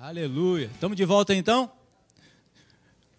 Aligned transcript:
Aleluia. 0.00 0.70
Estamos 0.72 0.96
de 0.96 1.04
volta 1.04 1.34
então? 1.34 1.68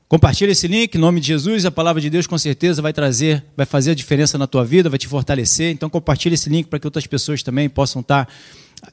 Compartilha 0.08 0.52
esse 0.52 0.66
link, 0.66 0.96
em 0.96 0.98
nome 0.98 1.20
de 1.20 1.28
Jesus, 1.28 1.66
a 1.66 1.72
palavra 1.72 2.02
de 2.02 2.10
Deus 2.10 2.26
com 2.26 2.38
certeza 2.38 2.82
vai 2.82 2.94
trazer, 2.94 3.44
vai 3.58 3.66
fazer 3.66 3.92
a 3.92 3.94
diferença 3.94 4.38
na 4.38 4.48
tua 4.48 4.64
vida, 4.64 4.90
vai 4.90 4.98
te 4.98 5.06
fortalecer. 5.06 5.74
Então 5.74 5.90
compartilha 5.90 6.36
esse 6.36 6.50
link 6.50 6.68
para 6.68 6.80
que 6.80 6.88
outras 6.88 7.06
pessoas 7.06 7.44
também 7.44 7.68
possam 7.68 8.00
estar 8.00 8.30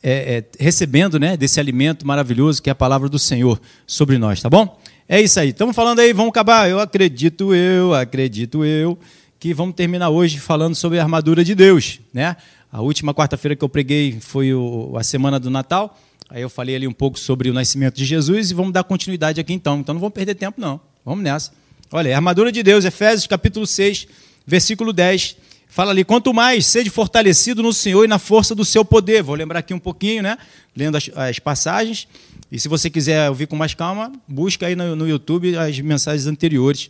é, 0.02 0.38
é, 0.38 0.44
recebendo 0.58 1.16
né, 1.16 1.36
desse 1.36 1.60
alimento 1.60 2.04
maravilhoso 2.04 2.60
que 2.60 2.68
é 2.68 2.72
a 2.72 2.74
palavra 2.74 3.08
do 3.08 3.20
Senhor 3.20 3.60
sobre 3.86 4.18
nós, 4.18 4.42
tá 4.42 4.50
bom? 4.50 4.80
É 5.08 5.20
isso 5.20 5.38
aí. 5.38 5.50
Estamos 5.50 5.76
falando 5.76 6.00
aí, 6.00 6.12
vamos 6.12 6.30
acabar. 6.30 6.68
Eu 6.68 6.80
acredito, 6.80 7.54
eu 7.54 7.94
acredito, 7.94 8.64
eu, 8.64 8.98
que 9.38 9.54
vamos 9.54 9.76
terminar 9.76 10.08
hoje 10.08 10.40
falando 10.40 10.74
sobre 10.74 10.98
a 10.98 11.04
armadura 11.04 11.44
de 11.44 11.54
Deus, 11.54 12.00
né? 12.12 12.36
A 12.72 12.80
última 12.80 13.14
quarta-feira 13.14 13.54
que 13.54 13.62
eu 13.62 13.68
preguei 13.68 14.18
foi 14.20 14.52
o, 14.52 14.96
a 14.98 15.04
semana 15.04 15.38
do 15.38 15.50
Natal. 15.50 15.96
Aí 16.28 16.42
eu 16.42 16.50
falei 16.50 16.74
ali 16.74 16.88
um 16.88 16.92
pouco 16.92 17.18
sobre 17.18 17.48
o 17.48 17.54
nascimento 17.54 17.94
de 17.94 18.04
Jesus 18.04 18.50
e 18.50 18.54
vamos 18.54 18.72
dar 18.72 18.82
continuidade 18.82 19.40
aqui 19.40 19.52
então. 19.52 19.80
Então 19.80 19.94
não 19.94 20.00
vamos 20.00 20.14
perder 20.14 20.34
tempo, 20.34 20.60
não. 20.60 20.80
Vamos 21.04 21.22
nessa. 21.22 21.52
Olha, 21.92 22.12
a 22.12 22.16
armadura 22.16 22.50
de 22.50 22.62
Deus, 22.62 22.84
Efésios 22.84 23.26
capítulo 23.26 23.66
6, 23.66 24.08
versículo 24.44 24.92
10. 24.92 25.36
Fala 25.68 25.90
ali, 25.90 26.04
quanto 26.04 26.32
mais 26.34 26.66
sede 26.66 26.90
fortalecido 26.90 27.62
no 27.62 27.72
Senhor 27.72 28.04
e 28.04 28.08
na 28.08 28.18
força 28.18 28.54
do 28.54 28.64
seu 28.64 28.84
poder. 28.84 29.22
Vou 29.22 29.36
lembrar 29.36 29.60
aqui 29.60 29.72
um 29.72 29.78
pouquinho, 29.78 30.22
né? 30.22 30.36
Lendo 30.74 30.96
as, 30.96 31.08
as 31.14 31.38
passagens. 31.38 32.08
E 32.50 32.58
se 32.58 32.68
você 32.68 32.90
quiser 32.90 33.28
ouvir 33.28 33.46
com 33.46 33.54
mais 33.54 33.74
calma, 33.74 34.12
busca 34.26 34.66
aí 34.66 34.74
no, 34.74 34.96
no 34.96 35.08
YouTube 35.08 35.56
as 35.56 35.78
mensagens 35.80 36.26
anteriores 36.26 36.88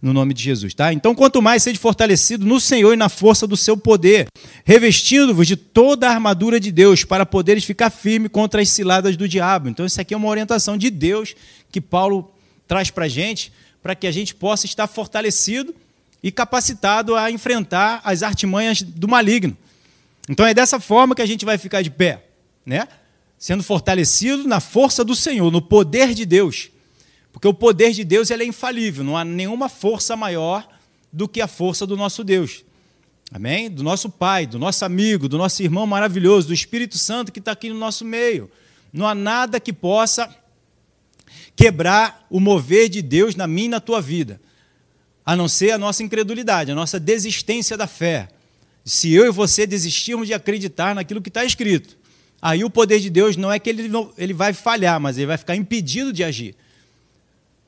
no 0.00 0.12
nome 0.12 0.32
de 0.32 0.42
Jesus, 0.42 0.74
tá? 0.74 0.92
Então, 0.92 1.14
quanto 1.14 1.42
mais 1.42 1.62
sede 1.62 1.78
fortalecido 1.78 2.46
no 2.46 2.60
Senhor 2.60 2.92
e 2.92 2.96
na 2.96 3.08
força 3.08 3.46
do 3.46 3.56
seu 3.56 3.76
poder, 3.76 4.28
revestindo-vos 4.64 5.46
de 5.46 5.56
toda 5.56 6.08
a 6.08 6.12
armadura 6.12 6.60
de 6.60 6.70
Deus, 6.70 7.04
para 7.04 7.26
poderes 7.26 7.64
ficar 7.64 7.90
firme 7.90 8.28
contra 8.28 8.62
as 8.62 8.68
ciladas 8.68 9.16
do 9.16 9.28
diabo. 9.28 9.68
Então, 9.68 9.84
isso 9.84 10.00
aqui 10.00 10.14
é 10.14 10.16
uma 10.16 10.28
orientação 10.28 10.78
de 10.78 10.88
Deus 10.88 11.34
que 11.70 11.80
Paulo 11.80 12.32
traz 12.66 12.90
para 12.90 13.06
a 13.06 13.08
gente, 13.08 13.52
para 13.82 13.94
que 13.94 14.06
a 14.06 14.12
gente 14.12 14.34
possa 14.34 14.66
estar 14.66 14.86
fortalecido 14.86 15.74
e 16.22 16.30
capacitado 16.30 17.16
a 17.16 17.30
enfrentar 17.30 18.00
as 18.04 18.22
artimanhas 18.22 18.82
do 18.82 19.08
maligno. 19.08 19.56
Então, 20.28 20.46
é 20.46 20.54
dessa 20.54 20.78
forma 20.78 21.14
que 21.14 21.22
a 21.22 21.26
gente 21.26 21.44
vai 21.44 21.58
ficar 21.58 21.82
de 21.82 21.90
pé, 21.90 22.24
né? 22.64 22.86
Sendo 23.36 23.62
fortalecido 23.62 24.46
na 24.46 24.60
força 24.60 25.04
do 25.04 25.16
Senhor, 25.16 25.50
no 25.50 25.62
poder 25.62 26.14
de 26.14 26.24
Deus 26.24 26.70
porque 27.32 27.46
o 27.46 27.54
poder 27.54 27.92
de 27.92 28.04
Deus 28.04 28.30
é 28.30 28.44
infalível, 28.44 29.04
não 29.04 29.16
há 29.16 29.24
nenhuma 29.24 29.68
força 29.68 30.16
maior 30.16 30.68
do 31.12 31.28
que 31.28 31.40
a 31.40 31.46
força 31.46 31.86
do 31.86 31.96
nosso 31.96 32.24
Deus. 32.24 32.64
Amém? 33.30 33.70
Do 33.70 33.82
nosso 33.82 34.08
Pai, 34.08 34.46
do 34.46 34.58
nosso 34.58 34.84
amigo, 34.84 35.28
do 35.28 35.36
nosso 35.36 35.62
irmão 35.62 35.86
maravilhoso, 35.86 36.48
do 36.48 36.54
Espírito 36.54 36.96
Santo 36.96 37.30
que 37.30 37.38
está 37.38 37.52
aqui 37.52 37.68
no 37.68 37.78
nosso 37.78 38.04
meio. 38.04 38.50
Não 38.92 39.06
há 39.06 39.14
nada 39.14 39.60
que 39.60 39.72
possa 39.72 40.34
quebrar 41.54 42.26
o 42.30 42.40
mover 42.40 42.88
de 42.88 43.02
Deus 43.02 43.34
na 43.34 43.46
minha 43.46 43.66
e 43.66 43.70
na 43.70 43.80
tua 43.80 44.00
vida, 44.00 44.40
a 45.26 45.36
não 45.36 45.48
ser 45.48 45.72
a 45.72 45.78
nossa 45.78 46.02
incredulidade, 46.02 46.70
a 46.70 46.74
nossa 46.74 46.98
desistência 46.98 47.76
da 47.76 47.86
fé. 47.86 48.28
Se 48.84 49.12
eu 49.12 49.26
e 49.26 49.30
você 49.30 49.66
desistirmos 49.66 50.26
de 50.26 50.32
acreditar 50.32 50.94
naquilo 50.94 51.20
que 51.20 51.28
está 51.28 51.44
escrito, 51.44 51.98
aí 52.40 52.64
o 52.64 52.70
poder 52.70 53.00
de 53.00 53.10
Deus 53.10 53.36
não 53.36 53.52
é 53.52 53.58
que 53.58 53.68
ele, 53.68 53.88
não, 53.88 54.10
ele 54.16 54.32
vai 54.32 54.54
falhar, 54.54 54.98
mas 54.98 55.18
ele 55.18 55.26
vai 55.26 55.36
ficar 55.36 55.54
impedido 55.54 56.12
de 56.12 56.24
agir. 56.24 56.56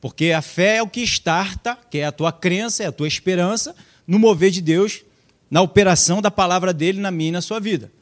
Porque 0.00 0.32
a 0.32 0.40
fé 0.40 0.76
é 0.76 0.82
o 0.82 0.88
que 0.88 1.02
starta, 1.02 1.76
que 1.90 1.98
é 1.98 2.06
a 2.06 2.12
tua 2.12 2.32
crença, 2.32 2.82
é 2.82 2.86
a 2.86 2.92
tua 2.92 3.06
esperança 3.06 3.74
no 4.06 4.18
mover 4.18 4.50
de 4.50 4.62
Deus, 4.62 5.02
na 5.50 5.60
operação 5.60 6.22
da 6.22 6.30
palavra 6.30 6.72
dele 6.72 7.00
na 7.00 7.10
minha 7.10 7.28
e 7.28 7.32
na 7.32 7.42
sua 7.42 7.60
vida. 7.60 7.92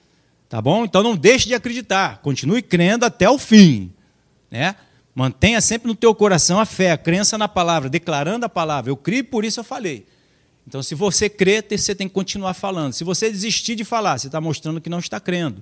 Tá 0.49 0.63
bom? 0.63 0.85
Então 0.85 1.03
não 1.03 1.17
deixe 1.17 1.47
de 1.47 1.55
acreditar, 1.55 2.19
continue 2.19 2.63
crendo 2.63 3.05
até 3.05 3.29
o 3.29 3.39
fim, 3.39 3.93
né? 4.51 4.75
Mantenha 5.15 5.61
sempre 5.61 5.89
no 5.89 5.97
teu 5.97 6.15
coração 6.15 6.61
a 6.61 6.65
fé, 6.65 6.93
a 6.93 6.97
crença 6.97 7.37
na 7.37 7.49
palavra, 7.49 7.91
declarando 7.91 8.47
a 8.47 8.49
palavra. 8.49 8.91
Eu 8.91 8.97
criei, 8.97 9.23
por 9.23 9.45
isso 9.45 9.59
eu 9.59 9.65
falei. 9.65 10.07
Então, 10.65 10.81
se 10.81 10.95
você 10.95 11.29
crê, 11.29 11.61
você 11.69 11.93
tem 11.93 12.07
que 12.07 12.15
continuar 12.15 12.55
falando. 12.55 12.93
Se 12.93 13.03
você 13.03 13.29
desistir 13.29 13.75
de 13.75 13.85
falar, 13.85 14.17
você 14.17 14.29
está 14.29 14.41
mostrando 14.41 14.81
que 14.81 14.89
não 14.89 15.01
está 15.01 15.19
crendo. 15.19 15.61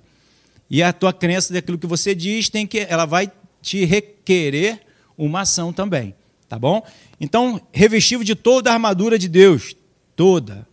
E 0.68 0.82
a 0.82 0.92
tua 0.92 1.12
crença 1.12 1.54
daquilo 1.54 1.78
que 1.78 1.86
você 1.86 2.14
diz, 2.14 2.50
tem 2.50 2.66
que, 2.66 2.80
ela 2.80 3.06
vai 3.06 3.32
te 3.62 3.84
requerer 3.86 4.82
uma 5.16 5.40
ação 5.40 5.72
também. 5.72 6.14
Tá 6.48 6.58
bom? 6.58 6.82
Então, 7.20 7.60
revestivo 7.72 8.24
de 8.24 8.34
toda 8.34 8.70
a 8.70 8.74
armadura 8.74 9.18
de 9.18 9.28
Deus. 9.28 9.74
Toda. 10.14 10.66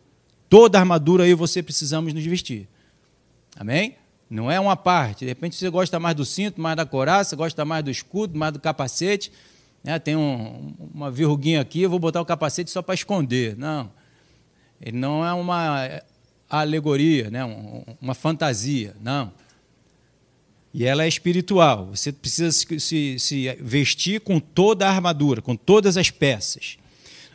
Toda 0.49 0.77
a 0.77 0.81
armadura 0.81 1.23
aí 1.23 1.33
você 1.33 1.63
precisamos 1.63 2.13
nos 2.13 2.23
vestir. 2.23 2.67
Amém? 3.55 3.95
Não 4.29 4.51
é 4.51 4.59
uma 4.59 4.75
parte. 4.75 5.19
De 5.19 5.25
repente 5.25 5.55
você 5.55 5.69
gosta 5.69 5.99
mais 5.99 6.15
do 6.15 6.25
cinto, 6.25 6.61
mais 6.61 6.75
da 6.75 6.85
coraça, 6.85 7.35
gosta 7.35 7.65
mais 7.65 7.83
do 7.83 7.91
escudo, 7.91 8.37
mais 8.37 8.53
do 8.53 8.59
capacete. 8.59 9.31
Né? 9.83 9.97
Tem 9.99 10.15
um, 10.15 10.73
uma 10.93 11.11
verruguinha 11.11 11.61
aqui, 11.61 11.81
eu 11.81 11.89
vou 11.89 11.99
botar 11.99 12.21
o 12.21 12.25
capacete 12.25 12.71
só 12.71 12.81
para 12.81 12.95
esconder. 12.95 13.57
Não. 13.57 13.91
Ele 14.81 14.97
não 14.97 15.25
é 15.25 15.33
uma 15.33 16.01
alegoria, 16.49 17.29
né? 17.29 17.43
uma 18.01 18.13
fantasia. 18.13 18.95
Não. 19.01 19.31
E 20.73 20.85
ela 20.85 21.03
é 21.03 21.07
espiritual. 21.07 21.89
Você 21.93 22.11
precisa 22.11 22.51
se, 22.51 22.79
se, 22.79 23.19
se, 23.19 23.57
vestir 23.61 24.21
com 24.21 24.39
toda 24.39 24.87
a 24.87 24.89
armadura, 24.89 25.41
com 25.41 25.55
todas 25.55 25.97
as 25.97 26.09
peças. 26.09 26.77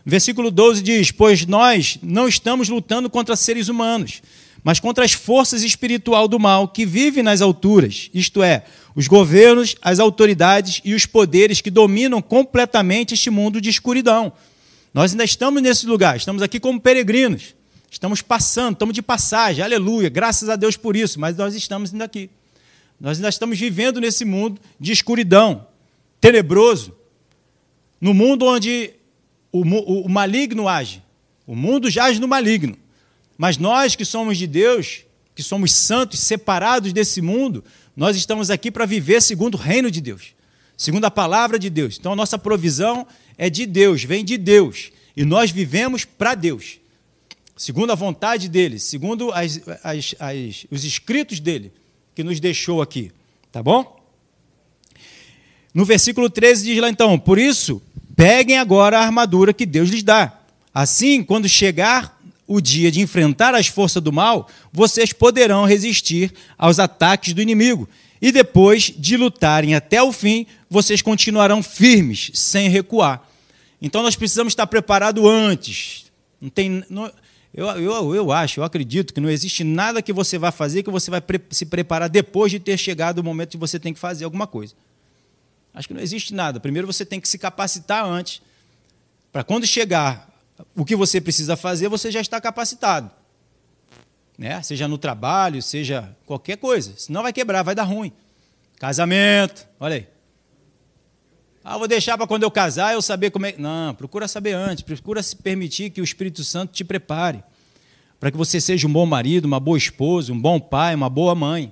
Versículo 0.05 0.51
12 0.51 0.83
diz: 0.83 1.13
Pois 1.13 1.47
nós 1.47 1.99
não 2.03 2.27
estamos 2.27 2.69
lutando 2.69 3.09
contra 3.09 3.37
seres 3.37 3.69
humanos, 3.69 4.23
mas 4.65 4.81
contra 4.81 5.05
as 5.05 5.13
forças 5.13 5.63
espiritual 5.63 6.27
do 6.27 6.41
mal 6.41 6.67
que 6.67 6.85
vivem 6.85 7.23
nas 7.23 7.41
alturas, 7.41 8.11
isto 8.13 8.43
é, 8.43 8.65
os 8.97 9.07
governos, 9.07 9.77
as 9.81 10.01
autoridades 10.01 10.81
e 10.85 10.95
os 10.95 11.07
poderes 11.07 11.61
que 11.61 11.71
dominam 11.71 12.21
completamente 12.21 13.15
este 13.15 13.31
mundo 13.31 13.61
de 13.61 13.71
escuridão. 13.71 14.33
Nós 14.93 15.13
ainda 15.13 15.25
estamos 15.25 15.63
nesse 15.63 15.87
lugar, 15.87 16.17
estamos 16.17 16.43
aqui 16.43 16.59
como 16.59 16.81
peregrinos, 16.81 17.55
estamos 17.89 18.21
passando, 18.21 18.73
estamos 18.73 18.95
de 18.95 19.03
passagem, 19.03 19.63
aleluia, 19.63 20.09
graças 20.09 20.49
a 20.49 20.57
Deus 20.57 20.77
por 20.77 20.97
isso, 20.97 21.21
mas 21.21 21.37
nós 21.37 21.55
estamos 21.55 21.93
ainda 21.93 22.05
aqui. 22.05 22.29
Nós 23.01 23.19
ainda 23.19 23.29
estamos 23.29 23.59
vivendo 23.59 24.01
nesse 24.01 24.25
mundo 24.25 24.61
de 24.79 24.93
escuridão, 24.93 25.67
tenebroso, 26.21 26.97
no 28.01 28.13
mundo 28.13 28.45
onde 28.45 28.93
o, 29.53 29.61
o, 29.61 30.07
o 30.07 30.09
maligno 30.09 30.69
age. 30.69 31.03
O 31.47 31.55
mundo 31.55 31.89
jaz 31.91 32.19
no 32.19 32.29
maligno. 32.29 32.77
Mas 33.37 33.57
nós 33.57 33.95
que 33.95 34.05
somos 34.05 34.37
de 34.37 34.47
Deus, 34.47 35.05
que 35.35 35.43
somos 35.43 35.73
santos, 35.73 36.19
separados 36.21 36.93
desse 36.93 37.23
mundo, 37.23 37.65
nós 37.97 38.17
estamos 38.17 38.51
aqui 38.51 38.71
para 38.71 38.85
viver 38.85 39.23
segundo 39.23 39.55
o 39.55 39.59
reino 39.59 39.91
de 39.91 40.01
Deus, 40.01 40.35
segundo 40.77 41.05
a 41.05 41.11
palavra 41.11 41.59
de 41.59 41.71
Deus. 41.71 41.97
Então 41.99 42.13
a 42.13 42.17
nossa 42.17 42.37
provisão 42.37 43.07
é 43.37 43.49
de 43.49 43.65
Deus, 43.65 44.03
vem 44.03 44.25
de 44.25 44.37
Deus. 44.37 44.91
E 45.17 45.25
nós 45.25 45.51
vivemos 45.53 46.05
para 46.05 46.35
Deus, 46.35 46.81
segundo 47.57 47.93
a 47.93 47.95
vontade 47.95 48.49
dele, 48.49 48.81
segundo 48.81 49.33
as, 49.33 49.61
as, 49.85 50.15
as, 50.19 50.67
os 50.71 50.85
escritos 50.85 51.39
dele 51.39 51.73
que 52.19 52.25
nos 52.25 52.41
deixou 52.41 52.83
aqui, 52.83 53.13
tá 53.53 53.63
bom? 53.63 53.97
No 55.73 55.85
versículo 55.85 56.29
13 56.29 56.65
diz 56.65 56.81
lá 56.81 56.91
então: 56.91 57.17
Por 57.17 57.39
isso, 57.39 57.81
peguem 58.17 58.59
agora 58.59 58.99
a 58.99 59.03
armadura 59.03 59.53
que 59.53 59.65
Deus 59.65 59.89
lhes 59.89 60.03
dá. 60.03 60.37
Assim, 60.75 61.23
quando 61.23 61.49
chegar 61.49 62.21
o 62.45 62.61
dia 62.61 62.91
de 62.91 63.01
enfrentar 63.01 63.55
as 63.55 63.69
forças 63.69 64.03
do 64.03 64.13
mal, 64.13 64.49
vocês 64.73 65.13
poderão 65.13 65.65
resistir 65.65 66.35
aos 66.59 66.81
ataques 66.81 67.33
do 67.33 67.41
inimigo. 67.41 67.89
E 68.21 68.33
depois 68.33 68.93
de 68.99 69.17
lutarem 69.17 69.77
até 69.77 70.03
o 70.03 70.11
fim, 70.11 70.45
vocês 70.69 71.01
continuarão 71.01 71.63
firmes, 71.63 72.33
sem 72.35 72.69
recuar. 72.69 73.23
Então 73.81 74.03
nós 74.03 74.17
precisamos 74.17 74.51
estar 74.51 74.67
preparados 74.67 75.25
antes. 75.25 76.07
Não 76.41 76.51
tem, 76.51 76.83
não, 76.91 77.13
eu, 77.53 77.67
eu, 77.67 78.15
eu 78.15 78.33
acho, 78.33 78.61
eu 78.61 78.65
acredito 78.65 79.13
que 79.13 79.21
não 79.21 79.31
existe 79.31 79.65
nada 79.65 80.03
que 80.03 80.13
você 80.13 80.39
vai 80.39 80.53
fazer 80.53 80.83
que 80.83 80.91
você 80.91 81.11
vai 81.11 81.21
pre 81.21 81.41
se 81.51 81.67
preparar 81.67 82.09
depois 82.09 82.51
de 82.51 82.61
ter 82.61 82.77
chegado 82.77 83.19
o 83.19 83.25
momento 83.25 83.51
que 83.51 83.57
você 83.57 83.79
tem 83.79 83.95
que 83.95 84.01
fazer 84.01 84.25
alguma 84.25 84.47
coisa. 84.47 84.75
Acho 85.73 85.89
que 85.89 85.95
não 85.95 86.01
existe 86.01 86.35
nada. 86.35 86.61
Primeiro 86.61 86.87
você 86.87 87.05
tem 87.05 87.21
que 87.21 87.29
se 87.29 87.39
capacitar 87.39 88.05
antes, 88.05 88.43
para 89.33 89.45
quando 89.45 89.67
chegar 89.67 90.29
o 90.75 90.85
que 90.85 90.97
você 90.97 91.21
precisa 91.21 91.57
fazer, 91.57 91.89
você 91.89 92.11
já 92.11 92.21
está 92.21 92.41
capacitado. 92.41 93.11
Né? 94.37 94.61
Seja 94.63 94.87
no 94.87 94.99
trabalho, 94.99 95.63
seja 95.63 96.17
qualquer 96.27 96.57
coisa. 96.57 96.95
Senão 96.97 97.23
vai 97.23 97.33
quebrar, 97.33 97.63
vai 97.63 97.75
dar 97.75 97.85
ruim. 97.85 98.13
Casamento, 98.79 99.67
olha 99.81 99.97
aí. 99.97 100.18
Ah, 101.71 101.77
vou 101.77 101.87
deixar 101.87 102.17
para 102.17 102.27
quando 102.27 102.45
eu 102.45 102.51
casar 102.51 102.95
eu 102.95 103.03
saber 103.03 103.31
como 103.31 103.45
é. 103.45 103.55
Não, 103.59 103.95
procura 103.95 104.27
saber 104.27 104.55
antes, 104.55 104.83
procura 104.83 105.23
se 105.23 105.37
permitir 105.37 105.91
que 105.91 106.01
o 106.01 106.05
Espírito 106.05 106.43
Santo 106.43 106.73
te 106.73 106.83
prepare. 106.83 107.45
Para 108.19 108.31
que 108.31 108.39
você 108.39 108.59
seja 108.59 108.89
um 108.89 108.93
bom 108.93 109.05
marido, 109.05 109.45
uma 109.45 109.61
boa 109.61 109.77
esposa, 109.77 110.33
um 110.33 110.41
bom 110.41 110.59
pai, 110.59 110.95
uma 110.95 111.11
boa 111.11 111.35
mãe. 111.35 111.71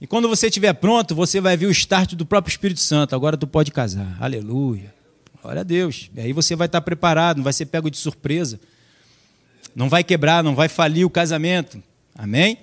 E 0.00 0.08
quando 0.08 0.28
você 0.28 0.48
estiver 0.48 0.72
pronto, 0.72 1.14
você 1.14 1.40
vai 1.40 1.56
ver 1.56 1.66
o 1.66 1.70
start 1.70 2.14
do 2.14 2.26
próprio 2.26 2.50
Espírito 2.50 2.80
Santo. 2.80 3.14
Agora 3.14 3.36
tu 3.36 3.46
pode 3.46 3.70
casar. 3.70 4.16
Aleluia. 4.18 4.92
Glória 5.40 5.60
a 5.60 5.64
Deus. 5.64 6.10
E 6.16 6.20
aí 6.20 6.32
você 6.32 6.56
vai 6.56 6.66
estar 6.66 6.80
preparado, 6.80 7.36
não 7.36 7.44
vai 7.44 7.52
ser 7.52 7.66
pego 7.66 7.88
de 7.88 7.98
surpresa. 7.98 8.58
Não 9.72 9.88
vai 9.88 10.02
quebrar, 10.02 10.42
não 10.42 10.56
vai 10.56 10.68
falir 10.68 11.06
o 11.06 11.10
casamento. 11.10 11.80
Amém? 12.12 12.58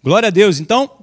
Glória 0.00 0.28
a 0.28 0.30
Deus. 0.30 0.60
Então, 0.60 0.97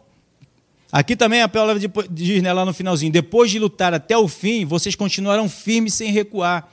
Aqui 0.95 1.13
também 1.13 1.42
a 1.42 1.50
palavra 1.50 1.77
diz 2.09 2.42
né, 2.42 2.53
lá 2.53 2.63
no 2.63 2.74
finalzinho: 2.74 3.12
depois 3.12 3.51
de 3.51 3.59
lutar 3.59 3.94
até 3.94 4.18
o 4.18 4.30
fim, 4.30 4.63
vocês 4.63 4.95
continuarão 4.95 5.50
firmes 5.50 5.94
sem 5.94 6.09
recuar. 6.09 6.71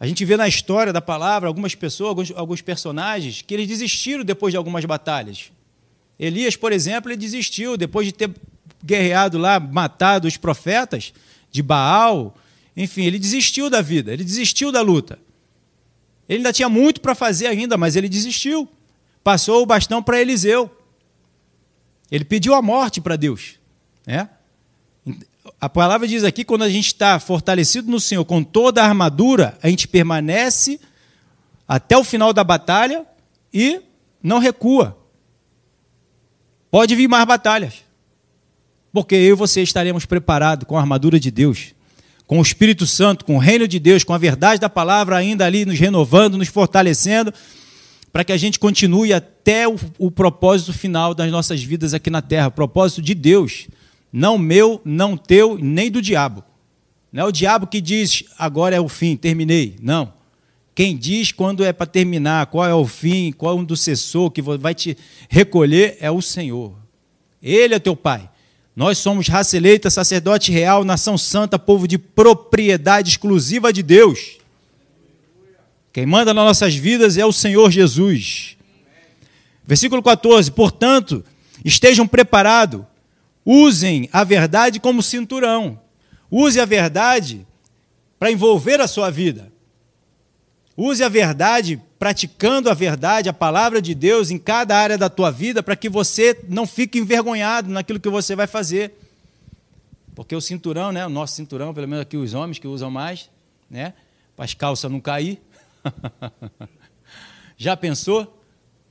A 0.00 0.06
gente 0.06 0.24
vê 0.24 0.34
na 0.34 0.48
história 0.48 0.94
da 0.94 1.02
palavra 1.02 1.46
algumas 1.46 1.74
pessoas, 1.74 2.08
alguns, 2.08 2.32
alguns 2.34 2.62
personagens, 2.62 3.42
que 3.42 3.52
eles 3.52 3.68
desistiram 3.68 4.24
depois 4.24 4.50
de 4.52 4.56
algumas 4.56 4.82
batalhas. 4.86 5.52
Elias, 6.18 6.56
por 6.56 6.72
exemplo, 6.72 7.10
ele 7.10 7.18
desistiu 7.18 7.76
depois 7.76 8.06
de 8.06 8.12
ter 8.12 8.30
guerreado 8.82 9.36
lá, 9.36 9.60
matado 9.60 10.26
os 10.26 10.38
profetas 10.38 11.12
de 11.50 11.62
Baal. 11.62 12.34
Enfim, 12.74 13.02
ele 13.02 13.18
desistiu 13.18 13.68
da 13.68 13.82
vida, 13.82 14.10
ele 14.10 14.24
desistiu 14.24 14.72
da 14.72 14.80
luta. 14.80 15.18
Ele 16.26 16.38
ainda 16.38 16.52
tinha 16.54 16.70
muito 16.70 17.02
para 17.02 17.14
fazer 17.14 17.48
ainda, 17.48 17.76
mas 17.76 17.94
ele 17.94 18.08
desistiu. 18.08 18.66
Passou 19.22 19.62
o 19.62 19.66
bastão 19.66 20.02
para 20.02 20.18
Eliseu. 20.18 20.77
Ele 22.10 22.24
pediu 22.24 22.54
a 22.54 22.62
morte 22.62 23.00
para 23.00 23.16
Deus. 23.16 23.56
Né? 24.06 24.28
A 25.60 25.68
palavra 25.68 26.06
diz 26.06 26.24
aqui: 26.24 26.44
quando 26.44 26.62
a 26.62 26.68
gente 26.68 26.86
está 26.86 27.18
fortalecido 27.18 27.90
no 27.90 28.00
Senhor 28.00 28.24
com 28.24 28.42
toda 28.42 28.82
a 28.82 28.86
armadura, 28.86 29.58
a 29.62 29.68
gente 29.68 29.86
permanece 29.86 30.80
até 31.66 31.96
o 31.96 32.04
final 32.04 32.32
da 32.32 32.42
batalha 32.42 33.04
e 33.52 33.80
não 34.22 34.38
recua. 34.38 34.96
Pode 36.70 36.94
vir 36.94 37.08
mais 37.08 37.24
batalhas, 37.24 37.84
porque 38.92 39.14
eu 39.14 39.34
e 39.34 39.34
você 39.34 39.62
estaremos 39.62 40.04
preparados 40.04 40.66
com 40.66 40.76
a 40.76 40.80
armadura 40.80 41.18
de 41.18 41.30
Deus, 41.30 41.74
com 42.26 42.38
o 42.38 42.42
Espírito 42.42 42.86
Santo, 42.86 43.24
com 43.24 43.36
o 43.36 43.38
reino 43.38 43.66
de 43.66 43.78
Deus, 43.78 44.04
com 44.04 44.12
a 44.12 44.18
verdade 44.18 44.60
da 44.60 44.68
palavra 44.68 45.16
ainda 45.16 45.46
ali 45.46 45.64
nos 45.64 45.78
renovando, 45.78 46.36
nos 46.36 46.48
fortalecendo 46.48 47.32
para 48.12 48.24
que 48.24 48.32
a 48.32 48.36
gente 48.36 48.58
continue 48.58 49.12
até 49.12 49.68
o, 49.68 49.76
o, 49.98 50.10
propósito 50.10 50.72
final 50.72 51.14
das 51.14 51.30
nossas 51.30 51.62
vidas 51.62 51.94
aqui 51.94 52.10
na 52.10 52.22
terra, 52.22 52.50
propósito 52.50 53.02
de 53.02 53.14
Deus, 53.14 53.68
não 54.12 54.38
meu, 54.38 54.80
não 54.84 55.16
teu, 55.16 55.58
nem 55.58 55.90
do 55.90 56.00
diabo. 56.00 56.42
Não 57.12 57.24
é 57.24 57.26
o 57.26 57.32
diabo 57.32 57.66
que 57.66 57.80
diz 57.80 58.24
agora 58.38 58.76
é 58.76 58.80
o 58.80 58.88
fim, 58.88 59.16
terminei. 59.16 59.76
Não. 59.80 60.12
Quem 60.74 60.96
diz 60.96 61.32
quando 61.32 61.64
é 61.64 61.72
para 61.72 61.86
terminar, 61.86 62.46
qual 62.46 62.64
é 62.64 62.74
o 62.74 62.86
fim, 62.86 63.32
qual 63.32 63.58
é 63.58 63.60
o 63.60 63.68
sucessor 63.68 64.30
que 64.30 64.40
vai 64.40 64.74
te 64.74 64.96
recolher 65.28 65.96
é 66.00 66.10
o 66.10 66.22
Senhor. 66.22 66.74
Ele 67.42 67.74
é 67.74 67.78
teu 67.78 67.96
Pai. 67.96 68.30
Nós 68.76 68.98
somos 68.98 69.26
raça 69.26 69.56
eleita, 69.56 69.90
sacerdote 69.90 70.52
real, 70.52 70.84
nação 70.84 71.18
santa, 71.18 71.58
povo 71.58 71.88
de 71.88 71.98
propriedade 71.98 73.10
exclusiva 73.10 73.72
de 73.72 73.82
Deus. 73.82 74.37
Quem 75.92 76.06
manda 76.06 76.34
nas 76.34 76.44
nossas 76.44 76.74
vidas 76.74 77.16
é 77.16 77.24
o 77.24 77.32
Senhor 77.32 77.70
Jesus. 77.70 78.56
Versículo 79.66 80.02
14: 80.02 80.50
Portanto, 80.52 81.24
estejam 81.64 82.06
preparados, 82.06 82.82
usem 83.44 84.08
a 84.12 84.24
verdade 84.24 84.80
como 84.80 85.02
cinturão. 85.02 85.80
Use 86.30 86.60
a 86.60 86.64
verdade 86.64 87.46
para 88.18 88.30
envolver 88.30 88.80
a 88.80 88.88
sua 88.88 89.10
vida. 89.10 89.50
Use 90.76 91.02
a 91.02 91.08
verdade 91.08 91.80
praticando 91.98 92.70
a 92.70 92.74
verdade, 92.74 93.28
a 93.28 93.32
palavra 93.32 93.82
de 93.82 93.94
Deus 93.94 94.30
em 94.30 94.38
cada 94.38 94.78
área 94.78 94.96
da 94.96 95.08
tua 95.10 95.30
vida, 95.30 95.62
para 95.62 95.74
que 95.74 95.88
você 95.88 96.38
não 96.48 96.66
fique 96.66 96.98
envergonhado 96.98 97.68
naquilo 97.68 97.98
que 97.98 98.08
você 98.08 98.36
vai 98.36 98.46
fazer. 98.46 98.94
Porque 100.14 100.36
o 100.36 100.40
cinturão, 100.40 100.92
né, 100.92 101.04
o 101.04 101.08
nosso 101.08 101.34
cinturão, 101.34 101.74
pelo 101.74 101.88
menos 101.88 102.02
aqui 102.02 102.16
os 102.16 102.34
homens 102.34 102.58
que 102.58 102.66
usam 102.66 102.90
mais, 102.90 103.28
né, 103.68 103.94
para 104.36 104.44
as 104.44 104.54
calças 104.54 104.90
não 104.90 105.00
cair, 105.00 105.40
Já 107.56 107.76
pensou? 107.76 108.34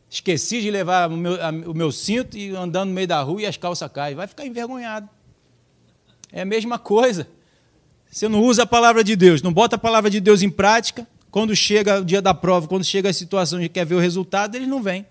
Esqueci 0.10 0.62
de 0.62 0.72
levar 0.72 1.10
o 1.10 1.18
meu, 1.18 1.34
a, 1.42 1.50
o 1.50 1.74
meu 1.74 1.92
cinto 1.92 2.38
e 2.38 2.56
andando 2.56 2.89
no 2.89 2.95
meio 2.95 3.07
da 3.07 3.22
rua 3.22 3.42
e 3.42 3.45
as 3.45 3.57
calças 3.57 3.92
caem. 3.92 4.16
Vai 4.16 4.28
ficar 4.28 4.45
envergonhado. 4.45 5.10
É 6.31 6.42
a 6.42 6.45
mesma 6.45 6.80
coisa. 6.80 7.28
Você 8.10 8.28
não 8.28 8.42
usa 8.42 8.63
a 8.63 8.66
palavra 8.66 9.04
de 9.04 9.16
Deus, 9.16 9.42
não 9.42 9.51
bota 9.51 9.75
a 9.75 9.80
palavra 9.80 10.10
de 10.10 10.19
Deus 10.19 10.42
em 10.42 10.50
prática. 10.50 11.07
Quando 11.30 11.56
chega 11.56 12.00
o 12.00 12.06
dia 12.06 12.22
da 12.22 12.34
prova, 12.34 12.68
quando 12.68 12.84
chega 12.84 13.10
a 13.10 13.13
situação 13.13 13.60
de 13.60 13.68
quer 13.68 13.86
ver 13.86 13.95
o 13.95 14.00
resultado, 14.00 14.56
eles 14.56 14.68
não 14.68 14.81
vêm. 14.81 15.06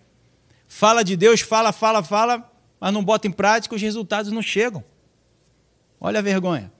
Fala 0.66 1.02
de 1.02 1.16
Deus, 1.16 1.40
fala, 1.40 1.72
fala, 1.72 2.02
fala, 2.02 2.50
mas 2.80 2.92
não 2.92 3.04
bota 3.04 3.28
em 3.28 3.30
prática, 3.30 3.74
os 3.74 3.82
resultados 3.82 4.32
não 4.32 4.42
chegam. 4.42 4.82
Olha 6.00 6.18
a 6.18 6.22
vergonha. 6.22 6.72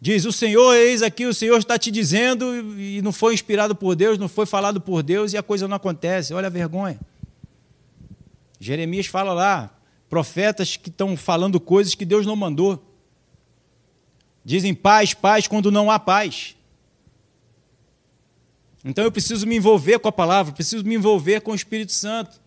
Diz: 0.00 0.24
O 0.24 0.32
Senhor, 0.32 0.74
eis 0.74 1.02
aqui, 1.02 1.26
o 1.26 1.34
Senhor 1.34 1.58
está 1.58 1.78
te 1.78 1.90
dizendo, 1.90 2.78
e 2.80 3.02
não 3.02 3.12
foi 3.12 3.34
inspirado 3.34 3.74
por 3.74 3.94
Deus, 3.94 4.18
não 4.18 4.28
foi 4.28 4.46
falado 4.46 4.80
por 4.80 5.02
Deus, 5.02 5.32
e 5.32 5.36
a 5.36 5.42
coisa 5.42 5.68
não 5.68 5.76
acontece. 5.76 6.32
Olha 6.32 6.46
a 6.46 6.50
vergonha. 6.50 6.98
Jeremias 8.58 9.06
fala 9.06 9.32
lá, 9.32 9.70
profetas 10.08 10.76
que 10.76 10.88
estão 10.88 11.16
falando 11.16 11.60
coisas 11.60 11.94
que 11.94 12.04
Deus 12.04 12.24
não 12.24 12.34
mandou. 12.34 12.82
Dizem 14.44 14.74
paz, 14.74 15.12
paz, 15.12 15.46
quando 15.46 15.70
não 15.70 15.90
há 15.90 15.98
paz. 15.98 16.56
Então 18.82 19.04
eu 19.04 19.12
preciso 19.12 19.46
me 19.46 19.56
envolver 19.56 19.98
com 19.98 20.08
a 20.08 20.12
palavra, 20.12 20.54
preciso 20.54 20.82
me 20.84 20.94
envolver 20.94 21.42
com 21.42 21.52
o 21.52 21.54
Espírito 21.54 21.92
Santo. 21.92 22.40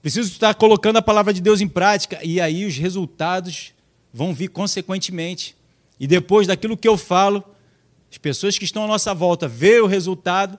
Preciso 0.00 0.30
estar 0.30 0.54
colocando 0.54 0.98
a 0.98 1.02
palavra 1.02 1.32
de 1.32 1.40
Deus 1.40 1.60
em 1.60 1.68
prática, 1.68 2.20
e 2.22 2.40
aí 2.40 2.64
os 2.64 2.76
resultados 2.76 3.72
vão 4.12 4.32
vir 4.32 4.48
consequentemente. 4.48 5.56
E 5.98 6.06
depois 6.06 6.46
daquilo 6.46 6.76
que 6.76 6.88
eu 6.88 6.96
falo, 6.96 7.44
as 8.10 8.18
pessoas 8.18 8.58
que 8.58 8.64
estão 8.64 8.84
à 8.84 8.86
nossa 8.86 9.14
volta 9.14 9.48
veem 9.48 9.80
o 9.80 9.86
resultado, 9.86 10.58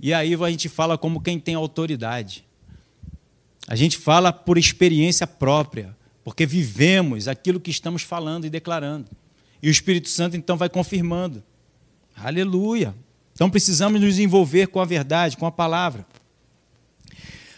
e 0.00 0.12
aí 0.12 0.34
a 0.34 0.50
gente 0.50 0.68
fala 0.68 0.98
como 0.98 1.20
quem 1.20 1.38
tem 1.38 1.54
autoridade. 1.54 2.44
A 3.68 3.76
gente 3.76 3.96
fala 3.96 4.32
por 4.32 4.58
experiência 4.58 5.26
própria, 5.26 5.96
porque 6.24 6.44
vivemos 6.44 7.28
aquilo 7.28 7.60
que 7.60 7.70
estamos 7.70 8.02
falando 8.02 8.44
e 8.44 8.50
declarando. 8.50 9.08
E 9.62 9.68
o 9.68 9.70
Espírito 9.70 10.08
Santo 10.08 10.36
então 10.36 10.56
vai 10.56 10.68
confirmando. 10.68 11.42
Aleluia! 12.16 12.94
Então 13.32 13.48
precisamos 13.48 14.00
nos 14.00 14.18
envolver 14.18 14.66
com 14.66 14.80
a 14.80 14.84
verdade, 14.84 15.36
com 15.36 15.46
a 15.46 15.52
palavra. 15.52 16.06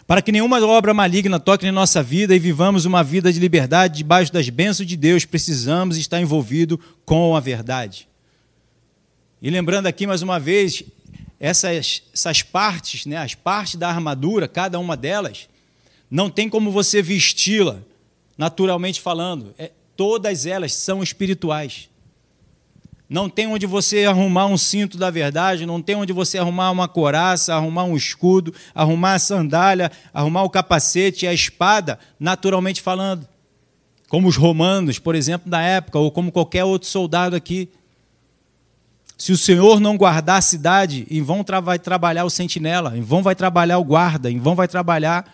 Para 0.06 0.20
que 0.20 0.30
nenhuma 0.30 0.64
obra 0.66 0.92
maligna 0.92 1.40
toque 1.40 1.66
em 1.66 1.72
nossa 1.72 2.02
vida 2.02 2.34
e 2.34 2.38
vivamos 2.38 2.84
uma 2.84 3.02
vida 3.02 3.32
de 3.32 3.38
liberdade 3.38 3.98
debaixo 3.98 4.32
das 4.32 4.48
bênçãos 4.50 4.86
de 4.86 4.96
Deus, 4.96 5.24
precisamos 5.24 5.96
estar 5.96 6.20
envolvidos 6.20 6.78
com 7.06 7.34
a 7.34 7.40
verdade. 7.40 8.06
E 9.40 9.48
lembrando 9.48 9.86
aqui 9.86 10.06
mais 10.06 10.20
uma 10.20 10.38
vez, 10.38 10.82
essas, 11.40 12.02
essas 12.12 12.42
partes, 12.42 13.06
né, 13.06 13.16
as 13.16 13.34
partes 13.34 13.76
da 13.76 13.88
armadura, 13.88 14.46
cada 14.46 14.78
uma 14.78 14.96
delas, 14.96 15.48
não 16.10 16.28
tem 16.28 16.48
como 16.50 16.70
você 16.70 17.00
vesti-la, 17.00 17.78
naturalmente 18.36 19.00
falando. 19.00 19.54
É, 19.58 19.70
todas 19.96 20.44
elas 20.44 20.74
são 20.74 21.02
espirituais. 21.02 21.88
Não 23.08 23.28
tem 23.28 23.46
onde 23.46 23.66
você 23.66 24.06
arrumar 24.06 24.46
um 24.46 24.56
cinto 24.56 24.96
da 24.96 25.10
verdade, 25.10 25.66
não 25.66 25.82
tem 25.82 25.94
onde 25.94 26.12
você 26.12 26.38
arrumar 26.38 26.70
uma 26.70 26.88
coraça, 26.88 27.54
arrumar 27.54 27.84
um 27.84 27.96
escudo, 27.96 28.54
arrumar 28.74 29.14
a 29.14 29.18
sandália, 29.18 29.92
arrumar 30.12 30.42
o 30.42 30.50
capacete 30.50 31.24
e 31.24 31.28
a 31.28 31.34
espada, 31.34 31.98
naturalmente 32.18 32.80
falando. 32.80 33.28
Como 34.08 34.26
os 34.26 34.36
romanos, 34.36 34.98
por 34.98 35.14
exemplo, 35.14 35.50
na 35.50 35.62
época, 35.62 35.98
ou 35.98 36.10
como 36.10 36.32
qualquer 36.32 36.64
outro 36.64 36.88
soldado 36.88 37.36
aqui. 37.36 37.68
Se 39.18 39.32
o 39.32 39.36
Senhor 39.36 39.80
não 39.80 39.96
guardar 39.96 40.38
a 40.38 40.42
cidade, 40.42 41.06
em 41.10 41.22
vão 41.22 41.44
vai 41.62 41.78
trabalhar 41.78 42.24
o 42.24 42.30
sentinela, 42.30 42.96
em 42.96 43.02
vão 43.02 43.22
vai 43.22 43.34
trabalhar 43.34 43.78
o 43.78 43.84
guarda, 43.84 44.30
em 44.30 44.38
vão 44.38 44.54
vai 44.54 44.66
trabalhar. 44.66 45.30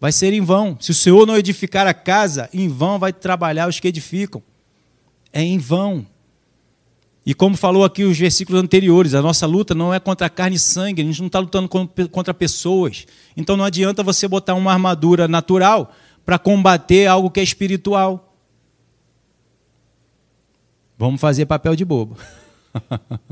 Vai 0.00 0.10
ser 0.10 0.32
em 0.32 0.40
vão. 0.40 0.76
Se 0.80 0.90
o 0.90 0.94
Senhor 0.94 1.26
não 1.26 1.36
edificar 1.36 1.86
a 1.86 1.94
casa, 1.94 2.48
em 2.52 2.68
vão 2.68 2.98
vai 2.98 3.12
trabalhar 3.12 3.68
os 3.68 3.78
que 3.78 3.88
edificam. 3.88 4.42
É 5.32 5.42
em 5.42 5.58
vão. 5.58 6.06
E 7.24 7.34
como 7.34 7.56
falou 7.56 7.84
aqui 7.84 8.02
os 8.02 8.18
versículos 8.18 8.60
anteriores, 8.60 9.14
a 9.14 9.22
nossa 9.22 9.46
luta 9.46 9.74
não 9.74 9.94
é 9.94 10.00
contra 10.00 10.28
carne 10.28 10.56
e 10.56 10.58
sangue, 10.58 11.02
a 11.02 11.04
gente 11.04 11.20
não 11.20 11.28
está 11.28 11.38
lutando 11.38 11.68
contra 11.68 12.34
pessoas. 12.34 13.06
Então 13.36 13.56
não 13.56 13.64
adianta 13.64 14.02
você 14.02 14.26
botar 14.26 14.54
uma 14.54 14.72
armadura 14.72 15.28
natural 15.28 15.94
para 16.24 16.38
combater 16.38 17.06
algo 17.06 17.30
que 17.30 17.38
é 17.38 17.42
espiritual. 17.42 18.36
Vamos 20.98 21.20
fazer 21.20 21.46
papel 21.46 21.76
de 21.76 21.84
bobo. 21.84 22.16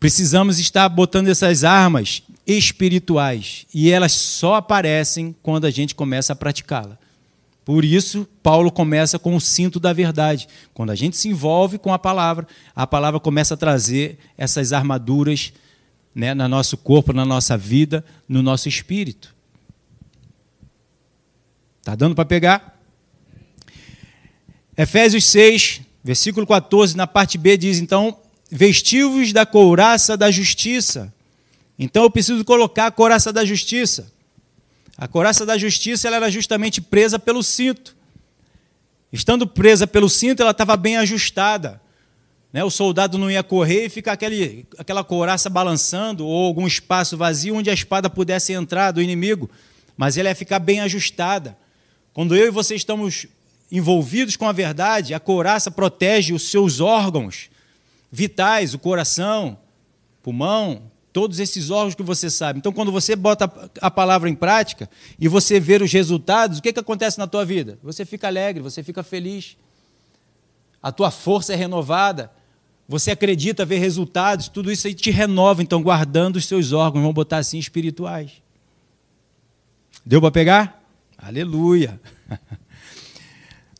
Precisamos 0.00 0.58
estar 0.58 0.88
botando 0.88 1.28
essas 1.28 1.62
armas 1.62 2.22
espirituais 2.46 3.66
e 3.72 3.90
elas 3.90 4.12
só 4.12 4.54
aparecem 4.56 5.34
quando 5.42 5.66
a 5.66 5.70
gente 5.70 5.94
começa 5.94 6.32
a 6.32 6.36
praticá-la. 6.36 6.98
Por 7.72 7.86
isso, 7.86 8.28
Paulo 8.42 8.70
começa 8.70 9.18
com 9.18 9.34
o 9.34 9.40
cinto 9.40 9.80
da 9.80 9.94
verdade. 9.94 10.46
Quando 10.74 10.90
a 10.90 10.94
gente 10.94 11.16
se 11.16 11.30
envolve 11.30 11.78
com 11.78 11.90
a 11.90 11.98
palavra, 11.98 12.46
a 12.76 12.86
palavra 12.86 13.18
começa 13.18 13.54
a 13.54 13.56
trazer 13.56 14.18
essas 14.36 14.74
armaduras 14.74 15.54
né, 16.14 16.34
no 16.34 16.46
nosso 16.48 16.76
corpo, 16.76 17.14
na 17.14 17.24
nossa 17.24 17.56
vida, 17.56 18.04
no 18.28 18.42
nosso 18.42 18.68
espírito. 18.68 19.34
Está 21.80 21.94
dando 21.94 22.14
para 22.14 22.26
pegar? 22.26 22.78
Efésios 24.76 25.24
6, 25.24 25.80
versículo 26.04 26.46
14, 26.46 26.94
na 26.94 27.06
parte 27.06 27.38
B, 27.38 27.56
diz: 27.56 27.78
Então, 27.78 28.18
vestivos 28.50 29.32
da 29.32 29.46
couraça 29.46 30.14
da 30.14 30.30
justiça. 30.30 31.10
Então, 31.78 32.02
eu 32.02 32.10
preciso 32.10 32.44
colocar 32.44 32.88
a 32.88 32.90
couraça 32.90 33.32
da 33.32 33.46
justiça. 33.46 34.11
A 34.96 35.08
coraça 35.08 35.46
da 35.46 35.56
justiça 35.56 36.06
ela 36.06 36.16
era 36.16 36.30
justamente 36.30 36.80
presa 36.80 37.18
pelo 37.18 37.42
cinto. 37.42 37.96
Estando 39.12 39.46
presa 39.46 39.86
pelo 39.86 40.08
cinto, 40.08 40.42
ela 40.42 40.52
estava 40.52 40.76
bem 40.76 40.96
ajustada. 40.96 41.80
Né? 42.52 42.62
O 42.62 42.70
soldado 42.70 43.16
não 43.16 43.30
ia 43.30 43.42
correr 43.42 43.86
e 43.86 43.88
ficar 43.88 44.12
aquele, 44.12 44.66
aquela 44.78 45.02
couraça 45.02 45.48
balançando, 45.48 46.26
ou 46.26 46.46
algum 46.46 46.66
espaço 46.66 47.16
vazio 47.16 47.56
onde 47.56 47.70
a 47.70 47.74
espada 47.74 48.10
pudesse 48.10 48.52
entrar 48.52 48.90
do 48.90 49.00
inimigo, 49.00 49.50
mas 49.96 50.16
ela 50.16 50.28
ia 50.28 50.34
ficar 50.34 50.58
bem 50.58 50.80
ajustada. 50.80 51.56
Quando 52.12 52.36
eu 52.36 52.46
e 52.46 52.50
você 52.50 52.74
estamos 52.74 53.26
envolvidos 53.70 54.36
com 54.36 54.46
a 54.46 54.52
verdade, 54.52 55.14
a 55.14 55.20
couraça 55.20 55.70
protege 55.70 56.34
os 56.34 56.50
seus 56.50 56.80
órgãos 56.80 57.48
vitais, 58.10 58.74
o 58.74 58.78
coração, 58.78 59.58
pulmão, 60.22 60.91
todos 61.12 61.38
esses 61.38 61.70
órgãos 61.70 61.94
que 61.94 62.02
você 62.02 62.30
sabe. 62.30 62.58
Então, 62.58 62.72
quando 62.72 62.90
você 62.90 63.14
bota 63.14 63.52
a 63.80 63.90
palavra 63.90 64.28
em 64.28 64.34
prática 64.34 64.88
e 65.18 65.28
você 65.28 65.60
vê 65.60 65.76
os 65.82 65.92
resultados, 65.92 66.58
o 66.58 66.62
que, 66.62 66.72
que 66.72 66.80
acontece 66.80 67.18
na 67.18 67.26
tua 67.26 67.44
vida? 67.44 67.78
Você 67.82 68.04
fica 68.04 68.26
alegre, 68.26 68.62
você 68.62 68.82
fica 68.82 69.02
feliz. 69.02 69.56
A 70.82 70.90
tua 70.90 71.10
força 71.10 71.52
é 71.52 71.56
renovada. 71.56 72.30
Você 72.88 73.10
acredita 73.10 73.64
ver 73.64 73.78
resultados, 73.78 74.48
tudo 74.48 74.72
isso 74.72 74.86
aí 74.86 74.94
te 74.94 75.10
renova, 75.10 75.62
então, 75.62 75.82
guardando 75.82 76.36
os 76.36 76.46
seus 76.46 76.72
órgãos, 76.72 77.02
vamos 77.02 77.14
botar 77.14 77.38
assim, 77.38 77.58
espirituais. 77.58 78.32
Deu 80.04 80.20
para 80.20 80.30
pegar? 80.30 80.82
Aleluia. 81.16 82.00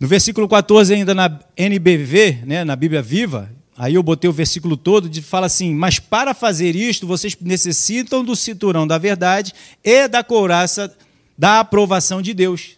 No 0.01 0.09
versículo 0.09 0.49
14, 0.49 0.95
ainda 0.95 1.15
na 1.15 1.39
NBV, 1.57 2.43
né, 2.45 2.65
na 2.65 2.75
Bíblia 2.75 3.01
Viva, 3.01 3.49
aí 3.83 3.95
eu 3.95 4.03
botei 4.03 4.31
o 4.31 4.33
versículo 4.33 4.77
todo, 4.77 5.09
de, 5.09 5.21
fala 5.21 5.47
assim: 5.47 5.75
Mas 5.75 5.99
para 5.99 6.33
fazer 6.33 6.77
isto, 6.77 7.05
vocês 7.05 7.37
necessitam 7.41 8.25
do 8.25 8.37
cinturão 8.37 8.87
da 8.87 8.97
verdade 8.97 9.53
e 9.83 10.07
da 10.07 10.23
couraça 10.23 10.97
da 11.37 11.59
aprovação 11.59 12.23
de 12.23 12.33
Deus. 12.33 12.77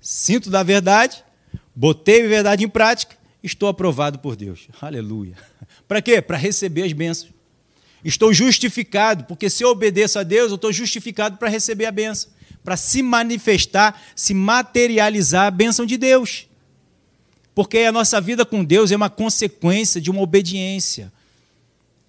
Cinto 0.00 0.48
da 0.48 0.62
verdade, 0.62 1.22
botei 1.76 2.24
a 2.24 2.28
verdade 2.28 2.64
em 2.64 2.68
prática, 2.68 3.14
estou 3.42 3.68
aprovado 3.68 4.20
por 4.20 4.34
Deus. 4.34 4.68
Aleluia. 4.80 5.36
Para 5.86 6.00
quê? 6.00 6.22
Para 6.22 6.38
receber 6.38 6.84
as 6.84 6.92
bênçãos. 6.94 7.30
Estou 8.02 8.32
justificado, 8.32 9.24
porque 9.24 9.50
se 9.50 9.62
eu 9.62 9.68
obedeço 9.68 10.18
a 10.18 10.22
Deus, 10.22 10.48
eu 10.48 10.54
estou 10.54 10.72
justificado 10.72 11.36
para 11.36 11.50
receber 11.50 11.84
a 11.84 11.92
bênção 11.92 12.30
para 12.64 12.76
se 12.76 13.02
manifestar, 13.02 13.98
se 14.14 14.34
materializar 14.34 15.46
a 15.46 15.50
bênção 15.50 15.86
de 15.86 15.96
Deus. 15.96 16.47
Porque 17.58 17.78
a 17.78 17.90
nossa 17.90 18.20
vida 18.20 18.46
com 18.46 18.62
Deus 18.62 18.92
é 18.92 18.96
uma 18.96 19.10
consequência 19.10 20.00
de 20.00 20.12
uma 20.12 20.20
obediência. 20.20 21.12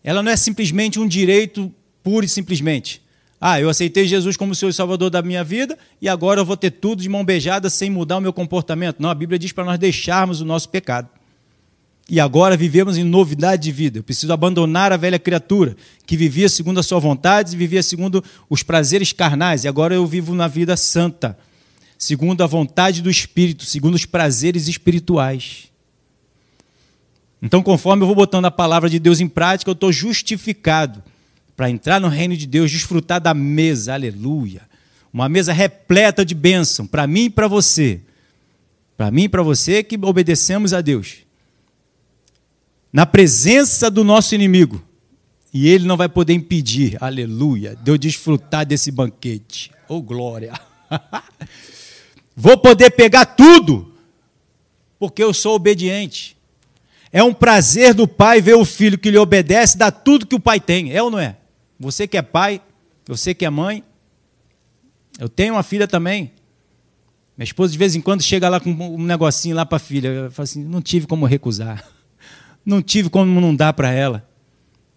Ela 0.03 0.21
não 0.21 0.31
é 0.31 0.37
simplesmente 0.37 0.99
um 0.99 1.07
direito 1.07 1.73
puro 2.03 2.23
e 2.23 2.29
simplesmente. 2.29 3.01
Ah, 3.41 3.59
eu 3.59 3.67
aceitei 3.67 4.07
Jesus 4.07 4.37
como 4.37 4.53
Senhor 4.53 4.69
e 4.69 4.73
Salvador 4.75 5.09
da 5.09 5.23
minha 5.23 5.43
vida 5.43 5.75
e 5.99 6.07
agora 6.07 6.39
eu 6.39 6.45
vou 6.45 6.55
ter 6.55 6.69
tudo 6.69 7.01
de 7.01 7.09
mão 7.09 7.25
beijada 7.25 7.67
sem 7.67 7.89
mudar 7.89 8.17
o 8.17 8.21
meu 8.21 8.31
comportamento. 8.31 9.01
Não, 9.01 9.09
a 9.09 9.15
Bíblia 9.15 9.39
diz 9.39 9.51
para 9.51 9.65
nós 9.65 9.79
deixarmos 9.79 10.39
o 10.39 10.45
nosso 10.45 10.69
pecado 10.69 11.09
e 12.07 12.19
agora 12.19 12.55
vivemos 12.55 12.95
em 12.95 13.03
novidade 13.03 13.63
de 13.63 13.71
vida. 13.71 13.97
Eu 13.97 14.03
preciso 14.03 14.31
abandonar 14.31 14.93
a 14.93 14.97
velha 14.97 15.17
criatura 15.17 15.75
que 16.05 16.15
vivia 16.15 16.47
segundo 16.47 16.79
a 16.79 16.83
sua 16.83 16.99
vontade 16.99 17.55
e 17.55 17.57
vivia 17.57 17.81
segundo 17.81 18.23
os 18.47 18.61
prazeres 18.61 19.11
carnais, 19.11 19.63
e 19.63 19.67
agora 19.67 19.95
eu 19.95 20.05
vivo 20.05 20.35
na 20.35 20.47
vida 20.47 20.77
santa, 20.77 21.35
segundo 21.99 22.41
a 22.41 22.47
vontade 22.47 23.01
do 23.01 23.09
Espírito, 23.09 23.65
segundo 23.65 23.93
os 23.93 24.05
prazeres 24.05 24.67
espirituais. 24.67 25.69
Então, 27.41 27.61
conforme 27.61 28.01
eu 28.01 28.07
vou 28.07 28.15
botando 28.15 28.45
a 28.45 28.51
palavra 28.51 28.89
de 28.89 28.97
Deus 28.97 29.19
em 29.19 29.27
prática, 29.27 29.69
eu 29.69 29.73
estou 29.73 29.91
justificado 29.91 31.03
para 31.55 31.69
entrar 31.69 31.99
no 31.99 32.07
reino 32.07 32.35
de 32.35 32.47
Deus, 32.47 32.71
desfrutar 32.71 33.21
da 33.21 33.33
mesa, 33.33 33.93
aleluia. 33.93 34.61
Uma 35.13 35.27
mesa 35.27 35.53
repleta 35.53 36.25
de 36.25 36.33
bênção, 36.33 36.87
para 36.87 37.05
mim 37.05 37.25
e 37.25 37.29
para 37.29 37.47
você. 37.47 37.99
Para 38.97 39.11
mim 39.11 39.23
e 39.23 39.29
para 39.29 39.43
você 39.43 39.83
que 39.83 39.99
obedecemos 40.01 40.73
a 40.73 40.81
Deus 40.81 41.29
na 42.91 43.05
presença 43.05 43.89
do 43.89 44.03
nosso 44.03 44.35
inimigo. 44.35 44.83
E 45.53 45.67
ele 45.67 45.87
não 45.87 45.97
vai 45.97 46.07
poder 46.07 46.33
impedir, 46.33 46.97
aleluia, 47.01 47.75
de 47.75 47.89
eu 47.89 47.97
desfrutar 47.97 48.65
desse 48.65 48.91
banquete. 48.91 49.71
Oh, 49.87 50.01
glória! 50.01 50.53
Vou 52.41 52.57
poder 52.57 52.91
pegar 52.91 53.25
tudo, 53.25 53.93
porque 54.97 55.21
eu 55.21 55.33
sou 55.33 55.55
obediente. 55.55 56.37
É 57.11 57.21
um 57.21 57.33
prazer 57.33 57.93
do 57.93 58.07
pai 58.07 58.39
ver 58.39 58.53
o 58.53 58.63
filho 58.63 58.97
que 58.97 59.11
lhe 59.11 59.17
obedece 59.17 59.77
dar 59.77 59.91
tudo 59.91 60.25
que 60.25 60.35
o 60.35 60.39
pai 60.39 60.57
tem, 60.57 60.95
é 60.95 61.03
ou 61.03 61.11
não 61.11 61.19
é? 61.19 61.35
Você 61.77 62.07
que 62.07 62.15
é 62.15 62.21
pai, 62.21 62.61
você 63.05 63.33
que 63.33 63.43
é 63.43 63.49
mãe, 63.49 63.83
eu 65.19 65.27
tenho 65.27 65.55
uma 65.55 65.63
filha 65.63 65.85
também. 65.85 66.31
Minha 67.37 67.43
esposa 67.43 67.73
de 67.73 67.77
vez 67.77 67.93
em 67.93 67.99
quando 67.99 68.23
chega 68.23 68.47
lá 68.47 68.61
com 68.61 68.69
um 68.69 69.03
negocinho 69.03 69.53
lá 69.53 69.65
para 69.65 69.75
a 69.75 69.79
filha. 69.79 70.07
Eu 70.07 70.31
falo 70.31 70.45
assim, 70.45 70.63
não 70.63 70.81
tive 70.81 71.07
como 71.07 71.25
recusar 71.25 71.85
não 72.65 72.81
tive 72.81 73.09
como 73.09 73.41
não 73.41 73.53
dar 73.53 73.73
para 73.73 73.91
ela. 73.91 74.25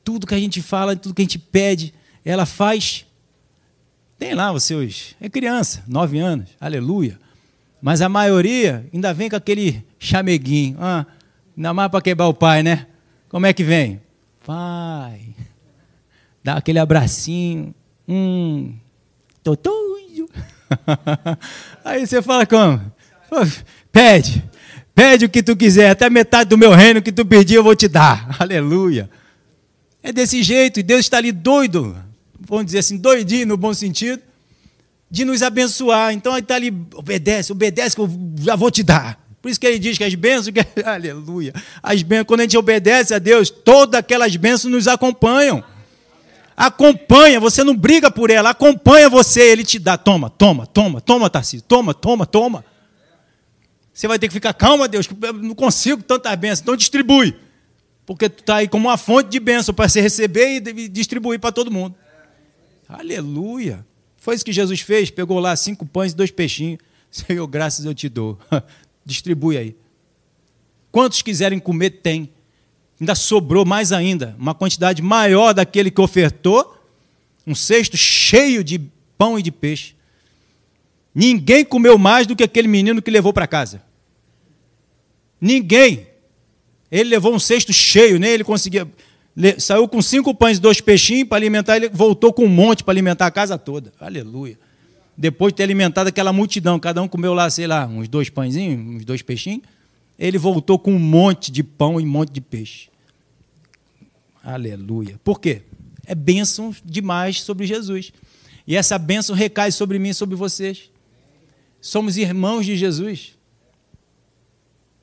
Tudo 0.04 0.28
que 0.28 0.34
a 0.34 0.38
gente 0.38 0.62
fala, 0.62 0.94
tudo 0.94 1.12
que 1.12 1.22
a 1.22 1.25
gente 1.25 1.40
pede, 1.40 1.92
ela 2.25 2.46
faz. 2.46 3.04
Tem 4.16 4.32
lá 4.32 4.52
os 4.52 4.62
seus. 4.62 5.16
É 5.20 5.28
criança, 5.28 5.82
nove 5.88 6.20
anos, 6.20 6.50
aleluia. 6.61 7.18
Mas 7.82 8.00
a 8.00 8.08
maioria 8.08 8.88
ainda 8.94 9.12
vem 9.12 9.28
com 9.28 9.36
aquele 9.36 9.84
chameguinho. 9.98 10.76
Ah, 10.80 11.04
ainda 11.56 11.74
mais 11.74 11.90
para 11.90 12.00
quebrar 12.00 12.28
o 12.28 12.34
pai, 12.34 12.62
né? 12.62 12.86
Como 13.28 13.44
é 13.44 13.52
que 13.52 13.64
vem? 13.64 14.00
Pai. 14.46 15.34
Dá 16.42 16.54
aquele 16.54 16.78
abracinho. 16.78 17.74
Hum. 18.08 18.74
Tô. 19.42 19.56
Aí 21.84 22.06
você 22.06 22.22
fala 22.22 22.46
como? 22.46 22.80
Pede. 23.90 24.42
Pede 24.94 25.24
o 25.24 25.28
que 25.28 25.42
tu 25.42 25.56
quiser, 25.56 25.90
até 25.90 26.10
metade 26.10 26.50
do 26.50 26.58
meu 26.58 26.72
reino 26.72 27.00
que 27.00 27.12
tu 27.12 27.24
pedir 27.24 27.54
eu 27.54 27.64
vou 27.64 27.74
te 27.74 27.88
dar. 27.88 28.28
Aleluia. 28.38 29.08
É 30.02 30.12
desse 30.12 30.42
jeito, 30.42 30.80
e 30.80 30.82
Deus 30.82 31.00
está 31.00 31.18
ali 31.18 31.32
doido, 31.32 31.96
vamos 32.40 32.66
dizer 32.66 32.78
assim, 32.78 32.98
doidinho 32.98 33.46
no 33.46 33.56
bom 33.56 33.72
sentido, 33.72 34.20
de 35.12 35.26
nos 35.26 35.42
abençoar. 35.42 36.14
Então 36.14 36.33
ele 36.33 36.40
está 36.40 36.54
ali, 36.54 36.75
obedece, 36.95 37.52
obedece 37.52 37.95
que 37.95 38.00
eu 38.00 38.11
já 38.40 38.57
vou 38.57 38.71
te 38.71 38.83
dar. 38.83 39.21
Por 39.42 39.50
isso 39.50 39.61
que 39.61 39.66
ele 39.66 39.78
diz 39.78 39.99
que 39.99 40.04
as 40.04 40.14
bênçãos, 40.14 40.49
que, 40.49 40.64
aleluia, 40.83 41.52
as 41.83 42.02
bênçãos, 42.02 42.26
quando 42.26 42.40
a 42.40 42.45
gente 42.45 42.57
obedece 42.57 43.12
a 43.12 43.19
Deus, 43.19 43.50
todas 43.50 43.99
aquelas 43.99 44.35
bênçãos 44.37 44.73
nos 44.73 44.88
acompanham. 44.88 45.62
Acompanha, 46.57 47.38
você 47.38 47.62
não 47.62 47.76
briga 47.76 48.11
por 48.11 48.31
ela, 48.31 48.50
acompanha 48.50 49.11
você, 49.11 49.42
ele 49.42 49.64
te 49.64 49.78
dá. 49.78 49.99
Toma, 49.99 50.31
toma, 50.31 50.66
toma, 50.66 51.00
toma, 51.00 51.28
Tarcísio, 51.28 51.66
toma, 51.66 51.92
toma, 51.92 52.25
toma. 52.25 52.64
Você 53.92 54.09
vai 54.09 54.19
ter 54.19 54.28
que 54.28 54.35
ficar, 54.35 54.54
calma, 54.54 54.88
Deus, 54.88 55.07
que 55.07 55.14
eu 55.21 55.33
não 55.35 55.54
consigo 55.54 56.02
tantas 56.02 56.35
bênçãos. 56.37 56.61
Então 56.61 56.76
distribui. 56.76 57.37
Porque 58.07 58.31
tu 58.31 58.40
está 58.40 58.57
aí 58.57 58.69
como 58.69 58.88
uma 58.88 58.97
fonte 58.97 59.28
de 59.28 59.38
bênção 59.38 59.75
para 59.75 59.88
você 59.88 60.00
receber 60.00 60.57
e 60.57 60.88
distribuir 60.88 61.38
para 61.38 61.52
todo 61.52 61.71
mundo. 61.71 61.95
Aleluia. 62.88 63.85
Foi 64.22 64.36
isso 64.36 64.44
que 64.44 64.52
Jesus 64.52 64.80
fez. 64.80 65.10
Pegou 65.10 65.40
lá 65.40 65.56
cinco 65.56 65.84
pães 65.84 66.12
e 66.12 66.14
dois 66.14 66.30
peixinhos. 66.30 66.78
Senhor, 67.10 67.44
graças 67.48 67.84
eu 67.84 67.92
te 67.92 68.08
dou. 68.08 68.38
Distribui 69.04 69.58
aí. 69.58 69.76
Quantos 70.92 71.22
quiserem 71.22 71.58
comer, 71.58 71.90
tem. 71.90 72.30
Ainda 73.00 73.16
sobrou 73.16 73.64
mais 73.64 73.90
ainda. 73.90 74.36
Uma 74.38 74.54
quantidade 74.54 75.02
maior 75.02 75.52
daquele 75.52 75.90
que 75.90 76.00
ofertou. 76.00 76.80
Um 77.44 77.52
cesto 77.52 77.96
cheio 77.96 78.62
de 78.62 78.80
pão 79.18 79.36
e 79.36 79.42
de 79.42 79.50
peixe. 79.50 79.96
Ninguém 81.12 81.64
comeu 81.64 81.98
mais 81.98 82.24
do 82.24 82.36
que 82.36 82.44
aquele 82.44 82.68
menino 82.68 83.02
que 83.02 83.10
levou 83.10 83.32
para 83.32 83.48
casa. 83.48 83.82
Ninguém. 85.40 86.06
Ele 86.92 87.10
levou 87.10 87.34
um 87.34 87.40
cesto 87.40 87.72
cheio, 87.72 88.20
nem 88.20 88.30
ele 88.30 88.44
conseguia. 88.44 88.88
Saiu 89.58 89.88
com 89.88 90.02
cinco 90.02 90.34
pães 90.34 90.58
e 90.58 90.60
dois 90.60 90.80
peixinhos 90.80 91.28
para 91.28 91.38
alimentar, 91.38 91.76
ele 91.76 91.88
voltou 91.88 92.32
com 92.32 92.44
um 92.44 92.48
monte 92.48 92.84
para 92.84 92.92
alimentar 92.92 93.26
a 93.26 93.30
casa 93.30 93.56
toda. 93.56 93.92
Aleluia. 93.98 94.58
Depois 95.16 95.52
de 95.52 95.58
ter 95.58 95.62
alimentado 95.62 96.08
aquela 96.08 96.32
multidão, 96.32 96.78
cada 96.78 97.00
um 97.02 97.08
comeu 97.08 97.32
lá, 97.32 97.48
sei 97.48 97.66
lá, 97.66 97.86
uns 97.86 98.08
dois 98.08 98.28
pãezinhos, 98.28 98.96
uns 98.96 99.04
dois 99.04 99.22
peixinhos, 99.22 99.62
ele 100.18 100.38
voltou 100.38 100.78
com 100.78 100.92
um 100.92 100.98
monte 100.98 101.50
de 101.50 101.62
pão 101.62 102.00
e 102.00 102.04
um 102.04 102.08
monte 102.08 102.30
de 102.30 102.40
peixe. 102.40 102.88
Aleluia. 104.42 105.18
Por 105.24 105.40
quê? 105.40 105.62
É 106.06 106.14
bênção 106.14 106.74
demais 106.84 107.42
sobre 107.42 107.66
Jesus. 107.66 108.12
E 108.66 108.76
essa 108.76 108.98
bênção 108.98 109.34
recai 109.34 109.72
sobre 109.72 109.98
mim 109.98 110.10
e 110.10 110.14
sobre 110.14 110.36
vocês. 110.36 110.90
Somos 111.80 112.16
irmãos 112.16 112.66
de 112.66 112.76
Jesus. 112.76 113.36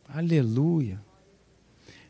Aleluia. 0.07 1.00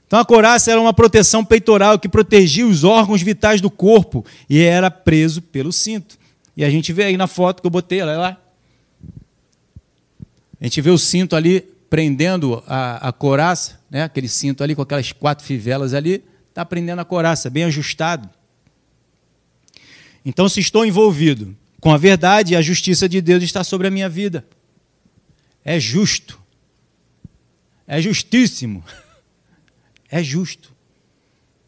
Então 0.09 0.17
a 0.17 0.25
couraça 0.25 0.71
era 0.71 0.81
uma 0.81 0.91
proteção 0.91 1.45
peitoral 1.45 1.99
que 1.99 2.09
protegia 2.09 2.65
os 2.65 2.83
órgãos 2.83 3.21
vitais 3.21 3.61
do 3.61 3.69
corpo 3.69 4.25
e 4.49 4.59
era 4.59 4.89
preso 4.89 5.39
pelo 5.39 5.71
cinto. 5.71 6.17
E 6.57 6.65
a 6.65 6.69
gente 6.71 6.91
vê 6.91 7.03
aí 7.03 7.15
na 7.15 7.27
foto 7.27 7.61
que 7.61 7.67
eu 7.67 7.69
botei, 7.69 8.01
olha 8.01 8.17
lá. 8.17 8.37
A 10.59 10.63
gente 10.63 10.81
vê 10.81 10.89
o 10.89 10.97
cinto 10.97 11.35
ali 11.35 11.61
prendendo 11.91 12.63
a, 12.65 13.09
a 13.09 13.13
né? 13.91 14.01
aquele 14.01 14.27
cinto 14.27 14.63
ali 14.63 14.73
com 14.73 14.81
aquelas 14.81 15.11
quatro 15.11 15.45
fivelas 15.45 15.93
ali, 15.93 16.23
está 16.49 16.65
prendendo 16.65 16.97
a 16.97 17.05
couraça, 17.05 17.47
bem 17.47 17.65
ajustado. 17.65 18.27
Então, 20.25 20.49
se 20.49 20.59
estou 20.59 20.83
envolvido 20.83 21.55
com 21.79 21.93
a 21.93 21.97
verdade 21.97 22.55
a 22.55 22.63
justiça 22.63 23.07
de 23.07 23.21
Deus 23.21 23.43
está 23.43 23.63
sobre 23.63 23.87
a 23.87 23.91
minha 23.91 24.09
vida. 24.09 24.43
É 25.63 25.79
justo. 25.79 26.39
É 27.85 28.01
justíssimo. 28.01 28.83
É 30.11 30.23
justo. 30.23 30.73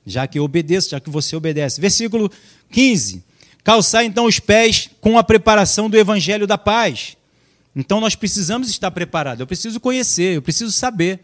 Já 0.06 0.28
que 0.28 0.40
eu 0.40 0.44
obedeço, 0.44 0.90
já 0.90 1.00
que 1.00 1.10
você 1.10 1.36
obedece. 1.36 1.80
Versículo 1.80 2.32
15. 2.72 3.24
Calçar 3.64 4.04
então 4.04 4.26
os 4.26 4.40
pés 4.40 4.90
com 5.00 5.18
a 5.18 5.24
preparação 5.24 5.90
do 5.90 5.98
evangelho 5.98 6.48
da 6.48 6.58
paz. 6.58 7.16
Então 7.76 8.02
nós 8.02 8.16
precisamos 8.16 8.70
estar 8.70 8.92
preparados. 8.92 9.40
Eu 9.40 9.48
preciso 9.48 9.80
conhecer, 9.80 10.36
eu 10.36 10.42
preciso 10.42 10.72
saber. 10.72 11.20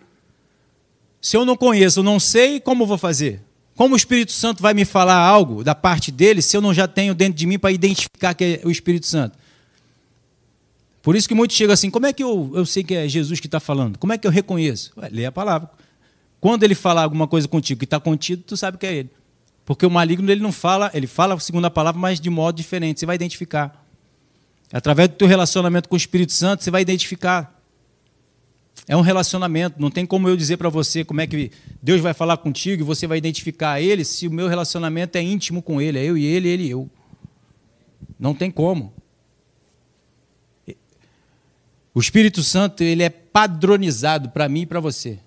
Se 1.22 1.36
eu 1.36 1.44
não 1.44 1.58
conheço, 1.58 2.00
eu 2.00 2.04
não 2.04 2.20
sei, 2.20 2.60
como 2.60 2.86
vou 2.86 2.98
fazer? 2.98 3.42
Como 3.76 3.94
o 3.94 3.98
Espírito 3.98 4.32
Santo 4.32 4.62
vai 4.62 4.74
me 4.74 4.86
falar 4.86 5.18
algo 5.18 5.64
da 5.64 5.76
parte 5.76 6.12
dele 6.12 6.42
se 6.42 6.56
eu 6.56 6.62
não 6.62 6.74
já 6.74 6.88
tenho 6.88 7.14
dentro 7.14 7.38
de 7.38 7.46
mim 7.46 7.60
para 7.60 7.72
identificar 7.72 8.34
que 8.34 8.60
é 8.64 8.68
o 8.68 8.72
Espírito 8.72 9.08
Santo? 9.08 9.38
Por 11.02 11.16
isso 11.16 11.28
que 11.28 11.36
muitos 11.36 11.56
chegam 11.56 11.74
assim: 11.74 11.90
como 11.90 12.06
é 12.06 12.14
que 12.14 12.24
eu, 12.24 12.52
eu 12.54 12.66
sei 12.66 12.84
que 12.84 12.94
é 12.94 13.08
Jesus 13.08 13.40
que 13.40 13.48
está 13.48 13.60
falando? 13.60 13.98
Como 13.98 14.14
é 14.14 14.18
que 14.18 14.28
eu 14.28 14.32
reconheço? 14.32 14.92
Ué, 14.98 15.10
lê 15.12 15.26
a 15.26 15.32
palavra. 15.32 15.70
Quando 16.40 16.64
ele 16.64 16.76
falar 16.76 17.04
alguma 17.04 17.28
coisa 17.28 17.48
contigo 17.48 17.80
que 17.80 17.86
está 17.86 18.00
contido, 18.00 18.44
tu 18.44 18.56
sabe 18.56 18.78
que 18.78 18.86
é 18.86 18.94
ele. 18.94 19.10
Porque 19.66 19.86
o 19.86 19.90
maligno 19.90 20.32
ele 20.32 20.42
não 20.42 20.52
fala, 20.52 20.90
ele 20.94 21.08
fala 21.08 21.38
segundo 21.40 21.66
a 21.66 21.70
palavra, 21.70 22.00
mas 22.00 22.20
de 22.20 22.30
modo 22.30 22.56
diferente. 22.56 23.00
Você 23.00 23.06
vai 23.06 23.16
identificar. 23.16 23.86
Através 24.72 25.10
do 25.10 25.16
teu 25.16 25.28
relacionamento 25.28 25.90
com 25.90 25.96
o 25.96 25.98
Espírito 25.98 26.32
Santo, 26.32 26.64
você 26.64 26.72
vai 26.72 26.82
identificar. 26.82 27.54
É 28.88 28.96
um 28.96 29.02
relacionamento, 29.02 29.82
não 29.82 29.92
tem 29.92 30.06
como 30.06 30.30
eu 30.30 30.38
dizer 30.38 30.56
para 30.56 30.70
você 30.70 31.04
como 31.04 31.20
é 31.20 31.28
que 31.28 31.52
Deus 31.82 32.00
vai 32.00 32.14
falar 32.14 32.38
contigo 32.38 32.82
e 32.82 32.86
você 32.86 33.06
vai 33.06 33.18
identificar 33.18 33.82
ele 33.82 34.06
se 34.06 34.28
o 34.28 34.32
meu 34.32 34.48
relacionamento 34.48 35.18
é 35.18 35.22
íntimo 35.22 35.62
com 35.62 35.82
ele, 35.82 36.00
é 36.00 36.06
eu 36.06 36.18
e 36.18 36.26
ele, 36.26 36.48
ele 36.48 36.64
e 36.64 36.70
eu. 36.70 36.90
Não 38.18 38.34
tem 38.34 38.50
como. 38.50 38.94
O 41.94 42.00
Espírito 42.00 42.44
Santo, 42.44 42.84
ele 42.84 43.04
é 43.04 43.10
padronizado 43.10 44.30
para 44.30 44.48
mim 44.48 44.62
e 44.62 44.66
para 44.66 44.80
você. 44.80 45.20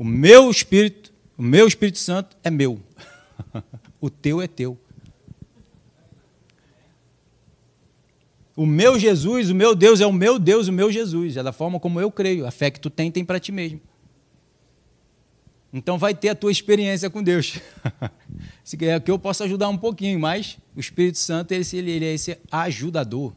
O 0.00 0.04
meu 0.04 0.50
Espírito, 0.50 1.12
o 1.36 1.42
meu 1.42 1.68
Espírito 1.68 1.98
Santo 1.98 2.34
é 2.42 2.48
meu. 2.48 2.80
o 4.00 4.08
teu 4.08 4.40
é 4.40 4.46
teu. 4.46 4.78
O 8.56 8.64
meu 8.64 8.98
Jesus, 8.98 9.50
o 9.50 9.54
meu 9.54 9.74
Deus 9.74 10.00
é 10.00 10.06
o 10.06 10.12
meu 10.12 10.38
Deus, 10.38 10.68
o 10.68 10.72
meu 10.72 10.90
Jesus. 10.90 11.36
É 11.36 11.42
da 11.42 11.52
forma 11.52 11.78
como 11.78 12.00
eu 12.00 12.10
creio. 12.10 12.46
A 12.46 12.50
fé 12.50 12.70
que 12.70 12.80
tu 12.80 12.88
tem, 12.88 13.10
tem 13.10 13.26
para 13.26 13.38
ti 13.38 13.52
mesmo. 13.52 13.78
Então 15.70 15.98
vai 15.98 16.14
ter 16.14 16.30
a 16.30 16.34
tua 16.34 16.50
experiência 16.50 17.10
com 17.10 17.22
Deus. 17.22 17.60
Se 18.64 18.78
quer 18.78 18.98
que 19.02 19.10
eu 19.10 19.18
possa 19.18 19.44
ajudar 19.44 19.68
um 19.68 19.76
pouquinho, 19.76 20.18
mas 20.18 20.56
o 20.74 20.80
Espírito 20.80 21.18
Santo 21.18 21.52
ele, 21.52 21.90
ele 21.90 22.06
é 22.06 22.14
esse 22.14 22.38
ajudador. 22.50 23.34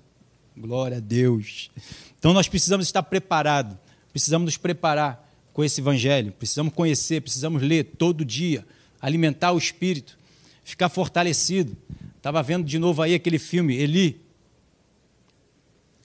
Glória 0.55 0.96
a 0.96 1.01
Deus. 1.01 1.70
Então 2.17 2.32
nós 2.32 2.48
precisamos 2.48 2.86
estar 2.86 3.03
preparados. 3.03 3.75
Precisamos 4.13 4.46
nos 4.46 4.55
preparar 4.55 5.24
com 5.54 5.64
esse 5.64 5.80
evangelho. 5.80 6.32
Precisamos 6.32 6.74
conhecer, 6.74 7.22
precisamos 7.22 7.62
ler 7.62 7.84
todo 7.98 8.26
dia, 8.26 8.66
alimentar 9.00 9.52
o 9.52 9.58
espírito, 9.58 10.18
ficar 10.64 10.90
fortalecido. 10.90 11.78
Estava 12.18 12.42
vendo 12.42 12.66
de 12.66 12.80
novo 12.80 13.02
aí 13.02 13.14
aquele 13.14 13.38
filme 13.38 13.76
Eli, 13.76 14.24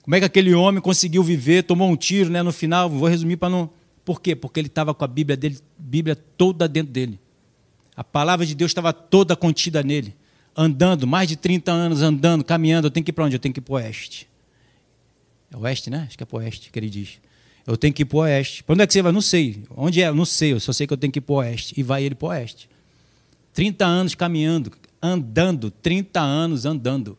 como 0.08 0.14
é 0.14 0.20
que 0.20 0.24
aquele 0.24 0.54
homem 0.54 0.80
conseguiu 0.80 1.22
viver, 1.22 1.64
tomou 1.64 1.86
um 1.86 1.94
tiro 1.94 2.30
né, 2.30 2.42
no 2.42 2.50
final, 2.50 2.88
vou 2.88 3.06
resumir 3.06 3.36
para 3.36 3.50
não. 3.50 3.68
Por 4.06 4.22
quê? 4.22 4.34
Porque 4.34 4.58
ele 4.58 4.68
estava 4.68 4.94
com 4.94 5.04
a 5.04 5.06
Bíblia 5.06 5.36
dele, 5.36 5.58
Bíblia 5.76 6.16
toda 6.16 6.66
dentro 6.66 6.90
dele. 6.90 7.20
A 7.94 8.02
palavra 8.02 8.46
de 8.46 8.54
Deus 8.54 8.70
estava 8.70 8.90
toda 8.90 9.36
contida 9.36 9.82
nele. 9.82 10.16
Andando, 10.56 11.06
mais 11.06 11.28
de 11.28 11.36
30 11.36 11.70
anos 11.70 12.00
andando, 12.00 12.42
caminhando. 12.42 12.86
Eu 12.86 12.90
tenho 12.90 13.04
que 13.04 13.10
ir 13.10 13.12
para 13.12 13.26
onde? 13.26 13.36
Eu 13.36 13.38
tenho 13.38 13.52
que 13.52 13.60
ir 13.60 13.62
para 13.62 13.72
o 13.72 13.76
oeste. 13.76 14.26
É 15.50 15.56
oeste, 15.58 15.90
né? 15.90 16.06
Acho 16.08 16.16
que 16.16 16.22
é 16.22 16.26
para 16.26 16.36
o 16.36 16.40
oeste 16.40 16.70
que 16.72 16.78
ele 16.78 16.88
diz. 16.88 17.20
Eu 17.68 17.76
tenho 17.76 17.92
que 17.92 18.00
ir 18.00 18.06
para 18.06 18.16
o 18.16 18.20
oeste. 18.20 18.64
Para 18.64 18.72
onde 18.72 18.82
é 18.82 18.86
que 18.86 18.94
você 18.94 19.02
vai? 19.02 19.12
Não 19.12 19.20
sei. 19.20 19.62
Onde 19.76 20.00
é? 20.00 20.10
Não 20.10 20.24
sei. 20.24 20.54
Eu 20.54 20.60
só 20.60 20.72
sei 20.72 20.86
que 20.86 20.92
eu 20.94 20.96
tenho 20.96 21.12
que 21.12 21.18
ir 21.18 21.20
para 21.20 21.32
o 21.34 21.36
oeste. 21.36 21.74
E 21.76 21.82
vai 21.82 22.02
ele 22.02 22.14
para 22.14 22.26
o 22.26 22.28
oeste. 22.30 22.66
30 23.52 23.84
anos 23.84 24.14
caminhando, 24.14 24.72
andando. 25.02 25.70
30 25.70 26.18
anos 26.18 26.64
andando. 26.64 27.18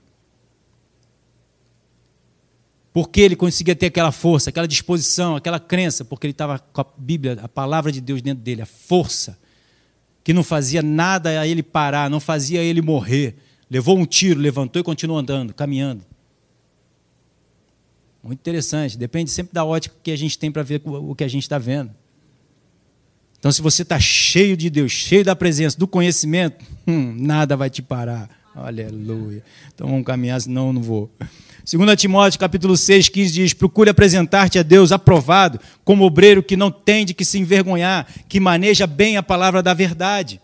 Porque 2.92 3.22
ele 3.22 3.36
conseguia 3.36 3.76
ter 3.76 3.86
aquela 3.86 4.12
força, 4.12 4.50
aquela 4.50 4.68
disposição, 4.68 5.36
aquela 5.36 5.60
crença, 5.60 6.04
porque 6.04 6.26
ele 6.26 6.32
estava 6.32 6.58
com 6.58 6.82
a 6.82 6.86
Bíblia, 6.98 7.38
a 7.44 7.48
palavra 7.48 7.92
de 7.92 8.02
Deus 8.02 8.20
dentro 8.20 8.44
dele, 8.44 8.64
a 8.64 8.66
força, 8.66 9.38
que 10.24 10.34
não 10.34 10.44
fazia 10.44 10.82
nada 10.82 11.40
a 11.40 11.46
ele 11.46 11.62
parar, 11.62 12.10
não 12.10 12.20
fazia 12.20 12.64
ele 12.64 12.82
morrer. 12.82 13.36
Levou 13.70 13.96
um 13.96 14.06
tiro, 14.06 14.40
levantou 14.40 14.80
e 14.80 14.84
continuou 14.84 15.20
andando, 15.20 15.54
caminhando. 15.54 16.04
Muito 18.24 18.40
interessante, 18.40 18.98
depende 18.98 19.32
sempre 19.32 19.54
da 19.54 19.64
ótica 19.64 19.96
que 20.04 20.12
a 20.12 20.18
gente 20.18 20.38
tem 20.38 20.52
para 20.52 20.64
ver 20.64 20.82
o 20.86 21.16
que 21.16 21.24
a 21.24 21.28
gente 21.28 21.44
está 21.44 21.58
vendo. 21.58 21.92
Então, 23.40 23.52
se 23.52 23.62
você 23.62 23.84
está 23.84 23.98
cheio 24.00 24.58
de 24.58 24.70
Deus, 24.70 24.92
cheio 24.92 25.24
da 25.24 25.36
presença, 25.36 25.78
do 25.78 25.88
conhecimento, 25.88 26.64
hum, 26.86 27.16
nada 27.18 27.56
vai 27.56 27.70
te 27.70 27.82
parar. 27.82 28.30
Aleluia. 28.54 29.44
Então 29.74 29.88
vamos 29.88 30.06
caminhar, 30.06 30.42
senão 30.42 30.68
eu 30.68 30.74
não 30.74 30.82
vou. 30.82 31.10
2 31.72 31.96
Timóteo 31.96 32.40
capítulo 32.40 32.76
6, 32.76 33.10
15 33.10 33.34
diz: 33.34 33.54
Procure 33.54 33.90
apresentar-te 33.90 34.60
a 34.60 34.64
Deus 34.64 34.92
aprovado, 34.92 35.60
como 35.86 36.04
obreiro 36.04 36.44
que 36.44 36.58
não 36.58 36.72
tem 36.72 37.06
de 37.06 37.14
que 37.14 37.24
se 37.24 37.40
envergonhar, 37.40 38.08
que 38.28 38.40
maneja 38.40 38.86
bem 38.86 39.18
a 39.18 39.24
palavra 39.24 39.64
da 39.64 39.74
verdade. 39.74 40.42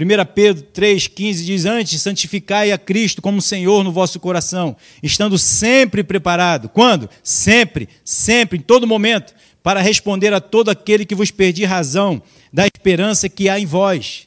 1 0.00 0.24
Pedro 0.34 0.64
3,15 0.72 1.44
diz: 1.44 1.64
Antes, 1.66 2.00
santificai 2.00 2.72
a 2.72 2.78
Cristo 2.78 3.20
como 3.20 3.42
Senhor 3.42 3.84
no 3.84 3.92
vosso 3.92 4.18
coração, 4.18 4.74
estando 5.02 5.36
sempre 5.36 6.02
preparado. 6.02 6.70
Quando? 6.70 7.10
Sempre, 7.22 7.86
sempre, 8.02 8.58
em 8.58 8.62
todo 8.62 8.86
momento, 8.86 9.34
para 9.62 9.82
responder 9.82 10.32
a 10.32 10.40
todo 10.40 10.70
aquele 10.70 11.04
que 11.04 11.14
vos 11.14 11.30
pedir 11.30 11.66
razão 11.66 12.22
da 12.50 12.66
esperança 12.66 13.28
que 13.28 13.50
há 13.50 13.60
em 13.60 13.66
vós. 13.66 14.26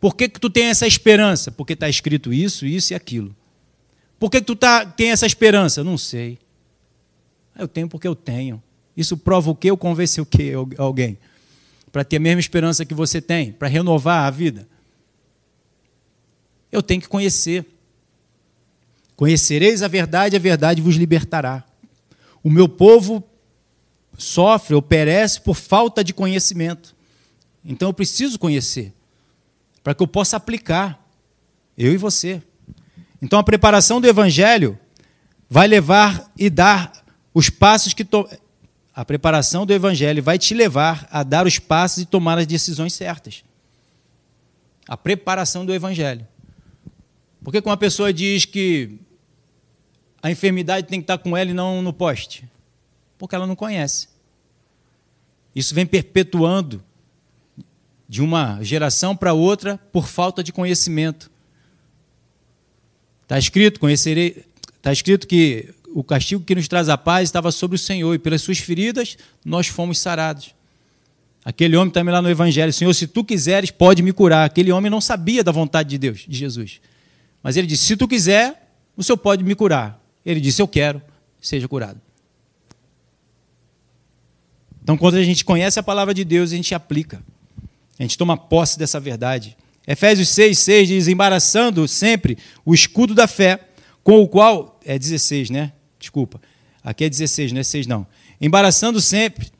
Por 0.00 0.16
que, 0.16 0.30
que 0.30 0.40
tu 0.40 0.48
tem 0.48 0.64
essa 0.64 0.86
esperança? 0.86 1.52
Porque 1.52 1.74
está 1.74 1.90
escrito 1.90 2.32
isso, 2.32 2.64
isso 2.64 2.94
e 2.94 2.96
aquilo. 2.96 3.36
Por 4.18 4.30
que 4.30 4.40
tu 4.40 4.56
tá, 4.56 4.86
tem 4.86 5.10
essa 5.10 5.26
esperança? 5.26 5.84
Não 5.84 5.98
sei. 5.98 6.38
Eu 7.56 7.68
tenho 7.68 7.86
porque 7.86 8.08
eu 8.08 8.14
tenho. 8.14 8.62
Isso 8.96 9.16
prova 9.16 9.50
o 9.50 9.54
quê? 9.54 9.70
Eu 9.70 9.76
convenci 9.76 10.22
o 10.22 10.26
quê? 10.26 10.52
Alguém. 10.78 11.18
Para 11.92 12.02
ter 12.02 12.16
a 12.16 12.20
mesma 12.20 12.40
esperança 12.40 12.86
que 12.86 12.94
você 12.94 13.20
tem, 13.20 13.52
para 13.52 13.68
renovar 13.68 14.24
a 14.24 14.30
vida. 14.30 14.66
Eu 16.72 16.82
tenho 16.82 17.00
que 17.00 17.08
conhecer. 17.08 17.66
Conhecereis 19.14 19.82
a 19.82 19.88
verdade, 19.88 20.34
a 20.34 20.38
verdade 20.40 20.80
vos 20.82 20.96
libertará. 20.96 21.62
O 22.42 22.50
meu 22.50 22.68
povo 22.68 23.22
sofre 24.18 24.74
ou 24.74 24.82
perece 24.82 25.40
por 25.40 25.54
falta 25.54 26.02
de 26.02 26.12
conhecimento. 26.12 26.96
Então 27.64 27.88
eu 27.88 27.92
preciso 27.92 28.38
conhecer, 28.38 28.92
para 29.84 29.94
que 29.94 30.02
eu 30.02 30.06
possa 30.06 30.36
aplicar, 30.36 31.00
eu 31.78 31.92
e 31.92 31.96
você. 31.96 32.42
Então 33.20 33.38
a 33.38 33.44
preparação 33.44 34.00
do 34.00 34.08
evangelho 34.08 34.78
vai 35.48 35.68
levar 35.68 36.32
e 36.36 36.50
dar 36.50 37.04
os 37.32 37.48
passos 37.48 37.94
que 37.94 38.04
to... 38.04 38.28
a 38.94 39.04
preparação 39.04 39.64
do 39.64 39.72
evangelho 39.72 40.22
vai 40.22 40.38
te 40.38 40.54
levar 40.54 41.06
a 41.10 41.22
dar 41.22 41.46
os 41.46 41.58
passos 41.58 42.02
e 42.02 42.06
tomar 42.06 42.38
as 42.38 42.46
decisões 42.46 42.92
certas. 42.92 43.44
A 44.88 44.96
preparação 44.96 45.64
do 45.64 45.72
evangelho. 45.72 46.26
Porque 47.42 47.60
quando 47.60 47.72
uma 47.72 47.76
pessoa 47.76 48.12
diz 48.12 48.44
que 48.44 48.98
a 50.22 50.30
enfermidade 50.30 50.86
tem 50.86 51.00
que 51.00 51.04
estar 51.04 51.18
com 51.18 51.36
ela 51.36 51.50
e 51.50 51.54
não 51.54 51.82
no 51.82 51.92
poste? 51.92 52.44
Porque 53.18 53.34
ela 53.34 53.46
não 53.46 53.56
conhece. 53.56 54.08
Isso 55.54 55.74
vem 55.74 55.84
perpetuando 55.84 56.82
de 58.08 58.22
uma 58.22 58.62
geração 58.62 59.16
para 59.16 59.32
outra 59.32 59.78
por 59.92 60.06
falta 60.06 60.42
de 60.42 60.52
conhecimento. 60.52 61.30
Está 63.22 63.38
escrito, 63.38 63.80
conhecerei, 63.80 64.44
está 64.76 64.92
escrito 64.92 65.26
que 65.26 65.74
o 65.94 66.04
castigo 66.04 66.44
que 66.44 66.54
nos 66.54 66.68
traz 66.68 66.88
a 66.88 66.96
paz 66.96 67.28
estava 67.28 67.50
sobre 67.50 67.76
o 67.76 67.78
Senhor, 67.78 68.14
e 68.14 68.18
pelas 68.18 68.42
suas 68.42 68.58
feridas 68.58 69.16
nós 69.44 69.66
fomos 69.66 69.98
sarados. 69.98 70.54
Aquele 71.44 71.76
homem 71.76 71.92
também 71.92 72.12
lá 72.12 72.22
no 72.22 72.30
Evangelho, 72.30 72.72
Senhor, 72.72 72.92
se 72.94 73.06
tu 73.06 73.24
quiseres, 73.24 73.70
pode 73.70 74.02
me 74.02 74.12
curar. 74.12 74.44
Aquele 74.44 74.70
homem 74.70 74.90
não 74.90 75.00
sabia 75.00 75.42
da 75.42 75.50
vontade 75.50 75.88
de 75.88 75.98
Deus, 75.98 76.24
de 76.28 76.36
Jesus. 76.36 76.80
Mas 77.42 77.56
ele 77.56 77.66
disse: 77.66 77.84
se 77.84 77.96
tu 77.96 78.06
quiser, 78.06 78.74
o 78.96 79.02
Senhor 79.02 79.16
pode 79.16 79.42
me 79.42 79.54
curar. 79.54 80.00
Ele 80.24 80.40
disse: 80.40 80.62
eu 80.62 80.68
quero, 80.68 81.02
seja 81.40 81.66
curado. 81.66 82.00
Então, 84.82 84.96
quando 84.96 85.14
a 85.14 85.22
gente 85.22 85.44
conhece 85.44 85.78
a 85.78 85.82
palavra 85.82 86.12
de 86.12 86.24
Deus, 86.24 86.52
a 86.52 86.56
gente 86.56 86.74
aplica. 86.74 87.22
A 87.98 88.02
gente 88.02 88.18
toma 88.18 88.36
posse 88.36 88.78
dessa 88.78 88.98
verdade. 88.98 89.56
Efésios 89.86 90.28
6, 90.30 90.58
6 90.58 90.88
diz: 90.88 91.08
embaraçando 91.08 91.86
sempre 91.88 92.38
o 92.64 92.74
escudo 92.74 93.14
da 93.14 93.26
fé, 93.26 93.60
com 94.02 94.20
o 94.20 94.28
qual. 94.28 94.80
É 94.84 94.98
16, 94.98 95.50
né? 95.50 95.72
Desculpa. 95.98 96.40
Aqui 96.82 97.04
é 97.04 97.08
16, 97.08 97.52
não 97.52 97.60
é 97.60 97.64
6, 97.64 97.86
não. 97.86 98.06
Embaraçando 98.40 99.00
sempre 99.00 99.52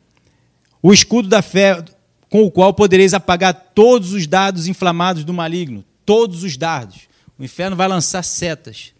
o 0.83 0.92
escudo 0.92 1.29
da 1.29 1.40
fé, 1.40 1.85
com 2.29 2.42
o 2.42 2.51
qual 2.51 2.75
podereis 2.75 3.14
apagar 3.14 3.55
todos 3.75 4.12
os 4.12 4.27
dados 4.27 4.66
inflamados 4.66 5.23
do 5.23 5.33
maligno. 5.33 5.85
Todos 6.05 6.42
os 6.42 6.57
dardos. 6.57 7.12
O 7.38 7.45
inferno 7.45 7.77
vai 7.77 7.88
lançar 7.88 8.23
setas. 8.23 8.92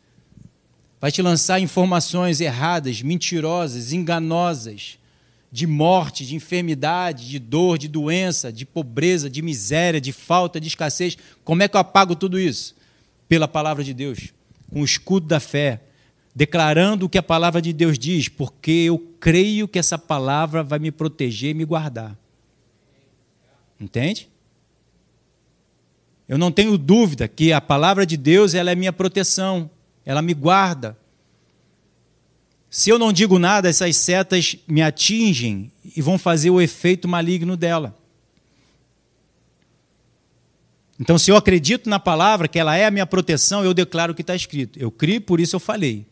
Vai 1.01 1.11
te 1.11 1.21
lançar 1.21 1.61
informações 1.61 2.41
erradas, 2.41 3.03
mentirosas, 3.03 3.93
enganosas, 3.93 4.99
de 5.51 5.67
morte, 5.67 6.25
de 6.25 6.35
enfermidade, 6.35 7.29
de 7.29 7.39
dor, 7.39 7.77
de 7.77 7.89
doença, 7.89 8.53
de 8.53 8.65
pobreza, 8.65 9.29
de 9.29 9.43
miséria, 9.43 10.01
de 10.01 10.13
falta, 10.13 10.61
de 10.61 10.69
escassez. 10.69 11.19
Como 11.45 11.63
é 11.63 11.69
que 11.69 11.77
eu 11.77 11.81
apago 11.81 12.15
tudo 12.15 12.39
isso? 12.39 12.75
Pela 13.29 13.47
palavra 13.47 13.85
de 13.85 13.93
Deus, 13.93 14.33
com 14.71 14.81
o 14.81 14.85
escudo 14.85 15.27
da 15.27 15.41
fé, 15.41 15.83
declarando 16.35 17.07
o 17.07 17.09
que 17.09 17.19
a 17.19 17.23
palavra 17.23 17.61
de 17.61 17.73
Deus 17.73 17.99
diz, 17.99 18.29
porque 18.29 18.71
eu 18.71 18.99
creio 19.21 19.69
que 19.69 19.79
essa 19.79 19.99
palavra 19.99 20.63
vai 20.63 20.79
me 20.79 20.91
proteger 20.91 21.51
e 21.51 21.55
me 21.55 21.65
guardar. 21.65 22.17
Entende? 23.79 24.32
Eu 26.29 26.39
não 26.39 26.51
tenho 26.51 26.79
dúvida 26.79 27.29
que 27.29 27.53
a 27.53 27.61
palavra 27.61 28.07
de 28.07 28.17
Deus 28.17 28.55
ela 28.55 28.71
é 28.71 28.75
minha 28.75 28.93
proteção, 28.93 29.71
ela 30.05 30.23
me 30.23 30.35
guarda. 30.35 30.97
Se 32.71 32.89
eu 32.89 32.99
não 32.99 33.13
digo 33.13 33.39
nada, 33.39 33.69
essas 33.69 33.97
setas 33.97 34.57
me 34.67 34.81
atingem 34.81 35.71
e 35.97 36.01
vão 36.01 36.19
fazer 36.19 36.51
o 36.51 36.61
efeito 36.61 37.07
maligno 37.07 37.57
dela. 37.57 37.95
Então, 40.99 41.19
se 41.19 41.31
eu 41.31 41.37
acredito 41.37 41.91
na 41.91 41.99
palavra, 41.99 42.47
que 42.47 42.59
ela 42.59 42.77
é 42.77 42.87
a 42.87 42.91
minha 42.91 43.07
proteção, 43.07 43.65
eu 43.65 43.75
declaro 43.75 44.13
o 44.13 44.15
que 44.15 44.23
está 44.23 44.37
escrito. 44.37 44.79
Eu 44.79 44.91
criei, 44.91 45.19
por 45.19 45.41
isso 45.41 45.57
eu 45.57 45.61
falei. 45.61 46.07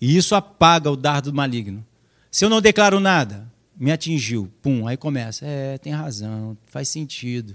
E 0.00 0.16
isso 0.16 0.34
apaga 0.34 0.90
o 0.90 0.96
dardo 0.96 1.32
maligno. 1.32 1.84
Se 2.30 2.44
eu 2.44 2.48
não 2.48 2.60
declaro 2.60 3.00
nada, 3.00 3.50
me 3.76 3.90
atingiu, 3.90 4.50
pum, 4.62 4.86
aí 4.86 4.96
começa. 4.96 5.44
É, 5.44 5.76
tem 5.78 5.92
razão, 5.92 6.56
faz 6.66 6.88
sentido. 6.88 7.54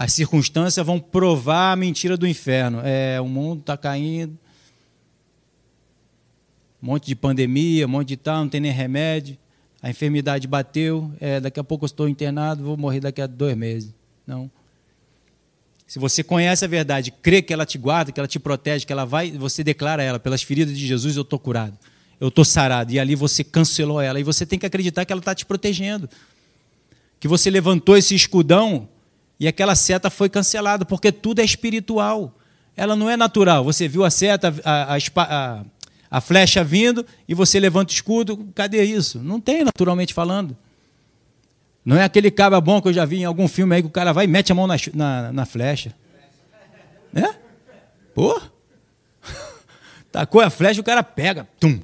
As 0.00 0.14
circunstâncias 0.14 0.86
vão 0.86 0.98
provar 0.98 1.72
a 1.72 1.76
mentira 1.76 2.16
do 2.16 2.26
inferno. 2.26 2.80
É, 2.82 3.20
o 3.20 3.28
mundo 3.28 3.60
está 3.60 3.76
caindo. 3.76 4.32
Um 6.82 6.86
monte 6.86 7.04
de 7.04 7.14
pandemia, 7.14 7.84
um 7.84 7.90
monte 7.90 8.08
de 8.08 8.16
tal, 8.16 8.38
não 8.38 8.48
tem 8.48 8.62
nem 8.62 8.72
remédio. 8.72 9.36
A 9.82 9.90
enfermidade 9.90 10.48
bateu. 10.48 11.12
É, 11.20 11.38
daqui 11.38 11.60
a 11.60 11.62
pouco 11.62 11.84
eu 11.84 11.86
estou 11.86 12.08
internado, 12.08 12.64
vou 12.64 12.78
morrer 12.78 13.00
daqui 13.00 13.20
a 13.20 13.26
dois 13.26 13.54
meses. 13.54 13.92
Não. 14.26 14.50
Se 15.86 15.98
você 15.98 16.24
conhece 16.24 16.64
a 16.64 16.68
verdade, 16.68 17.10
crê 17.10 17.42
que 17.42 17.52
ela 17.52 17.66
te 17.66 17.76
guarda, 17.76 18.10
que 18.10 18.18
ela 18.18 18.26
te 18.26 18.40
protege, 18.40 18.86
que 18.86 18.92
ela 18.94 19.04
vai, 19.04 19.30
você 19.32 19.62
declara 19.62 20.02
ela, 20.02 20.18
pelas 20.18 20.42
feridas 20.42 20.78
de 20.78 20.86
Jesus 20.86 21.16
eu 21.16 21.22
estou 21.22 21.38
curado, 21.38 21.76
eu 22.18 22.28
estou 22.28 22.46
sarado. 22.46 22.90
E 22.90 22.98
ali 22.98 23.14
você 23.14 23.44
cancelou 23.44 24.00
ela. 24.00 24.18
E 24.18 24.22
você 24.22 24.46
tem 24.46 24.58
que 24.58 24.64
acreditar 24.64 25.04
que 25.04 25.12
ela 25.12 25.20
está 25.20 25.34
te 25.34 25.44
protegendo. 25.44 26.08
Que 27.20 27.28
você 27.28 27.50
levantou 27.50 27.98
esse 27.98 28.14
escudão 28.14 28.88
e 29.40 29.48
aquela 29.48 29.74
seta 29.74 30.10
foi 30.10 30.28
cancelada, 30.28 30.84
porque 30.84 31.10
tudo 31.10 31.40
é 31.40 31.44
espiritual. 31.44 32.38
Ela 32.76 32.94
não 32.94 33.08
é 33.08 33.16
natural. 33.16 33.64
Você 33.64 33.88
viu 33.88 34.04
a 34.04 34.10
seta, 34.10 34.54
a, 34.62 34.94
a, 34.94 34.98
a, 35.16 35.64
a 36.10 36.20
flecha 36.20 36.62
vindo, 36.62 37.06
e 37.26 37.34
você 37.34 37.58
levanta 37.58 37.90
o 37.90 37.94
escudo. 37.94 38.46
Cadê 38.54 38.84
isso? 38.84 39.18
Não 39.18 39.40
tem, 39.40 39.64
naturalmente 39.64 40.12
falando. 40.12 40.54
Não 41.82 41.96
é 41.96 42.04
aquele 42.04 42.30
cabra 42.30 42.60
bom 42.60 42.82
que 42.82 42.88
eu 42.88 42.92
já 42.92 43.06
vi 43.06 43.20
em 43.20 43.24
algum 43.24 43.48
filme 43.48 43.74
aí 43.74 43.80
que 43.80 43.88
o 43.88 43.90
cara 43.90 44.12
vai 44.12 44.26
e 44.26 44.28
mete 44.28 44.52
a 44.52 44.54
mão 44.54 44.66
na, 44.66 44.76
na, 44.92 45.32
na 45.32 45.46
flecha. 45.46 45.94
Né? 47.10 47.34
Pô! 48.14 48.38
Tacou 50.12 50.42
a 50.42 50.50
flecha, 50.50 50.82
o 50.82 50.84
cara 50.84 51.02
pega. 51.02 51.48
Tum! 51.58 51.80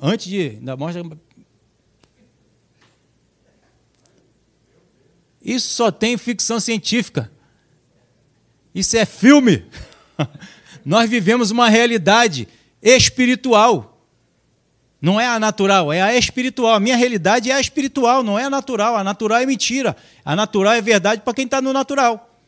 Antes 0.00 0.26
de. 0.26 0.50
Da 0.60 0.76
mostra. 0.76 1.04
Isso 5.48 5.72
só 5.72 5.90
tem 5.90 6.18
ficção 6.18 6.60
científica. 6.60 7.32
Isso 8.74 8.98
é 8.98 9.06
filme. 9.06 9.64
Nós 10.84 11.08
vivemos 11.08 11.50
uma 11.50 11.70
realidade 11.70 12.46
espiritual. 12.82 14.04
Não 15.00 15.18
é 15.18 15.26
a 15.26 15.40
natural, 15.40 15.90
é 15.90 16.02
a 16.02 16.14
espiritual. 16.14 16.74
A 16.74 16.80
minha 16.80 16.96
realidade 16.96 17.50
é 17.50 17.54
a 17.54 17.60
espiritual, 17.60 18.22
não 18.22 18.38
é 18.38 18.44
a 18.44 18.50
natural. 18.50 18.94
A 18.94 19.02
natural 19.02 19.38
é 19.38 19.46
mentira. 19.46 19.96
A 20.22 20.36
natural 20.36 20.74
é 20.74 20.82
verdade 20.82 21.22
para 21.22 21.32
quem 21.32 21.46
está 21.46 21.62
no 21.62 21.72
natural. 21.72 22.38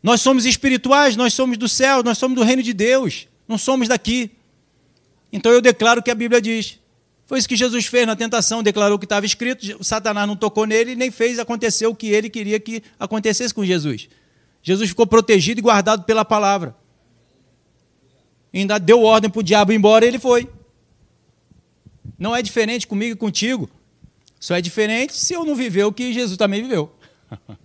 Nós 0.00 0.20
somos 0.20 0.46
espirituais, 0.46 1.16
nós 1.16 1.34
somos 1.34 1.58
do 1.58 1.68
céu, 1.68 2.04
nós 2.04 2.16
somos 2.16 2.36
do 2.36 2.44
reino 2.44 2.62
de 2.62 2.72
Deus. 2.72 3.26
Não 3.48 3.58
somos 3.58 3.88
daqui. 3.88 4.30
Então 5.32 5.50
eu 5.50 5.60
declaro 5.60 5.98
o 5.98 6.02
que 6.02 6.12
a 6.12 6.14
Bíblia 6.14 6.40
diz. 6.40 6.78
Foi 7.26 7.38
isso 7.38 7.48
que 7.48 7.56
Jesus 7.56 7.86
fez 7.86 8.06
na 8.06 8.14
tentação, 8.14 8.62
declarou 8.62 8.98
que 8.98 9.06
estava 9.06 9.24
escrito, 9.24 9.82
Satanás 9.82 10.28
não 10.28 10.36
tocou 10.36 10.66
nele 10.66 10.92
e 10.92 10.96
nem 10.96 11.10
fez 11.10 11.38
acontecer 11.38 11.86
o 11.86 11.94
que 11.94 12.08
ele 12.08 12.28
queria 12.28 12.60
que 12.60 12.82
acontecesse 12.98 13.54
com 13.54 13.64
Jesus. 13.64 14.08
Jesus 14.62 14.90
ficou 14.90 15.06
protegido 15.06 15.60
e 15.60 15.62
guardado 15.62 16.04
pela 16.04 16.24
palavra. 16.24 16.76
ainda 18.52 18.78
deu 18.78 19.02
ordem 19.02 19.30
para 19.30 19.40
o 19.40 19.42
diabo 19.42 19.72
ir 19.72 19.76
embora 19.76 20.04
e 20.04 20.08
ele 20.08 20.18
foi. 20.18 20.48
Não 22.18 22.36
é 22.36 22.42
diferente 22.42 22.86
comigo 22.86 23.12
e 23.12 23.16
contigo. 23.16 23.70
Só 24.38 24.54
é 24.54 24.60
diferente 24.60 25.14
se 25.14 25.32
eu 25.32 25.44
não 25.44 25.54
viver 25.54 25.84
o 25.84 25.92
que 25.92 26.12
Jesus 26.12 26.36
também 26.36 26.62
viveu. 26.62 26.94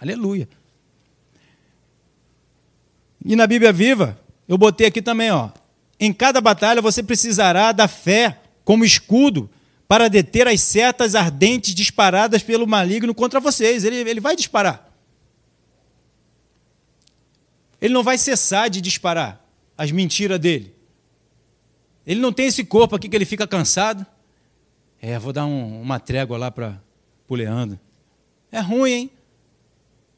Aleluia. 0.00 0.48
E 3.24 3.36
na 3.36 3.46
Bíblia 3.46 3.72
Viva, 3.72 4.18
eu 4.48 4.56
botei 4.56 4.86
aqui 4.86 5.02
também, 5.02 5.30
ó. 5.30 5.50
Em 5.98 6.12
cada 6.12 6.40
batalha 6.40 6.82
você 6.82 7.02
precisará 7.02 7.70
da 7.70 7.86
fé 7.86 8.41
como 8.64 8.84
escudo 8.84 9.50
para 9.88 10.08
deter 10.08 10.48
as 10.48 10.60
setas 10.60 11.14
ardentes 11.14 11.74
disparadas 11.74 12.42
pelo 12.42 12.66
maligno 12.66 13.14
contra 13.14 13.38
vocês. 13.40 13.84
Ele, 13.84 13.96
ele 13.96 14.20
vai 14.20 14.34
disparar. 14.34 14.90
Ele 17.80 17.92
não 17.92 18.02
vai 18.02 18.16
cessar 18.16 18.70
de 18.70 18.80
disparar 18.80 19.44
as 19.76 19.90
mentiras 19.90 20.38
dele. 20.38 20.74
Ele 22.06 22.20
não 22.20 22.32
tem 22.32 22.46
esse 22.46 22.64
corpo 22.64 22.96
aqui 22.96 23.08
que 23.08 23.16
ele 23.16 23.24
fica 23.24 23.46
cansado. 23.46 24.06
É, 25.00 25.18
vou 25.18 25.32
dar 25.32 25.46
um, 25.46 25.82
uma 25.82 25.98
trégua 25.98 26.38
lá 26.38 26.50
para 26.50 26.80
o 27.28 27.34
Leandro. 27.34 27.78
É 28.50 28.60
ruim, 28.60 28.90
hein? 28.90 29.10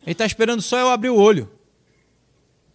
Ele 0.03 0.13
está 0.13 0.27
esperando 0.27 0.61
só 0.61 0.79
eu 0.79 0.89
abrir 0.89 1.09
o 1.11 1.17
olho. 1.17 1.51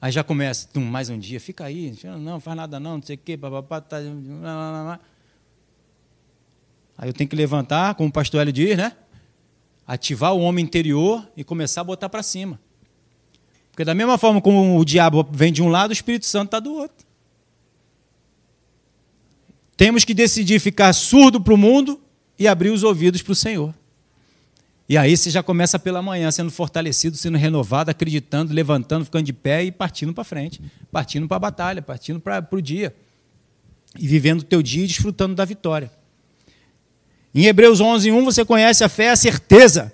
Aí 0.01 0.11
já 0.11 0.23
começa, 0.23 0.67
tum, 0.67 0.81
mais 0.81 1.09
um 1.09 1.19
dia, 1.19 1.39
fica 1.39 1.65
aí, 1.65 1.93
não 2.03 2.39
faz 2.39 2.55
nada 2.55 2.79
não, 2.79 2.95
não 2.95 3.03
sei 3.03 3.17
o 3.17 3.19
quê, 3.19 3.37
papapá, 3.37 3.81
tá, 3.81 3.97
Aí 7.01 7.07
eu 7.07 7.13
tenho 7.13 7.29
que 7.29 7.35
levantar, 7.35 7.95
como 7.95 8.09
o 8.09 8.11
pastor 8.11 8.41
Hélio 8.41 8.51
diz, 8.51 8.75
né? 8.77 8.91
Ativar 9.87 10.33
o 10.33 10.41
homem 10.41 10.65
interior 10.65 11.25
e 11.35 11.45
começar 11.45 11.79
a 11.79 11.83
botar 11.85 12.09
para 12.09 12.21
cima. 12.21 12.59
Porque 13.71 13.85
da 13.85 13.95
mesma 13.95 14.17
forma 14.17 14.41
como 14.41 14.77
o 14.77 14.83
diabo 14.83 15.25
vem 15.31 15.53
de 15.53 15.63
um 15.63 15.69
lado, 15.69 15.91
o 15.91 15.93
Espírito 15.93 16.25
Santo 16.25 16.47
está 16.47 16.59
do 16.59 16.73
outro. 16.73 17.07
Temos 19.77 20.03
que 20.03 20.13
decidir 20.13 20.59
ficar 20.59 20.91
surdo 20.91 21.39
para 21.39 21.53
o 21.53 21.57
mundo 21.57 22.01
e 22.37 22.49
abrir 22.49 22.69
os 22.69 22.83
ouvidos 22.83 23.21
para 23.21 23.31
o 23.31 23.35
Senhor. 23.35 23.73
E 24.89 24.97
aí 24.97 25.15
você 25.15 25.29
já 25.29 25.41
começa 25.41 25.79
pela 25.79 26.01
manhã 26.01 26.29
sendo 26.31 26.51
fortalecido, 26.51 27.15
sendo 27.15 27.37
renovado, 27.37 27.89
acreditando, 27.89 28.53
levantando, 28.53 29.05
ficando 29.05 29.23
de 29.23 29.31
pé 29.31 29.63
e 29.63 29.71
partindo 29.71 30.13
para 30.13 30.25
frente, 30.25 30.61
partindo 30.91 31.29
para 31.29 31.37
a 31.37 31.39
batalha, 31.39 31.81
partindo 31.81 32.19
para 32.19 32.45
o 32.51 32.61
dia. 32.61 32.93
E 33.97 34.05
vivendo 34.05 34.41
o 34.41 34.43
teu 34.43 34.61
dia 34.61 34.83
e 34.83 34.87
desfrutando 34.87 35.33
da 35.33 35.45
vitória. 35.45 35.98
Em 37.33 37.45
Hebreus 37.45 37.79
11, 37.79 38.11
1, 38.11 38.25
você 38.25 38.43
conhece 38.43 38.83
a 38.83 38.89
fé, 38.89 39.09
a 39.09 39.15
certeza 39.15 39.91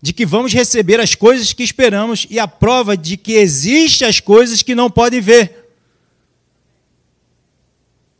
de 0.00 0.12
que 0.12 0.26
vamos 0.26 0.52
receber 0.52 1.00
as 1.00 1.14
coisas 1.14 1.52
que 1.52 1.62
esperamos 1.62 2.26
e 2.28 2.38
a 2.38 2.46
prova 2.46 2.96
de 2.96 3.16
que 3.16 3.32
existem 3.32 4.06
as 4.06 4.20
coisas 4.20 4.62
que 4.62 4.74
não 4.74 4.90
podem 4.90 5.20
ver. 5.20 5.70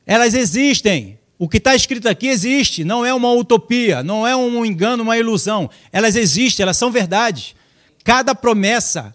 Elas 0.07 0.35
existem. 0.35 1.19
O 1.39 1.49
que 1.49 1.59
está 1.59 1.75
escrito 1.75 2.09
aqui 2.09 2.29
existe, 2.29 2.85
não 2.85 3.05
é 3.05 3.13
uma 3.13 3.31
utopia, 3.33 4.03
não 4.03 4.27
é 4.27 4.35
um 4.35 4.65
engano, 4.65 5.03
uma 5.03 5.19
ilusão. 5.19 5.69
Elas 5.93 6.17
existem, 6.17 6.63
elas 6.63 6.77
são 6.77 6.91
verdades. 6.91 7.55
Cada 8.03 8.35
promessa, 8.35 9.15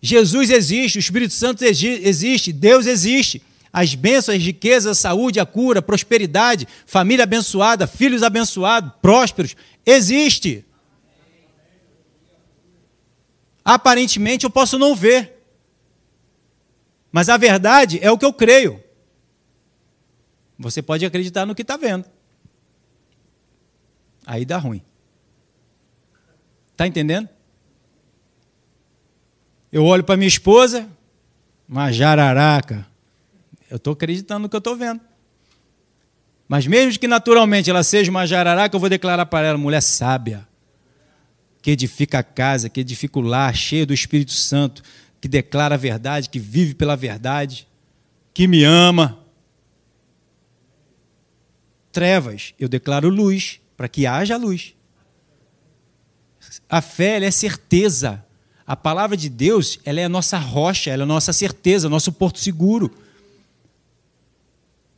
Jesus 0.00 0.50
existe, 0.50 0.96
o 0.96 1.00
Espírito 1.00 1.34
Santo 1.34 1.62
existe, 1.62 2.52
Deus 2.52 2.86
existe. 2.86 3.42
As 3.72 3.94
bênçãos, 3.94 4.36
as 4.36 4.42
riquezas, 4.42 4.98
a 4.98 5.00
saúde, 5.00 5.38
a 5.38 5.46
cura, 5.46 5.80
prosperidade, 5.80 6.66
família 6.84 7.22
abençoada, 7.22 7.86
filhos 7.86 8.22
abençoados, 8.22 8.92
prósperos, 9.00 9.54
existe. 9.86 10.64
Aparentemente 13.64 14.44
eu 14.44 14.50
posso 14.50 14.78
não 14.78 14.96
ver, 14.96 15.40
mas 17.12 17.28
a 17.28 17.36
verdade 17.36 17.98
é 18.02 18.10
o 18.10 18.18
que 18.18 18.24
eu 18.24 18.32
creio. 18.32 18.82
Você 20.58 20.82
pode 20.82 21.06
acreditar 21.06 21.46
no 21.46 21.54
que 21.54 21.62
está 21.62 21.76
vendo. 21.76 22.04
Aí 24.26 24.44
dá 24.44 24.58
ruim. 24.58 24.82
Está 26.72 26.86
entendendo? 26.86 27.28
Eu 29.72 29.84
olho 29.84 30.02
para 30.02 30.16
minha 30.16 30.28
esposa, 30.28 30.88
uma 31.68 31.92
jararaca. 31.92 32.89
Eu 33.70 33.76
estou 33.76 33.92
acreditando 33.92 34.40
no 34.40 34.48
que 34.48 34.56
eu 34.56 34.58
estou 34.58 34.76
vendo. 34.76 35.00
Mas 36.48 36.66
mesmo 36.66 36.98
que 36.98 37.06
naturalmente 37.06 37.70
ela 37.70 37.84
seja 37.84 38.10
uma 38.10 38.26
jararaca, 38.26 38.74
eu 38.74 38.80
vou 38.80 38.88
declarar 38.88 39.24
para 39.26 39.46
ela, 39.46 39.56
mulher 39.56 39.80
sábia, 39.80 40.48
que 41.62 41.70
edifica 41.70 42.18
a 42.18 42.22
casa, 42.24 42.68
que 42.68 42.80
edifica 42.80 43.20
o 43.20 43.22
lar, 43.22 43.54
cheia 43.54 43.86
do 43.86 43.94
Espírito 43.94 44.32
Santo, 44.32 44.82
que 45.20 45.28
declara 45.28 45.76
a 45.76 45.78
verdade, 45.78 46.28
que 46.28 46.40
vive 46.40 46.74
pela 46.74 46.96
verdade, 46.96 47.68
que 48.34 48.48
me 48.48 48.64
ama. 48.64 49.20
Trevas, 51.92 52.52
eu 52.58 52.68
declaro 52.68 53.08
luz, 53.08 53.60
para 53.76 53.88
que 53.88 54.04
haja 54.04 54.36
luz. 54.36 54.74
A 56.68 56.80
fé 56.80 57.22
é 57.22 57.30
certeza. 57.30 58.24
A 58.66 58.74
palavra 58.74 59.16
de 59.16 59.28
Deus 59.28 59.78
ela 59.84 60.00
é 60.00 60.04
a 60.04 60.08
nossa 60.08 60.38
rocha, 60.38 60.90
ela 60.90 61.02
é 61.02 61.04
a 61.04 61.06
nossa 61.06 61.32
certeza, 61.32 61.88
nosso 61.88 62.12
porto 62.12 62.40
seguro. 62.40 62.92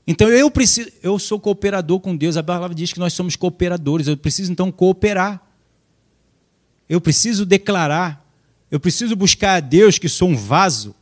Então 0.06 0.28
eu 0.28 0.50
preciso, 0.50 0.90
eu 1.02 1.18
sou 1.18 1.38
cooperador 1.38 2.00
com 2.00 2.16
Deus. 2.16 2.36
A 2.36 2.42
palavra 2.42 2.74
diz 2.74 2.92
que 2.92 2.98
nós 2.98 3.12
somos 3.12 3.36
cooperadores. 3.36 4.08
Eu 4.08 4.16
preciso 4.16 4.50
então 4.50 4.72
cooperar. 4.72 5.40
Eu 6.88 7.00
preciso 7.00 7.46
declarar. 7.46 8.22
Eu 8.70 8.80
preciso 8.80 9.14
buscar 9.14 9.56
a 9.56 9.60
Deus 9.60 9.98
que 9.98 10.08
sou 10.08 10.28
um 10.28 10.36
vaso 10.36 10.94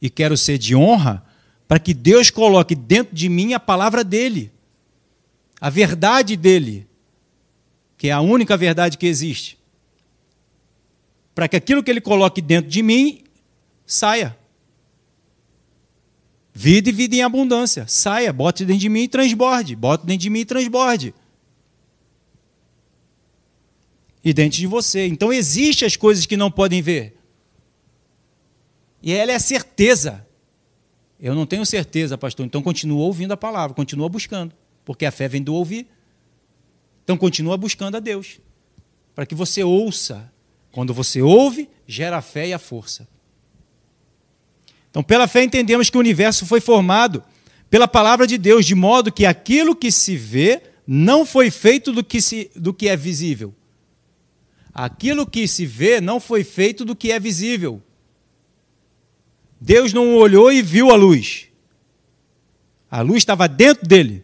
e 0.00 0.10
quero 0.10 0.36
ser 0.36 0.58
de 0.58 0.74
honra, 0.74 1.24
para 1.68 1.78
que 1.78 1.94
Deus 1.94 2.28
coloque 2.28 2.74
dentro 2.74 3.14
de 3.14 3.28
mim 3.28 3.52
a 3.52 3.60
palavra 3.60 4.02
dele, 4.02 4.50
a 5.60 5.70
verdade 5.70 6.36
dele, 6.36 6.88
que 7.96 8.08
é 8.08 8.12
a 8.12 8.20
única 8.20 8.56
verdade 8.56 8.98
que 8.98 9.06
existe. 9.06 9.56
Para 11.34 11.46
que 11.46 11.54
aquilo 11.54 11.82
que 11.84 11.90
ele 11.90 12.00
coloque 12.00 12.42
dentro 12.42 12.68
de 12.68 12.82
mim 12.82 13.22
saia. 13.86 14.36
Vida 16.54 16.90
e 16.90 16.92
vida 16.92 17.16
em 17.16 17.22
abundância. 17.22 17.86
Saia, 17.88 18.32
bote 18.32 18.64
dentro 18.64 18.80
de 18.80 18.88
mim 18.88 19.02
e 19.02 19.08
transborde. 19.08 19.74
Bote 19.74 20.04
dentro 20.04 20.22
de 20.22 20.30
mim 20.30 20.40
e 20.40 20.44
transborde. 20.44 21.14
E 24.22 24.32
dentro 24.32 24.58
de 24.58 24.66
você. 24.66 25.06
Então 25.06 25.32
existem 25.32 25.86
as 25.86 25.96
coisas 25.96 26.26
que 26.26 26.36
não 26.36 26.50
podem 26.50 26.82
ver. 26.82 27.16
E 29.02 29.12
ela 29.12 29.32
é 29.32 29.34
a 29.34 29.40
certeza. 29.40 30.26
Eu 31.18 31.34
não 31.34 31.46
tenho 31.46 31.64
certeza, 31.64 32.18
pastor. 32.18 32.44
Então 32.44 32.62
continua 32.62 33.00
ouvindo 33.00 33.32
a 33.32 33.36
palavra, 33.36 33.74
continua 33.74 34.08
buscando. 34.08 34.54
Porque 34.84 35.06
a 35.06 35.10
fé 35.10 35.28
vem 35.28 35.42
do 35.42 35.54
ouvir. 35.54 35.86
Então 37.02 37.16
continua 37.16 37.56
buscando 37.56 37.96
a 37.96 38.00
Deus. 38.00 38.38
Para 39.14 39.24
que 39.24 39.34
você 39.34 39.64
ouça. 39.64 40.30
Quando 40.70 40.92
você 40.94 41.20
ouve, 41.22 41.68
gera 41.86 42.18
a 42.18 42.22
fé 42.22 42.48
e 42.48 42.52
a 42.52 42.58
força. 42.58 43.08
Então, 44.92 45.02
pela 45.02 45.26
fé, 45.26 45.42
entendemos 45.42 45.88
que 45.88 45.96
o 45.96 46.00
universo 46.00 46.44
foi 46.44 46.60
formado 46.60 47.24
pela 47.70 47.88
palavra 47.88 48.26
de 48.26 48.36
Deus, 48.36 48.66
de 48.66 48.74
modo 48.74 49.10
que 49.10 49.24
aquilo 49.24 49.74
que 49.74 49.90
se 49.90 50.14
vê 50.14 50.60
não 50.86 51.24
foi 51.24 51.50
feito 51.50 51.90
do 51.90 52.04
que, 52.04 52.20
se, 52.20 52.50
do 52.54 52.74
que 52.74 52.90
é 52.90 52.94
visível. 52.94 53.54
Aquilo 54.74 55.26
que 55.26 55.48
se 55.48 55.64
vê 55.64 55.98
não 55.98 56.20
foi 56.20 56.44
feito 56.44 56.84
do 56.84 56.94
que 56.94 57.10
é 57.10 57.18
visível. 57.18 57.82
Deus 59.58 59.94
não 59.94 60.14
olhou 60.14 60.52
e 60.52 60.60
viu 60.60 60.90
a 60.90 60.94
luz. 60.94 61.48
A 62.90 63.00
luz 63.00 63.18
estava 63.18 63.48
dentro 63.48 63.88
dele. 63.88 64.22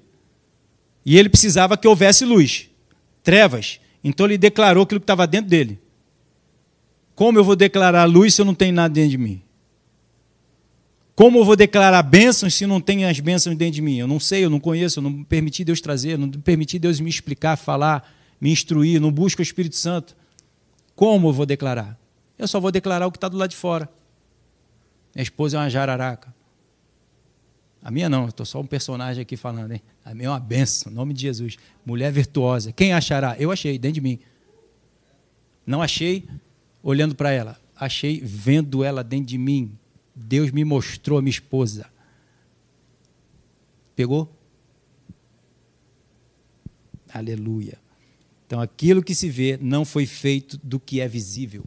E 1.02 1.16
ele 1.16 1.30
precisava 1.30 1.78
que 1.78 1.88
houvesse 1.88 2.26
luz. 2.26 2.68
Trevas. 3.22 3.80
Então 4.04 4.26
ele 4.26 4.36
declarou 4.36 4.82
aquilo 4.82 5.00
que 5.00 5.04
estava 5.04 5.26
dentro 5.26 5.48
dele. 5.48 5.80
Como 7.14 7.38
eu 7.38 7.44
vou 7.44 7.56
declarar 7.56 8.04
luz 8.04 8.34
se 8.34 8.42
eu 8.42 8.44
não 8.44 8.54
tenho 8.54 8.74
nada 8.74 8.92
dentro 8.92 9.10
de 9.10 9.16
mim? 9.16 9.42
Como 11.18 11.36
eu 11.36 11.44
vou 11.44 11.56
declarar 11.56 12.00
bênçãos 12.04 12.54
se 12.54 12.64
não 12.64 12.80
tem 12.80 13.04
as 13.04 13.18
bênçãos 13.18 13.56
dentro 13.56 13.74
de 13.74 13.82
mim? 13.82 13.96
Eu 13.96 14.06
não 14.06 14.20
sei, 14.20 14.44
eu 14.44 14.48
não 14.48 14.60
conheço, 14.60 15.00
eu 15.00 15.02
não 15.02 15.24
permiti 15.24 15.64
Deus 15.64 15.80
trazer, 15.80 16.16
não 16.16 16.30
permiti 16.30 16.78
Deus 16.78 17.00
me 17.00 17.10
explicar, 17.10 17.56
falar, 17.56 18.08
me 18.40 18.52
instruir, 18.52 19.00
não 19.00 19.10
busco 19.10 19.40
o 19.40 19.42
Espírito 19.42 19.74
Santo. 19.74 20.16
Como 20.94 21.26
eu 21.26 21.32
vou 21.32 21.44
declarar? 21.44 21.98
Eu 22.38 22.46
só 22.46 22.60
vou 22.60 22.70
declarar 22.70 23.04
o 23.04 23.10
que 23.10 23.16
está 23.16 23.28
do 23.28 23.36
lado 23.36 23.50
de 23.50 23.56
fora. 23.56 23.90
Minha 25.12 25.24
esposa 25.24 25.56
é 25.56 25.60
uma 25.60 25.68
jararaca. 25.68 26.32
A 27.82 27.90
minha 27.90 28.08
não, 28.08 28.28
estou 28.28 28.46
só 28.46 28.60
um 28.60 28.66
personagem 28.66 29.20
aqui 29.20 29.36
falando, 29.36 29.72
hein? 29.72 29.82
A 30.04 30.14
minha 30.14 30.28
é 30.28 30.30
uma 30.30 30.38
benção, 30.38 30.92
em 30.92 30.94
nome 30.94 31.12
de 31.12 31.22
Jesus. 31.22 31.56
Mulher 31.84 32.12
virtuosa. 32.12 32.70
Quem 32.70 32.92
achará? 32.92 33.34
Eu 33.40 33.50
achei, 33.50 33.76
dentro 33.76 33.94
de 33.94 34.00
mim. 34.02 34.20
Não 35.66 35.82
achei 35.82 36.28
olhando 36.80 37.16
para 37.16 37.32
ela. 37.32 37.58
Achei 37.74 38.20
vendo 38.20 38.84
ela 38.84 39.02
dentro 39.02 39.26
de 39.26 39.36
mim, 39.36 39.76
Deus 40.18 40.50
me 40.50 40.64
mostrou 40.64 41.18
a 41.18 41.22
minha 41.22 41.30
esposa. 41.30 41.86
Pegou? 43.94 44.30
Aleluia. 47.12 47.78
Então, 48.46 48.60
aquilo 48.60 49.02
que 49.02 49.14
se 49.14 49.28
vê 49.28 49.58
não 49.60 49.84
foi 49.84 50.06
feito 50.06 50.58
do 50.62 50.80
que 50.80 51.00
é 51.00 51.08
visível. 51.08 51.64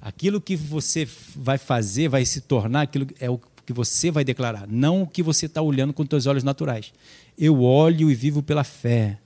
Aquilo 0.00 0.40
que 0.40 0.56
você 0.56 1.06
vai 1.34 1.58
fazer 1.58 2.08
vai 2.08 2.24
se 2.24 2.40
tornar 2.40 2.82
aquilo 2.82 3.06
é 3.18 3.28
o 3.28 3.40
que 3.66 3.72
você 3.72 4.10
vai 4.10 4.22
declarar, 4.22 4.68
não 4.68 5.02
o 5.02 5.06
que 5.06 5.20
você 5.20 5.46
está 5.46 5.60
olhando 5.60 5.92
com 5.92 6.06
seus 6.08 6.26
olhos 6.26 6.44
naturais. 6.44 6.92
Eu 7.36 7.60
olho 7.62 8.08
e 8.08 8.14
vivo 8.14 8.40
pela 8.40 8.62
fé. 8.62 9.18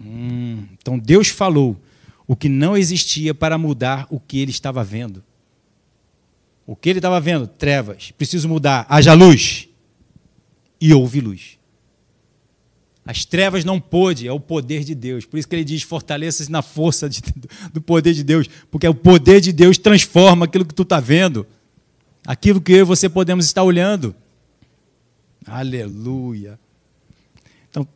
Hum, 0.00 0.66
então 0.72 0.98
Deus 0.98 1.28
falou 1.28 1.76
o 2.26 2.34
que 2.34 2.48
não 2.48 2.76
existia 2.76 3.32
para 3.32 3.56
mudar 3.56 4.06
o 4.10 4.18
que 4.18 4.40
ele 4.40 4.50
estava 4.50 4.82
vendo. 4.82 5.22
O 6.66 6.74
que 6.74 6.90
ele 6.90 6.98
estava 6.98 7.20
vendo? 7.20 7.46
Trevas. 7.46 8.10
Preciso 8.10 8.48
mudar. 8.48 8.84
Haja 8.88 9.12
luz. 9.12 9.68
E 10.80 10.92
houve 10.92 11.20
luz. 11.20 11.56
As 13.06 13.24
trevas 13.24 13.64
não 13.64 13.80
pôde, 13.80 14.26
é 14.26 14.32
o 14.32 14.40
poder 14.40 14.82
de 14.82 14.92
Deus. 14.92 15.24
Por 15.24 15.38
isso 15.38 15.46
que 15.46 15.54
ele 15.54 15.64
diz: 15.64 15.82
fortaleça-se 15.82 16.50
na 16.50 16.60
força 16.60 17.08
de, 17.08 17.22
do 17.72 17.80
poder 17.80 18.12
de 18.12 18.24
Deus. 18.24 18.48
Porque 18.68 18.88
o 18.88 18.94
poder 18.94 19.40
de 19.40 19.52
Deus 19.52 19.78
transforma 19.78 20.46
aquilo 20.46 20.64
que 20.64 20.74
tu 20.74 20.82
está 20.82 20.98
vendo, 20.98 21.46
aquilo 22.26 22.60
que 22.60 22.72
eu 22.72 22.78
e 22.78 22.82
você 22.82 23.08
podemos 23.08 23.44
estar 23.44 23.62
olhando. 23.62 24.12
Aleluia. 25.46 26.58
Então, 27.70 27.86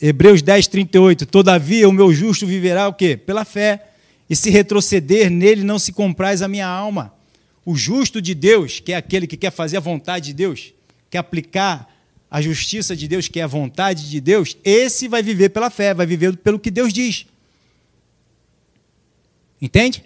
Hebreus 0.00 0.42
10, 0.42 0.66
38. 0.66 1.24
Todavia 1.24 1.88
o 1.88 1.92
meu 1.92 2.12
justo 2.12 2.46
viverá 2.46 2.88
o 2.88 2.92
quê? 2.92 3.16
Pela 3.16 3.46
fé. 3.46 3.86
E 4.28 4.36
se 4.36 4.50
retroceder 4.50 5.30
nele, 5.30 5.64
não 5.64 5.78
se 5.78 5.90
compraz 5.90 6.42
a 6.42 6.48
minha 6.48 6.66
alma. 6.66 7.14
O 7.68 7.76
justo 7.76 8.22
de 8.22 8.34
Deus, 8.34 8.80
que 8.80 8.94
é 8.94 8.96
aquele 8.96 9.26
que 9.26 9.36
quer 9.36 9.50
fazer 9.50 9.76
a 9.76 9.80
vontade 9.80 10.28
de 10.28 10.32
Deus, 10.32 10.72
quer 11.10 11.18
aplicar 11.18 11.86
a 12.30 12.40
justiça 12.40 12.96
de 12.96 13.06
Deus, 13.06 13.28
que 13.28 13.40
é 13.40 13.42
a 13.42 13.46
vontade 13.46 14.08
de 14.08 14.22
Deus, 14.22 14.56
esse 14.64 15.06
vai 15.06 15.22
viver 15.22 15.50
pela 15.50 15.68
fé, 15.68 15.92
vai 15.92 16.06
viver 16.06 16.34
pelo 16.38 16.58
que 16.58 16.70
Deus 16.70 16.94
diz. 16.94 17.26
Entende? 19.60 20.02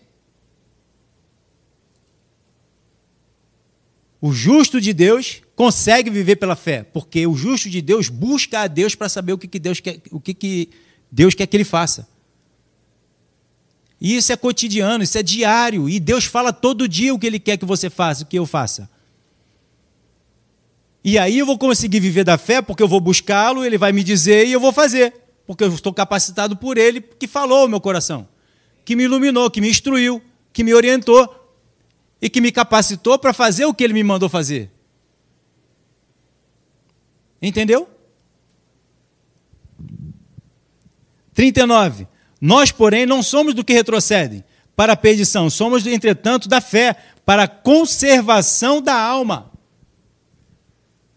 O 4.21 4.33
justo 4.33 4.81
de 4.81 4.93
Deus 4.93 5.41
consegue 5.55 6.11
viver 6.11 6.35
pela 6.35 6.57
fé, 6.57 6.83
porque 6.83 7.25
o 7.29 7.37
justo 7.37 7.71
de 7.71 7.81
Deus 7.81 8.09
busca 8.09 8.63
a 8.63 8.67
Deus 8.67 8.97
para 8.97 9.09
saber 9.09 9.35
o 9.35 9.39
que, 9.39 9.47
que 9.47 9.61
Deus 9.61 9.79
quer, 9.79 10.01
o 10.11 10.19
que, 10.19 10.35
que 10.35 10.69
Deus 11.13 11.33
quer 11.33 11.47
que 11.47 11.57
ele 11.57 11.63
faça. 11.63 12.09
E 14.05 14.17
isso 14.17 14.33
é 14.33 14.37
cotidiano, 14.37 15.05
isso 15.05 15.17
é 15.17 15.23
diário. 15.23 15.89
E 15.89 16.01
Deus 16.01 16.25
fala 16.25 16.53
todo 16.53 16.89
dia 16.89 17.15
o 17.15 17.19
que 17.21 17.25
Ele 17.25 17.39
quer 17.39 17.57
que 17.57 17.65
você 17.65 17.89
faça, 17.89 18.25
o 18.25 18.27
que 18.27 18.37
eu 18.37 18.45
faça. 18.45 18.91
E 21.05 21.17
aí 21.17 21.39
eu 21.39 21.47
vou 21.47 21.57
conseguir 21.57 22.01
viver 22.01 22.25
da 22.25 22.37
fé, 22.37 22.61
porque 22.61 22.83
eu 22.83 22.89
vou 22.89 23.01
buscá-lo, 23.01 23.65
ele 23.65 23.79
vai 23.79 23.93
me 23.93 24.03
dizer 24.03 24.49
e 24.49 24.53
eu 24.53 24.59
vou 24.59 24.73
fazer. 24.73 25.15
Porque 25.47 25.63
eu 25.63 25.69
estou 25.73 25.95
capacitado 25.95 26.57
por 26.57 26.79
ele, 26.79 27.01
que 27.01 27.29
falou 27.29 27.59
ao 27.59 27.69
meu 27.69 27.81
coração, 27.81 28.27
que 28.85 28.97
me 28.97 29.05
iluminou, 29.05 29.49
que 29.49 29.61
me 29.61 29.69
instruiu, 29.69 30.21
que 30.53 30.65
me 30.65 30.75
orientou 30.75 31.55
e 32.21 32.29
que 32.29 32.41
me 32.41 32.51
capacitou 32.51 33.17
para 33.21 33.33
fazer 33.33 33.67
o 33.67 33.75
que 33.75 33.85
ele 33.85 33.95
me 33.95 34.03
mandou 34.03 34.29
fazer. 34.29 34.69
Entendeu? 37.41 37.89
39. 41.35 42.09
Nós, 42.45 42.73
porém, 42.73 43.07
não 43.07 43.23
somos 43.23 43.55
do 43.55 43.63
que 43.63 43.73
retrocedem 43.73 44.43
para 44.75 44.95
a 44.95 44.97
perdição, 44.97 45.49
somos, 45.49 45.87
entretanto, 45.87 46.49
da 46.49 46.61
fé 46.61 46.97
para 47.25 47.45
a 47.45 47.49
conservação 47.49 48.83
da 48.83 49.01
alma. 49.01 49.53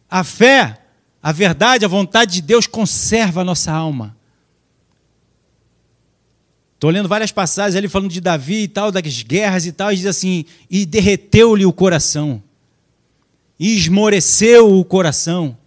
A 0.08 0.24
fé, 0.24 0.84
a 1.24 1.32
verdade, 1.32 1.84
a 1.84 1.88
vontade 1.88 2.34
de 2.34 2.42
Deus 2.44 2.68
conserva 2.68 3.42
a 3.42 3.44
nossa 3.44 3.72
alma. 3.72 4.16
Estou 6.76 6.92
lendo 6.92 7.10
várias 7.10 7.32
passagens 7.32 7.76
ali 7.76 7.88
falando 7.88 8.12
de 8.12 8.22
Davi 8.22 8.62
e 8.62 8.68
tal, 8.68 8.92
das 8.92 9.24
guerras 9.24 9.66
e 9.66 9.72
tal, 9.72 9.92
e 9.92 9.96
diz 9.96 10.06
assim: 10.06 10.46
e 10.70 10.86
derreteu-lhe 10.86 11.66
o 11.66 11.74
coração, 11.74 12.44
e 13.60 13.76
esmoreceu 13.76 14.78
o 14.78 14.86
coração. 14.86 15.58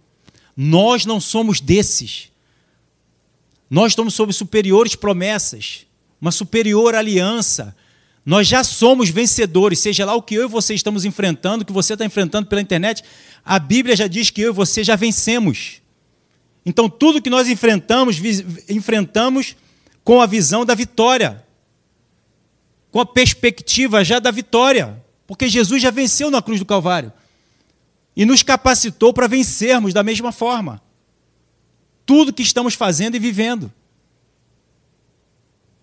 Nós 0.55 1.05
não 1.05 1.19
somos 1.19 1.59
desses. 1.59 2.28
Nós 3.69 3.91
estamos 3.91 4.15
sob 4.15 4.33
superiores 4.33 4.95
promessas, 4.95 5.85
uma 6.19 6.31
superior 6.31 6.95
aliança. 6.95 7.75
Nós 8.25 8.47
já 8.47 8.63
somos 8.63 9.09
vencedores, 9.09 9.79
seja 9.79 10.05
lá 10.05 10.15
o 10.15 10.21
que 10.21 10.35
eu 10.35 10.45
e 10.45 10.47
você 10.47 10.73
estamos 10.73 11.05
enfrentando, 11.05 11.61
o 11.61 11.65
que 11.65 11.71
você 11.71 11.93
está 11.93 12.03
enfrentando 12.03 12.47
pela 12.47 12.61
internet, 12.61 13.03
a 13.45 13.59
Bíblia 13.59 13.95
já 13.95 14.07
diz 14.07 14.29
que 14.29 14.41
eu 14.41 14.51
e 14.51 14.53
você 14.53 14.83
já 14.83 14.95
vencemos. 14.95 15.81
Então, 16.65 16.89
tudo 16.89 17.21
que 17.21 17.29
nós 17.29 17.47
enfrentamos, 17.47 18.19
enfrentamos 18.67 19.55
com 20.03 20.21
a 20.21 20.25
visão 20.25 20.65
da 20.65 20.73
vitória. 20.75 21.45
com 22.91 22.99
a 22.99 23.05
perspectiva 23.05 24.03
já 24.03 24.19
da 24.19 24.31
vitória, 24.31 24.99
porque 25.27 25.47
Jesus 25.47 25.81
já 25.81 25.91
venceu 25.91 26.31
na 26.31 26.41
cruz 26.41 26.59
do 26.59 26.65
Calvário 26.65 27.13
e 28.15 28.25
nos 28.25 28.41
capacitou 28.41 29.13
para 29.13 29.27
vencermos 29.27 29.93
da 29.93 30.01
mesma 30.01 30.31
forma 30.31 30.81
tudo 32.09 32.33
que 32.33 32.41
estamos 32.41 32.73
fazendo 32.73 33.13
e 33.13 33.19
vivendo. 33.19 33.71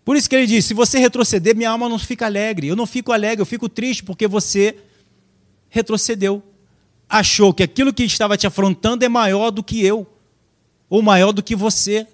Por 0.05 0.17
isso 0.17 0.29
que 0.29 0.35
ele 0.35 0.49
diz: 0.49 0.65
se 0.65 0.75
você 0.75 0.99
retroceder, 0.99 1.55
minha 1.55 1.71
alma 1.71 1.89
não 1.89 2.01
fica 2.01 2.27
alegre. 2.27 2.67
Eu 2.67 2.75
não 2.75 2.85
fico 2.85 3.13
alegre, 3.13 3.43
eu 3.43 3.47
fico 3.47 3.69
triste 3.69 4.03
porque 4.03 4.27
você 4.27 4.77
retrocedeu. 5.69 6.43
Achou 7.09 7.55
que 7.55 7.63
aquilo 7.63 7.95
que 7.95 8.03
estava 8.03 8.37
te 8.37 8.45
afrontando 8.45 9.05
é 9.05 9.09
maior 9.09 9.53
do 9.53 9.63
que 9.63 9.87
eu, 9.87 10.05
ou 10.91 11.01
maior 11.01 11.31
do 11.31 11.45
que 11.45 11.55
você, 11.55 12.09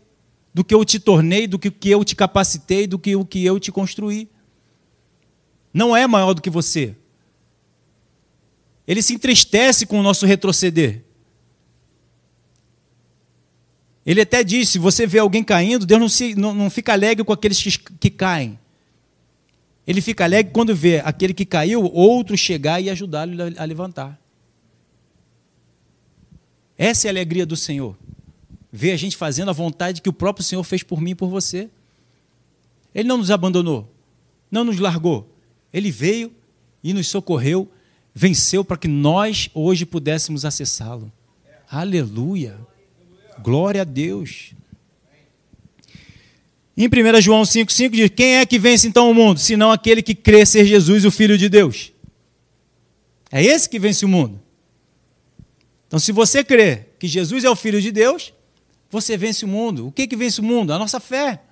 do 0.52 0.62
que 0.62 0.74
eu 0.74 0.84
te 0.84 1.00
tornei, 1.00 1.46
do 1.46 1.58
que 1.58 1.72
eu 1.88 2.04
te 2.04 2.14
capacitei, 2.14 2.86
do 2.86 2.98
que 2.98 3.16
o 3.16 3.24
que 3.24 3.42
eu 3.42 3.58
te 3.58 3.72
construí. 3.72 4.28
Não 5.72 5.96
é 5.96 6.06
maior 6.06 6.34
do 6.34 6.42
que 6.42 6.50
você. 6.50 6.94
Ele 8.86 9.00
se 9.00 9.14
entristece 9.14 9.86
com 9.86 9.98
o 9.98 10.02
nosso 10.02 10.26
retroceder. 10.26 11.02
Ele 14.04 14.20
até 14.20 14.42
diz: 14.42 14.68
se 14.68 14.78
você 14.78 15.06
vê 15.06 15.18
alguém 15.18 15.44
caindo, 15.44 15.86
Deus 15.86 16.00
não, 16.00 16.08
se, 16.08 16.34
não, 16.34 16.54
não 16.54 16.70
fica 16.70 16.92
alegre 16.92 17.24
com 17.24 17.32
aqueles 17.32 17.62
que, 17.62 17.78
que 17.78 18.10
caem. 18.10 18.58
Ele 19.86 20.00
fica 20.00 20.24
alegre 20.24 20.52
quando 20.52 20.74
vê 20.74 21.00
aquele 21.00 21.34
que 21.34 21.44
caiu, 21.44 21.84
outro 21.84 22.36
chegar 22.36 22.80
e 22.80 22.88
ajudá-lo 22.90 23.32
a 23.56 23.64
levantar. 23.64 24.20
Essa 26.78 27.06
é 27.06 27.10
a 27.10 27.12
alegria 27.12 27.44
do 27.44 27.56
Senhor. 27.56 27.96
Ver 28.72 28.92
a 28.92 28.96
gente 28.96 29.16
fazendo 29.16 29.50
a 29.50 29.52
vontade 29.52 30.00
que 30.00 30.08
o 30.08 30.12
próprio 30.12 30.44
Senhor 30.44 30.62
fez 30.64 30.82
por 30.82 31.00
mim 31.00 31.10
e 31.10 31.14
por 31.14 31.28
você. 31.28 31.68
Ele 32.94 33.08
não 33.08 33.18
nos 33.18 33.30
abandonou, 33.30 33.92
não 34.50 34.64
nos 34.64 34.78
largou. 34.78 35.28
Ele 35.72 35.90
veio 35.90 36.32
e 36.82 36.92
nos 36.92 37.08
socorreu, 37.08 37.70
venceu 38.14 38.64
para 38.64 38.76
que 38.76 38.88
nós 38.88 39.50
hoje 39.54 39.84
pudéssemos 39.84 40.44
acessá-lo. 40.44 41.10
Aleluia! 41.68 42.58
Glória 43.42 43.82
a 43.82 43.84
Deus. 43.84 44.54
Em 46.76 46.86
1 46.86 47.20
João 47.20 47.42
5,5 47.42 47.90
diz: 47.90 48.10
Quem 48.14 48.36
é 48.36 48.46
que 48.46 48.58
vence 48.58 48.88
então 48.88 49.10
o 49.10 49.14
mundo, 49.14 49.38
senão 49.38 49.70
aquele 49.70 50.02
que 50.02 50.14
crê 50.14 50.46
ser 50.46 50.64
Jesus, 50.64 51.04
o 51.04 51.10
Filho 51.10 51.36
de 51.36 51.48
Deus? 51.48 51.92
É 53.30 53.42
esse 53.42 53.68
que 53.68 53.78
vence 53.78 54.04
o 54.04 54.08
mundo. 54.08 54.40
Então, 55.86 55.98
se 55.98 56.12
você 56.12 56.42
crê 56.42 56.86
que 56.98 57.06
Jesus 57.06 57.44
é 57.44 57.50
o 57.50 57.56
Filho 57.56 57.80
de 57.80 57.90
Deus, 57.90 58.32
você 58.90 59.16
vence 59.16 59.44
o 59.44 59.48
mundo. 59.48 59.88
O 59.88 59.92
que, 59.92 60.06
que 60.06 60.16
vence 60.16 60.40
o 60.40 60.44
mundo? 60.44 60.72
A 60.72 60.78
nossa 60.78 60.98
fé. 61.00 61.42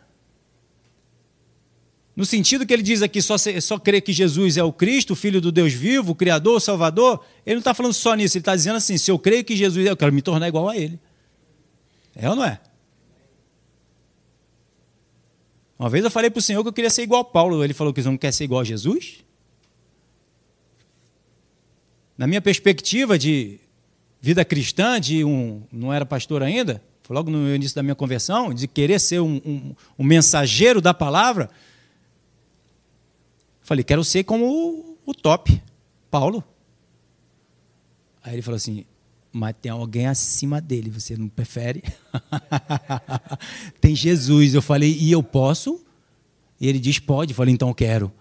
No 2.16 2.24
sentido 2.26 2.66
que 2.66 2.72
ele 2.72 2.82
diz 2.82 3.02
aqui, 3.02 3.22
só, 3.22 3.36
só 3.38 3.78
crer 3.78 4.02
que 4.02 4.12
Jesus 4.12 4.56
é 4.56 4.62
o 4.62 4.72
Cristo, 4.72 5.12
o 5.12 5.16
Filho 5.16 5.40
do 5.40 5.50
Deus 5.50 5.72
vivo, 5.72 6.12
o 6.12 6.14
Criador, 6.14 6.56
o 6.56 6.60
Salvador, 6.60 7.24
ele 7.46 7.56
não 7.56 7.60
está 7.60 7.72
falando 7.72 7.94
só 7.94 8.14
nisso, 8.14 8.36
ele 8.36 8.42
está 8.42 8.54
dizendo 8.54 8.76
assim: 8.76 8.98
se 8.98 9.10
eu 9.10 9.18
creio 9.18 9.44
que 9.44 9.56
Jesus 9.56 9.86
é, 9.86 9.90
eu 9.90 9.96
quero 9.96 10.12
me 10.12 10.20
tornar 10.20 10.48
igual 10.48 10.68
a 10.68 10.76
Ele. 10.76 10.98
É 12.14 12.28
ou 12.28 12.36
não 12.36 12.44
é? 12.44 12.60
Uma 15.78 15.88
vez 15.88 16.04
eu 16.04 16.10
falei 16.10 16.30
para 16.30 16.38
o 16.38 16.42
Senhor 16.42 16.62
que 16.62 16.68
eu 16.68 16.72
queria 16.72 16.90
ser 16.90 17.02
igual 17.02 17.22
a 17.22 17.24
Paulo. 17.24 17.64
Ele 17.64 17.72
falou 17.72 17.92
que 17.92 18.02
não 18.02 18.16
quer 18.18 18.32
ser 18.32 18.44
igual 18.44 18.60
a 18.60 18.64
Jesus? 18.64 19.24
Na 22.18 22.26
minha 22.26 22.42
perspectiva 22.42 23.18
de 23.18 23.58
vida 24.20 24.44
cristã, 24.44 25.00
de 25.00 25.24
um. 25.24 25.62
não 25.72 25.90
era 25.90 26.04
pastor 26.04 26.42
ainda, 26.42 26.82
foi 27.02 27.16
logo 27.16 27.30
no 27.30 27.54
início 27.54 27.74
da 27.74 27.82
minha 27.82 27.94
conversão, 27.94 28.52
de 28.52 28.68
querer 28.68 29.00
ser 29.00 29.20
um, 29.20 29.40
um, 29.44 29.74
um 29.98 30.04
mensageiro 30.04 30.80
da 30.82 30.92
palavra. 30.92 31.48
Falei, 33.62 33.82
quero 33.82 34.04
ser 34.04 34.24
como 34.24 34.44
o, 34.46 34.98
o 35.06 35.14
top, 35.14 35.62
Paulo. 36.10 36.44
Aí 38.22 38.34
ele 38.34 38.42
falou 38.42 38.56
assim: 38.56 38.84
mas 39.32 39.54
tem 39.60 39.70
alguém 39.70 40.06
acima 40.06 40.60
dele, 40.60 40.90
você 40.90 41.16
não 41.16 41.28
prefere? 41.28 41.82
tem 43.80 43.94
Jesus. 43.94 44.54
Eu 44.54 44.62
falei, 44.62 44.96
e 44.98 45.12
eu 45.12 45.22
posso? 45.22 45.80
E 46.60 46.66
ele 46.66 46.78
diz, 46.78 46.98
pode. 46.98 47.32
Eu 47.32 47.36
falei, 47.36 47.54
então 47.54 47.68
eu 47.68 47.74
quero. 47.74 48.12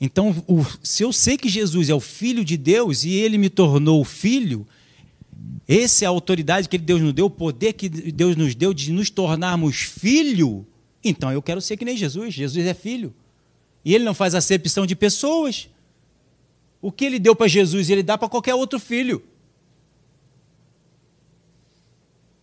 Então, 0.00 0.34
se 0.82 1.02
eu 1.02 1.12
sei 1.12 1.36
que 1.36 1.48
Jesus 1.48 1.88
é 1.88 1.94
o 1.94 2.00
Filho 2.00 2.44
de 2.44 2.56
Deus 2.56 3.04
e 3.04 3.12
ele 3.12 3.38
me 3.38 3.48
tornou 3.48 4.04
filho, 4.04 4.66
essa 5.68 6.04
é 6.04 6.06
a 6.06 6.10
autoridade 6.10 6.68
que 6.68 6.76
Deus 6.78 7.00
nos 7.00 7.12
deu, 7.12 7.26
o 7.26 7.30
poder 7.30 7.72
que 7.74 7.88
Deus 7.88 8.36
nos 8.36 8.54
deu 8.54 8.74
de 8.74 8.92
nos 8.92 9.08
tornarmos 9.08 9.76
filho, 9.76 10.66
então 11.02 11.30
eu 11.30 11.42
quero 11.42 11.60
ser 11.60 11.76
que 11.76 11.84
nem 11.84 11.96
Jesus. 11.96 12.32
Jesus 12.32 12.66
é 12.66 12.72
filho. 12.72 13.14
E 13.84 13.94
ele 13.94 14.04
não 14.04 14.14
faz 14.14 14.34
acepção 14.34 14.86
de 14.86 14.96
pessoas. 14.96 15.68
O 16.84 16.92
que 16.92 17.06
ele 17.06 17.18
deu 17.18 17.34
para 17.34 17.48
Jesus, 17.48 17.88
ele 17.88 18.02
dá 18.02 18.18
para 18.18 18.28
qualquer 18.28 18.54
outro 18.54 18.78
filho. 18.78 19.24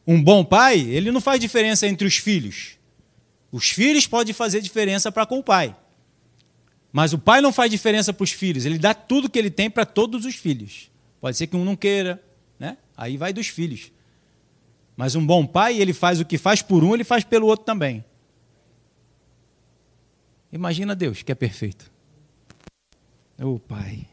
Um 0.07 0.19
bom 0.19 0.43
pai, 0.43 0.79
ele 0.79 1.11
não 1.11 1.21
faz 1.21 1.39
diferença 1.39 1.85
entre 1.85 2.07
os 2.07 2.17
filhos. 2.17 2.75
Os 3.51 3.69
filhos 3.69 4.07
podem 4.07 4.33
fazer 4.33 4.59
diferença 4.59 5.11
para 5.11 5.27
com 5.27 5.37
o 5.37 5.43
pai. 5.43 5.77
Mas 6.91 7.13
o 7.13 7.19
pai 7.19 7.39
não 7.39 7.53
faz 7.53 7.69
diferença 7.69 8.11
para 8.11 8.23
os 8.23 8.31
filhos, 8.31 8.65
ele 8.65 8.79
dá 8.79 8.95
tudo 8.95 9.29
que 9.29 9.37
ele 9.37 9.51
tem 9.51 9.69
para 9.69 9.85
todos 9.85 10.25
os 10.25 10.33
filhos. 10.33 10.89
Pode 11.19 11.37
ser 11.37 11.45
que 11.45 11.55
um 11.55 11.63
não 11.63 11.75
queira, 11.75 12.19
né? 12.57 12.79
Aí 12.97 13.17
vai 13.17 13.31
dos 13.31 13.47
filhos. 13.47 13.91
Mas 14.97 15.13
um 15.13 15.23
bom 15.23 15.45
pai, 15.45 15.79
ele 15.79 15.93
faz 15.93 16.19
o 16.19 16.25
que 16.25 16.39
faz 16.39 16.63
por 16.63 16.83
um, 16.83 16.95
ele 16.95 17.03
faz 17.03 17.23
pelo 17.23 17.45
outro 17.45 17.63
também. 17.63 18.03
Imagina 20.51 20.95
Deus, 20.95 21.21
que 21.21 21.31
é 21.31 21.35
perfeito. 21.35 21.91
Ô 23.39 23.53
oh, 23.53 23.59
pai 23.59 24.07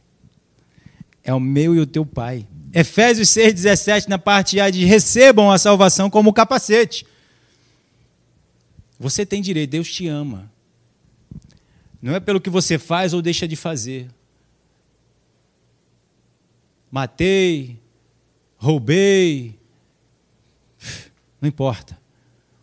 é 1.28 1.34
o 1.34 1.38
meu 1.38 1.76
e 1.76 1.78
o 1.78 1.86
teu 1.86 2.06
Pai. 2.06 2.48
Efésios 2.72 3.28
6,17, 3.28 4.08
na 4.08 4.18
parte 4.18 4.58
A, 4.58 4.70
diz: 4.70 4.88
recebam 4.88 5.50
a 5.50 5.58
salvação 5.58 6.08
como 6.08 6.32
capacete. 6.32 7.06
Você 8.98 9.26
tem 9.26 9.42
direito, 9.42 9.70
Deus 9.70 9.92
te 9.92 10.08
ama. 10.08 10.50
Não 12.00 12.14
é 12.14 12.20
pelo 12.20 12.40
que 12.40 12.48
você 12.48 12.78
faz 12.78 13.12
ou 13.12 13.20
deixa 13.20 13.46
de 13.46 13.56
fazer. 13.56 14.08
Matei, 16.90 17.78
roubei, 18.56 19.54
não 21.42 21.46
importa. 21.46 21.98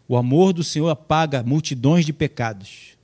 O 0.07 0.17
amor 0.17 0.53
do 0.53 0.63
Senhor 0.63 0.89
apaga 0.89 1.43
multidões 1.43 2.03
de 2.03 2.11
pecados. 2.11 2.97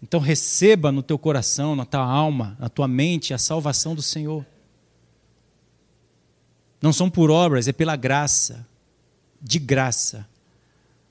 Então 0.00 0.20
receba 0.20 0.92
no 0.92 1.02
teu 1.02 1.18
coração, 1.18 1.74
na 1.74 1.84
tua 1.84 2.04
alma, 2.04 2.56
na 2.60 2.68
tua 2.68 2.86
mente 2.86 3.34
a 3.34 3.38
salvação 3.38 3.96
do 3.96 4.02
Senhor. 4.02 4.46
Não 6.80 6.92
são 6.92 7.10
por 7.10 7.30
obras, 7.30 7.68
é 7.68 7.72
pela 7.72 7.96
graça. 7.96 8.66
De 9.40 9.58
graça. 9.58 10.26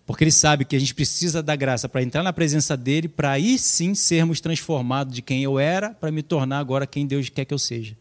Porque 0.06 0.24
ele 0.24 0.32
sabe 0.32 0.64
que 0.64 0.76
a 0.76 0.80
gente 0.80 0.96
precisa 0.96 1.44
da 1.44 1.56
graça 1.56 1.90
para 1.90 2.02
entrar 2.02 2.24
na 2.24 2.32
presença 2.32 2.78
dele, 2.78 3.10
para 3.10 3.32
aí 3.32 3.60
sim 3.60 3.94
sermos 3.94 4.40
transformados 4.40 5.14
de 5.14 5.22
quem 5.22 5.44
eu 5.44 5.60
era, 5.60 5.92
para 5.92 6.12
me 6.12 6.24
tornar 6.24 6.60
agora 6.60 6.88
quem 6.88 7.06
Deus 7.06 7.28
quer 7.28 7.44
que 7.44 7.54
eu 7.54 7.60
seja. 7.60 7.96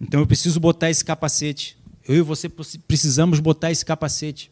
Então 0.00 0.20
eu 0.20 0.26
preciso 0.26 0.60
botar 0.60 0.88
esse 0.88 1.04
capacete. 1.04 1.76
Eu 2.06 2.16
e 2.16 2.20
você 2.20 2.48
precisamos 2.48 3.40
botar 3.40 3.72
esse 3.72 3.84
capacete 3.84 4.50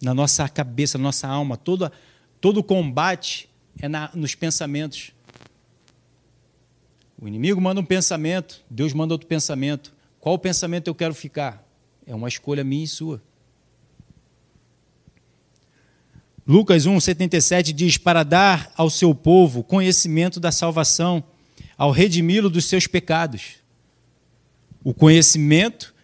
na 0.00 0.14
nossa 0.14 0.48
cabeça, 0.48 0.98
na 0.98 1.04
nossa 1.04 1.28
alma. 1.28 1.56
Todo, 1.56 1.90
todo 2.40 2.62
combate 2.62 3.48
é 3.80 3.88
na, 3.88 4.10
nos 4.14 4.34
pensamentos. 4.34 5.12
O 7.18 7.28
inimigo 7.28 7.60
manda 7.60 7.80
um 7.80 7.84
pensamento, 7.84 8.62
Deus 8.68 8.92
manda 8.92 9.14
outro 9.14 9.26
pensamento. 9.26 9.94
Qual 10.20 10.38
pensamento 10.38 10.88
eu 10.88 10.94
quero 10.94 11.14
ficar? 11.14 11.66
É 12.06 12.14
uma 12.14 12.28
escolha 12.28 12.64
minha 12.64 12.84
e 12.84 12.88
sua. 12.88 13.22
Lucas 16.46 16.86
1,77 16.86 17.72
diz: 17.72 17.96
Para 17.96 18.22
dar 18.22 18.70
ao 18.76 18.90
seu 18.90 19.14
povo 19.14 19.62
conhecimento 19.62 20.38
da 20.38 20.52
salvação, 20.52 21.24
ao 21.76 21.90
redimi-lo 21.90 22.50
dos 22.50 22.66
seus 22.66 22.86
pecados. 22.86 23.56
O 24.82 24.92
conhecimento 24.92 25.94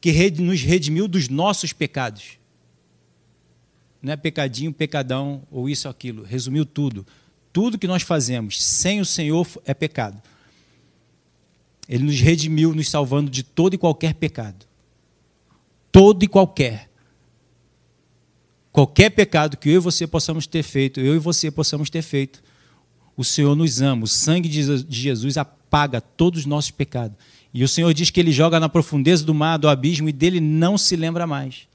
que 0.00 0.30
nos 0.38 0.62
redimiu 0.62 1.08
dos 1.08 1.28
nossos 1.28 1.72
pecados. 1.72 2.38
Não 4.00 4.12
é 4.12 4.16
pecadinho, 4.16 4.72
pecadão 4.72 5.42
ou 5.50 5.68
isso 5.68 5.88
aquilo. 5.88 6.22
Resumiu 6.22 6.64
tudo. 6.64 7.06
Tudo 7.52 7.78
que 7.78 7.88
nós 7.88 8.02
fazemos 8.02 8.62
sem 8.62 9.00
o 9.00 9.04
Senhor 9.04 9.48
é 9.64 9.72
pecado. 9.72 10.22
Ele 11.88 12.04
nos 12.04 12.20
redimiu, 12.20 12.74
nos 12.74 12.88
salvando 12.88 13.30
de 13.30 13.42
todo 13.42 13.74
e 13.74 13.78
qualquer 13.78 14.14
pecado. 14.14 14.66
Todo 15.92 16.22
e 16.22 16.28
qualquer. 16.28 16.90
Qualquer 18.72 19.10
pecado 19.10 19.56
que 19.56 19.70
eu 19.70 19.76
e 19.76 19.78
você 19.78 20.06
possamos 20.06 20.46
ter 20.46 20.62
feito, 20.62 21.00
eu 21.00 21.14
e 21.14 21.18
você 21.18 21.50
possamos 21.50 21.88
ter 21.88 22.02
feito, 22.02 22.42
o 23.16 23.24
Senhor 23.24 23.54
nos 23.56 23.80
ama. 23.80 24.04
O 24.04 24.06
sangue 24.06 24.48
de 24.48 24.62
Jesus 24.88 25.38
apaga 25.38 26.00
todos 26.00 26.40
os 26.40 26.46
nossos 26.46 26.70
pecados. 26.70 27.16
E 27.54 27.64
o 27.64 27.68
Senhor 27.68 27.94
diz 27.94 28.10
que 28.10 28.20
ele 28.20 28.32
joga 28.32 28.60
na 28.60 28.68
profundeza 28.68 29.24
do 29.24 29.32
mar, 29.32 29.56
do 29.56 29.68
abismo, 29.68 30.08
e 30.08 30.12
dele 30.12 30.40
não 30.40 30.76
se 30.76 30.94
lembra 30.94 31.26
mais. 31.26 31.66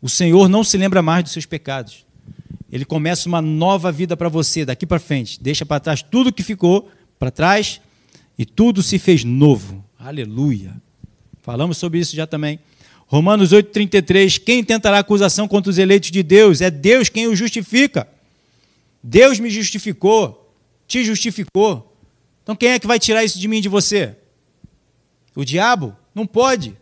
O 0.00 0.08
Senhor 0.08 0.48
não 0.48 0.62
se 0.62 0.76
lembra 0.76 1.02
mais 1.02 1.24
dos 1.24 1.32
seus 1.32 1.46
pecados. 1.46 2.06
Ele 2.70 2.84
começa 2.84 3.28
uma 3.28 3.42
nova 3.42 3.90
vida 3.90 4.16
para 4.16 4.28
você 4.28 4.64
daqui 4.64 4.86
para 4.86 5.00
frente. 5.00 5.42
Deixa 5.42 5.66
para 5.66 5.80
trás 5.80 6.02
tudo 6.02 6.32
que 6.32 6.42
ficou 6.42 6.88
para 7.18 7.30
trás 7.30 7.80
e 8.38 8.44
tudo 8.44 8.82
se 8.82 8.98
fez 8.98 9.24
novo. 9.24 9.84
Aleluia. 9.98 10.74
Falamos 11.42 11.78
sobre 11.78 11.98
isso 11.98 12.16
já 12.16 12.26
também. 12.26 12.58
Romanos 13.06 13.52
8,33: 13.52 14.38
Quem 14.38 14.64
tentará 14.64 14.98
acusação 14.98 15.46
contra 15.46 15.70
os 15.70 15.78
eleitos 15.78 16.10
de 16.10 16.22
Deus? 16.22 16.60
É 16.60 16.70
Deus 16.70 17.08
quem 17.08 17.26
o 17.26 17.36
justifica. 17.36 18.08
Deus 19.02 19.38
me 19.38 19.50
justificou, 19.50 20.50
te 20.86 21.04
justificou. 21.04 21.94
Então 22.42 22.56
quem 22.56 22.70
é 22.70 22.78
que 22.78 22.86
vai 22.86 22.98
tirar 22.98 23.24
isso 23.24 23.38
de 23.38 23.46
mim 23.46 23.58
e 23.58 23.62
de 23.62 23.68
você? 23.68 24.16
O 25.34 25.44
diabo? 25.44 25.96
Não 26.14 26.26
pode. 26.26 26.76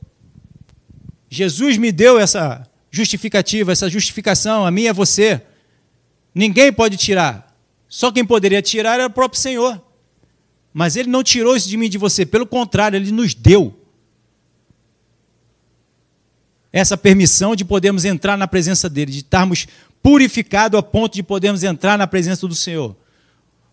Jesus 1.29 1.79
me 1.79 1.91
deu 1.91 2.19
essa 2.19 2.69
justificativa, 2.91 3.73
essa 3.73 3.89
justificação, 3.89 4.67
a 4.67 4.71
minha 4.71 4.91
é 4.91 4.93
você. 4.93 5.41
Ninguém 6.35 6.73
pode 6.73 6.97
tirar. 6.97 7.57
Só 7.89 8.13
quem 8.13 8.25
poderia 8.25 8.63
tirar 8.63 8.95
era 8.95 9.07
o 9.07 9.11
próprio 9.11 9.41
Senhor. 9.41 9.83
Mas 10.73 10.97
ele 10.97 11.09
não 11.09 11.23
tirou 11.23 11.57
isso 11.57 11.69
de 11.69 11.77
mim 11.77 11.87
e 11.87 11.91
de 11.91 11.99
você, 11.99 12.25
pelo 12.25 12.47
contrário, 12.47 12.97
ele 12.97 13.13
nos 13.13 13.35
deu 13.35 13.79
essa 16.73 16.97
permissão 16.97 17.55
de 17.55 17.65
podermos 17.65 18.05
entrar 18.05 18.39
na 18.39 18.49
presença 18.49 18.89
dele, 18.89 19.13
de 19.13 19.19
estarmos 19.19 19.67
purificados 20.03 20.79
a 20.79 20.83
ponto 20.83 21.15
de 21.15 21.23
podermos 21.23 21.63
entrar 21.63 21.99
na 21.99 22.07
presença 22.07 22.49
do 22.49 22.55
Senhor. 22.55 22.97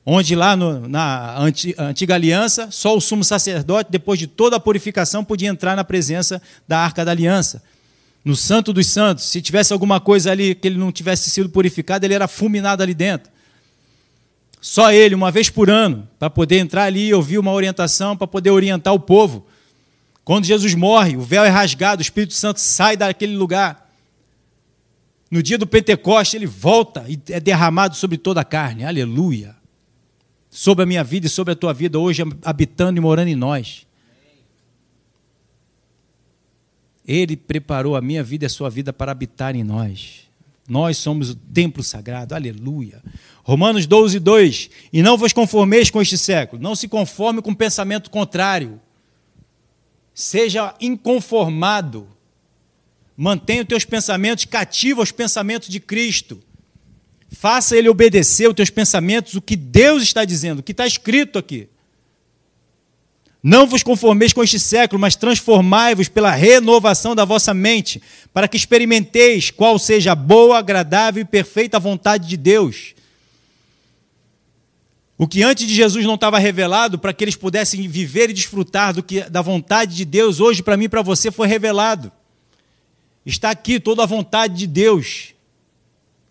Onde 0.06 0.36
lá 0.36 0.56
no, 0.56 0.88
na 0.88 1.40
antiga 1.78 2.16
aliança, 2.16 2.70
só 2.72 2.96
o 2.96 3.02
sumo 3.02 3.24
sacerdote, 3.24 3.92
depois 3.92 4.20
de 4.20 4.28
toda 4.28 4.58
a 4.58 4.60
purificação, 4.60 5.24
podia 5.24 5.50
entrar 5.50 5.76
na 5.76 5.84
presença 5.84 6.42
da 6.68 6.80
arca 6.80 7.06
da 7.06 7.12
aliança. 7.12 7.64
No 8.24 8.36
Santo 8.36 8.74
dos 8.74 8.88
Santos, 8.88 9.26
se 9.26 9.42
tivesse 9.42 9.72
alguma 9.72 10.00
coisa 10.00 10.32
ali 10.32 10.54
que 10.54 10.68
ele 10.68 10.78
não 10.78 10.92
tivesse 10.92 11.30
sido 11.30 11.50
purificado, 11.50 12.06
ele 12.06 12.14
era 12.14 12.28
fulminado 12.28 12.84
ali 12.84 12.94
dentro. 12.94 13.32
Só 14.62 14.92
ele, 14.92 15.16
uma 15.16 15.32
vez 15.32 15.50
por 15.50 15.70
ano, 15.70 16.08
para 16.18 16.30
poder 16.30 16.58
entrar 16.58 16.84
ali 16.84 17.08
e 17.08 17.14
ouvir 17.14 17.38
uma 17.38 17.54
orientação, 17.54 18.18
para 18.18 18.28
poder 18.28 18.52
orientar 18.52 18.94
o 18.94 19.00
povo. 19.00 19.48
Quando 20.24 20.46
Jesus 20.46 20.76
morre, 20.76 21.16
o 21.16 21.22
véu 21.22 21.44
é 21.44 21.50
rasgado, 21.50 22.00
o 22.00 22.04
Espírito 22.04 22.34
Santo 22.34 22.60
sai 22.60 22.98
daquele 22.98 23.36
lugar. 23.36 23.90
No 25.32 25.42
dia 25.42 25.58
do 25.58 25.68
Pentecoste, 25.68 26.36
ele 26.36 26.46
volta 26.46 27.06
e 27.08 27.20
é 27.30 27.40
derramado 27.40 27.96
sobre 27.96 28.18
toda 28.18 28.42
a 28.42 28.46
carne. 28.46 28.84
Aleluia. 28.84 29.56
Sobre 30.50 30.84
a 30.84 30.86
minha 30.86 31.04
vida 31.04 31.28
e 31.28 31.30
sobre 31.30 31.54
a 31.54 31.56
tua 31.56 31.74
vida, 31.74 31.98
hoje 32.00 32.24
habitando 32.44 32.98
e 32.98 33.02
morando 33.02 33.28
em 33.30 33.36
nós. 33.36 33.88
Ele 37.08 37.38
preparou 37.38 37.96
a 37.96 38.02
minha 38.02 38.24
vida 38.24 38.46
e 38.46 38.48
a 38.48 38.50
sua 38.50 38.70
vida 38.70 38.92
para 38.92 39.12
habitar 39.12 39.56
em 39.56 39.64
nós. 39.64 40.29
Nós 40.70 40.98
somos 40.98 41.32
o 41.32 41.36
templo 41.36 41.84
sagrado. 41.84 42.36
Aleluia. 42.36 43.02
Romanos 43.44 43.88
12, 43.88 44.20
2. 44.20 44.70
E 44.94 45.02
não 45.02 45.18
vos 45.18 45.34
conformeis 45.34 45.90
com 45.90 46.02
este 46.02 46.18
século. 46.18 46.62
Não 46.62 46.76
se 46.76 46.88
conforme 46.88 47.42
com 47.42 47.52
o 47.52 47.56
pensamento 47.56 48.12
contrário 48.12 48.80
Seja 50.20 50.76
inconformado. 50.82 52.06
Mantenha 53.16 53.62
os 53.62 53.68
teus 53.70 53.86
pensamentos 53.86 54.44
cativos 54.44 55.00
aos 55.00 55.12
pensamentos 55.14 55.70
de 55.70 55.80
Cristo. 55.80 56.42
Faça 57.30 57.78
ele 57.78 57.88
obedecer 57.88 58.50
os 58.50 58.54
teus 58.54 58.70
pensamentos, 58.70 59.36
o 59.36 59.42
que 59.42 59.56
Deus 59.56 60.04
está 60.04 60.26
dizendo, 60.26 60.60
o 60.60 60.64
que 60.64 60.74
está 60.74 60.86
escrito 60.86 61.40
aqui. 61.40 61.70
Não 63.42 63.66
vos 63.66 63.84
conformeis 63.84 64.34
com 64.34 64.44
este 64.44 64.60
século, 64.60 65.00
mas 65.00 65.16
transformai-vos 65.16 66.10
pela 66.10 66.32
renovação 66.32 67.16
da 67.16 67.24
vossa 67.24 67.54
mente, 67.54 68.02
para 68.34 68.48
que 68.48 68.58
experimenteis 68.58 69.50
qual 69.50 69.80
seja 69.80 70.12
a 70.12 70.16
boa, 70.16 70.58
agradável 70.58 71.22
e 71.22 71.26
perfeita 71.26 71.80
vontade 71.80 72.28
de 72.28 72.36
Deus. 72.36 72.94
O 75.18 75.28
que 75.28 75.44
antes 75.44 75.68
de 75.68 75.74
Jesus 75.74 76.06
não 76.06 76.16
estava 76.16 76.40
revelado 76.40 77.00
para 77.00 77.14
que 77.14 77.24
eles 77.24 77.36
pudessem 77.36 77.88
viver 77.88 78.30
e 78.30 78.34
desfrutar 78.34 78.94
do 78.94 79.04
que 79.04 79.22
da 79.30 79.42
vontade 79.42 79.96
de 79.96 80.06
Deus, 80.06 80.40
hoje 80.40 80.64
para 80.64 80.78
mim 80.78 80.86
e 80.86 80.90
para 80.90 81.02
você 81.02 81.32
foi 81.32 81.48
revelado. 81.48 82.12
Está 83.26 83.52
aqui 83.52 83.80
toda 83.80 84.04
a 84.04 84.06
vontade 84.06 84.56
de 84.56 84.68
Deus 84.68 85.34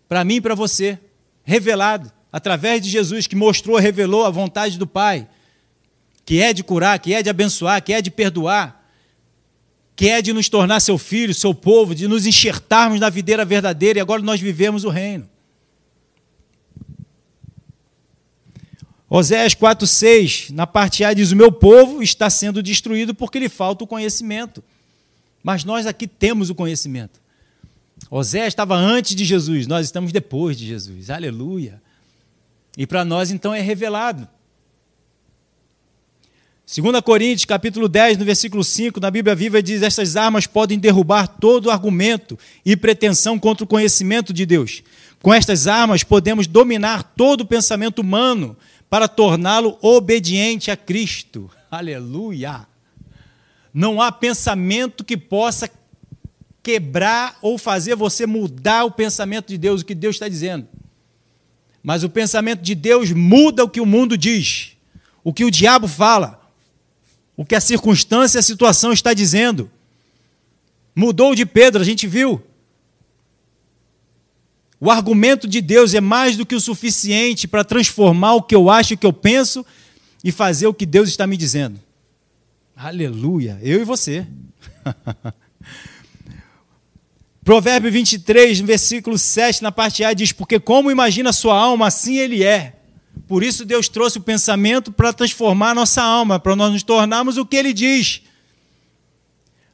para 0.07 0.23
mim 0.23 0.35
e 0.35 0.41
para 0.41 0.55
você, 0.55 0.97
revelado 1.43 2.11
através 2.31 2.81
de 2.81 2.89
Jesus 2.89 3.27
que 3.27 3.35
mostrou, 3.35 3.77
revelou 3.77 4.25
a 4.25 4.29
vontade 4.29 4.77
do 4.77 4.87
Pai, 4.87 5.27
que 6.29 6.39
é 6.39 6.53
de 6.53 6.63
curar, 6.63 6.99
que 6.99 7.11
é 7.11 7.23
de 7.23 7.29
abençoar, 7.31 7.83
que 7.83 7.91
é 7.91 8.03
de 8.03 8.11
perdoar, 8.11 8.87
que 9.95 10.07
é 10.09 10.21
de 10.21 10.31
nos 10.31 10.47
tornar 10.47 10.79
seu 10.79 10.95
filho, 10.95 11.33
seu 11.33 11.55
povo, 11.55 11.95
de 11.95 12.07
nos 12.07 12.27
enxertarmos 12.27 12.99
na 12.99 13.09
videira 13.09 13.43
verdadeira 13.43 13.97
e 13.97 14.01
agora 14.03 14.21
nós 14.21 14.39
vivemos 14.39 14.83
o 14.83 14.89
reino. 14.89 15.27
Oséias 19.09 19.55
4,6, 19.55 20.51
na 20.51 20.67
parte 20.67 21.03
A, 21.03 21.15
diz: 21.15 21.31
O 21.31 21.35
meu 21.35 21.51
povo 21.51 22.03
está 22.03 22.29
sendo 22.29 22.61
destruído 22.61 23.15
porque 23.15 23.39
lhe 23.39 23.49
falta 23.49 23.83
o 23.83 23.87
conhecimento. 23.87 24.63
Mas 25.41 25.63
nós 25.63 25.87
aqui 25.87 26.05
temos 26.05 26.51
o 26.51 26.53
conhecimento. 26.53 27.19
Oséias 28.11 28.49
estava 28.49 28.75
antes 28.75 29.15
de 29.15 29.25
Jesus, 29.25 29.65
nós 29.65 29.87
estamos 29.87 30.11
depois 30.11 30.55
de 30.55 30.67
Jesus. 30.67 31.09
Aleluia. 31.09 31.81
E 32.77 32.85
para 32.85 33.03
nós, 33.03 33.31
então, 33.31 33.51
é 33.51 33.61
revelado. 33.61 34.27
2 36.71 37.01
Coríntios, 37.01 37.45
capítulo 37.45 37.89
10, 37.89 38.19
no 38.19 38.25
versículo 38.25 38.63
5, 38.63 38.99
na 38.99 39.09
Bíblia 39.09 39.33
Viva, 39.33 39.59
diz: 39.59 39.81
Essas 39.81 40.15
armas 40.15 40.45
podem 40.45 40.77
derrubar 40.77 41.27
todo 41.27 41.71
argumento 41.71 42.37
e 42.63 42.77
pretensão 42.77 43.39
contra 43.39 43.63
o 43.63 43.67
conhecimento 43.67 44.31
de 44.31 44.45
Deus. 44.45 44.83
Com 45.19 45.33
estas 45.33 45.65
armas, 45.65 46.03
podemos 46.03 46.45
dominar 46.45 47.01
todo 47.01 47.41
o 47.41 47.45
pensamento 47.45 48.03
humano 48.03 48.55
para 48.87 49.07
torná-lo 49.07 49.79
obediente 49.81 50.69
a 50.69 50.77
Cristo. 50.77 51.49
Aleluia! 51.71 52.67
Não 53.73 53.99
há 53.99 54.11
pensamento 54.11 55.03
que 55.03 55.17
possa 55.17 55.67
quebrar 56.61 57.39
ou 57.41 57.57
fazer 57.57 57.95
você 57.95 58.27
mudar 58.27 58.83
o 58.83 58.91
pensamento 58.91 59.47
de 59.47 59.57
Deus, 59.57 59.81
o 59.81 59.85
que 59.85 59.95
Deus 59.95 60.17
está 60.17 60.27
dizendo. 60.27 60.67
Mas 61.81 62.03
o 62.03 62.09
pensamento 62.09 62.61
de 62.61 62.75
Deus 62.75 63.11
muda 63.11 63.63
o 63.63 63.69
que 63.69 63.81
o 63.81 63.87
mundo 63.87 64.15
diz, 64.15 64.73
o 65.23 65.33
que 65.33 65.45
o 65.45 65.49
diabo 65.49 65.87
fala, 65.87 66.38
o 67.39 67.45
que 67.45 67.55
a 67.55 67.61
circunstância, 67.61 68.37
a 68.37 68.43
situação 68.43 68.91
está 68.91 69.13
dizendo. 69.13 69.71
Mudou 70.93 71.33
de 71.33 71.45
Pedro, 71.45 71.81
a 71.81 71.85
gente 71.85 72.05
viu. 72.05 72.43
O 74.77 74.91
argumento 74.91 75.47
de 75.47 75.61
Deus 75.61 75.93
é 75.93 76.01
mais 76.01 76.35
do 76.35 76.45
que 76.45 76.53
o 76.53 76.59
suficiente 76.59 77.47
para 77.47 77.63
transformar 77.63 78.33
o 78.33 78.43
que 78.43 78.53
eu 78.53 78.69
acho, 78.69 78.93
o 78.93 78.97
que 78.97 79.05
eu 79.05 79.13
penso 79.13 79.65
e 80.21 80.33
fazer 80.33 80.67
o 80.67 80.73
que 80.73 80.85
Deus 80.85 81.07
está 81.07 81.25
me 81.25 81.37
dizendo. 81.37 81.79
Aleluia, 82.75 83.57
eu 83.61 83.79
e 83.79 83.85
você. 83.85 84.27
Provérbio 87.41 87.89
23, 87.89 88.59
no 88.59 88.67
versículo 88.67 89.17
7, 89.17 89.63
na 89.63 89.71
parte 89.71 90.03
A, 90.03 90.13
diz: 90.13 90.33
Porque 90.33 90.59
como 90.59 90.91
imagina 90.91 91.31
sua 91.31 91.57
alma, 91.57 91.87
assim 91.87 92.17
ele 92.17 92.43
é. 92.43 92.78
Por 93.29 93.43
isso 93.43 93.63
Deus 93.63 93.87
trouxe 93.87 94.17
o 94.17 94.21
pensamento 94.21 94.91
para 94.91 95.13
transformar 95.13 95.69
a 95.69 95.75
nossa 95.75 96.01
alma, 96.01 96.39
para 96.39 96.55
nós 96.55 96.73
nos 96.73 96.81
tornarmos 96.81 97.37
o 97.37 97.45
que 97.45 97.55
ele 97.55 97.73
diz, 97.73 98.23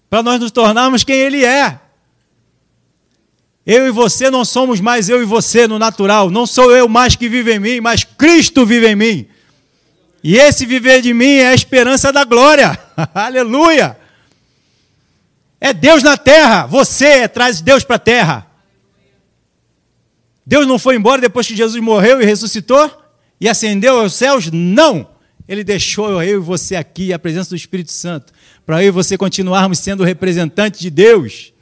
para 0.10 0.22
nós 0.22 0.42
nos 0.42 0.52
tornarmos 0.52 1.06
quem 1.06 1.16
ele 1.16 1.46
é. 1.46 1.80
Eu 3.66 3.88
e 3.88 3.92
você 3.92 4.30
não 4.30 4.44
somos 4.44 4.82
mais 4.82 5.08
eu 5.08 5.22
e 5.22 5.26
você 5.26 5.70
no 5.70 5.80
natural. 5.80 6.30
Não 6.30 6.46
sou 6.46 6.76
eu 6.76 6.90
mais 6.90 7.16
que 7.16 7.30
vive 7.30 7.54
em 7.54 7.60
mim, 7.60 7.80
mas 7.80 8.04
Cristo 8.04 8.66
vive 8.66 8.90
em 8.90 8.96
mim. 8.96 9.26
E 10.22 10.36
esse 10.36 10.66
viver 10.66 11.02
de 11.02 11.14
mim 11.14 11.36
é 11.36 11.48
a 11.48 11.56
esperança 11.56 12.12
da 12.12 12.26
glória. 12.26 12.78
Aleluia! 13.16 13.98
É 15.62 15.72
Deus 15.72 16.04
na 16.04 16.18
terra. 16.18 16.66
Você 16.66 17.26
traz 17.30 17.62
Deus 17.62 17.86
para 17.86 17.96
a 17.96 18.00
terra. 18.00 18.48
Deus 20.46 20.68
não 20.68 20.78
foi 20.78 20.98
embora 20.98 21.22
depois 21.22 21.48
que 21.48 21.56
Jesus 21.56 21.82
morreu 21.82 22.22
e 22.22 22.26
ressuscitou 22.26 23.05
e 23.40 23.50
ascendeu 23.50 24.00
aos 24.00 24.14
céus? 24.14 24.50
Não! 24.52 25.16
Ele 25.48 25.64
deixou 25.64 26.24
eu 26.24 26.42
e 26.42 26.44
você 26.44 26.76
aqui, 26.76 27.14
a 27.14 27.20
presença 27.20 27.52
do 27.52 27.56
Espírito 27.56 27.92
Santo, 27.92 28.34
para 28.66 28.84
eu 28.84 28.88
e 28.88 28.92
você 28.92 29.18
continuarmos 29.18 29.80
sendo 29.80 30.04
representantes 30.04 30.80
de 30.80 30.90
Deus. 30.90 31.54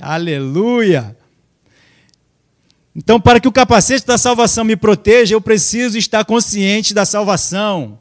Aleluia! 0.00 1.16
Então, 2.94 3.20
para 3.20 3.38
que 3.38 3.46
o 3.46 3.52
capacete 3.52 4.06
da 4.06 4.16
salvação 4.16 4.64
me 4.64 4.74
proteja, 4.74 5.34
eu 5.34 5.40
preciso 5.40 5.98
estar 5.98 6.24
consciente 6.24 6.94
da 6.94 7.04
salvação. 7.04 8.00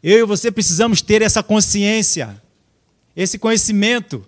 Eu 0.00 0.20
e 0.20 0.24
você 0.24 0.50
precisamos 0.52 1.02
ter 1.02 1.22
essa 1.22 1.42
consciência, 1.42 2.40
esse 3.16 3.36
conhecimento. 3.36 4.24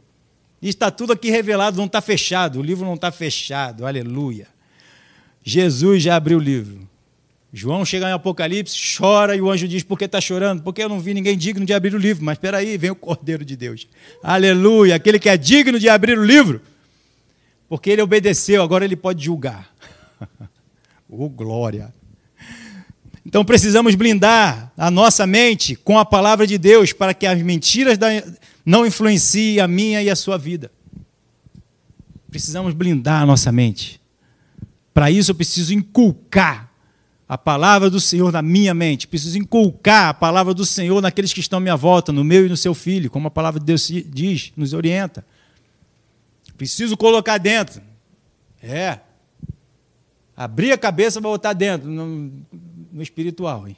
E 0.61 0.69
está 0.69 0.91
tudo 0.91 1.13
aqui 1.13 1.31
revelado, 1.31 1.77
não 1.77 1.87
está 1.87 2.01
fechado, 2.01 2.59
o 2.59 2.63
livro 2.63 2.85
não 2.85 2.95
está 2.95 3.13
fechado, 3.13 3.87
aleluia. 3.87 4.49
Jesus 5.45 6.03
já 6.03 6.17
abriu 6.17 6.39
o 6.39 6.41
livro. 6.41 6.89
João 7.57 7.85
chega 7.85 8.09
em 8.09 8.13
Apocalipse, 8.13 8.77
chora 8.99 9.37
e 9.37 9.41
o 9.41 9.49
anjo 9.49 9.69
diz: 9.69 9.85
Por 9.85 9.97
que 9.97 10.07
está 10.07 10.21
chorando? 10.21 10.61
Porque 10.65 10.83
eu 10.83 10.89
não 10.89 10.99
vi 10.99 11.15
ninguém 11.15 11.39
digno 11.39 11.65
de 11.65 11.73
abrir 11.73 11.95
o 11.95 11.99
livro. 11.99 12.25
Mas 12.25 12.35
espera 12.35 12.57
aí, 12.57 12.77
vem 12.77 12.91
o 12.91 12.97
Cordeiro 12.97 13.45
de 13.45 13.55
Deus. 13.55 13.87
Aleluia, 14.21 14.97
aquele 14.97 15.21
que 15.21 15.29
é 15.29 15.37
digno 15.37 15.79
de 15.79 15.89
abrir 15.89 16.19
o 16.19 16.25
livro. 16.25 16.61
Porque 17.69 17.91
ele 17.91 18.03
obedeceu, 18.03 18.61
agora 18.61 18.85
ele 18.85 18.97
pode 18.97 19.25
julgar. 19.25 19.73
Oh, 21.17 21.29
glória! 21.29 21.95
Então 23.25 23.45
precisamos 23.45 23.95
blindar 23.95 24.73
a 24.77 24.91
nossa 24.91 25.25
mente 25.25 25.77
com 25.77 25.97
a 25.97 26.05
palavra 26.05 26.45
de 26.45 26.59
Deus 26.59 26.93
para 26.93 27.15
que 27.15 27.25
as 27.25 27.41
mentiras 27.41 27.97
não 28.67 28.85
influenciem 28.85 29.61
a 29.61 29.69
minha 29.69 30.03
e 30.03 30.11
a 30.11 30.17
sua 30.17 30.37
vida. 30.37 30.73
Precisamos 32.29 32.75
blindar 32.75 33.23
a 33.23 33.27
nossa 33.27 33.53
mente. 33.53 34.01
Para 34.93 35.09
isso 35.09 35.31
eu 35.31 35.37
preciso 35.37 35.73
inculcar 35.73 36.74
a 37.29 37.39
palavra 37.39 37.89
do 37.89 38.01
Senhor 38.01 38.31
na 38.31 38.43
minha 38.43 38.75
mente, 38.75 39.09
preciso 39.09 39.39
inculcar 39.39 40.09
a 40.09 40.15
palavra 40.15 40.53
do 40.53 40.65
Senhor 40.65 41.01
naqueles 41.01 41.33
que 41.33 41.41
estão 41.41 41.57
à 41.59 41.61
minha 41.61 41.77
volta, 41.77 42.13
no 42.13 42.23
meu 42.23 42.47
e 42.47 42.49
no 42.49 42.57
seu 42.57 42.75
filho, 42.75 43.11
como 43.11 43.29
a 43.29 43.31
palavra 43.31 43.59
de 43.59 43.67
Deus 43.67 43.89
diz, 44.07 44.53
nos 44.57 44.73
orienta. 44.75 45.25
Preciso 46.57 46.97
colocar 46.97 47.39
dentro. 47.39 47.83
É. 48.63 49.01
Abrir 50.37 50.73
a 50.73 50.79
cabeça 50.79 51.21
para 51.21 51.31
botar 51.31 51.53
dentro, 51.55 51.89
no, 51.89 52.31
no 52.93 53.03
espiritual. 53.03 53.67
Hein? 53.67 53.77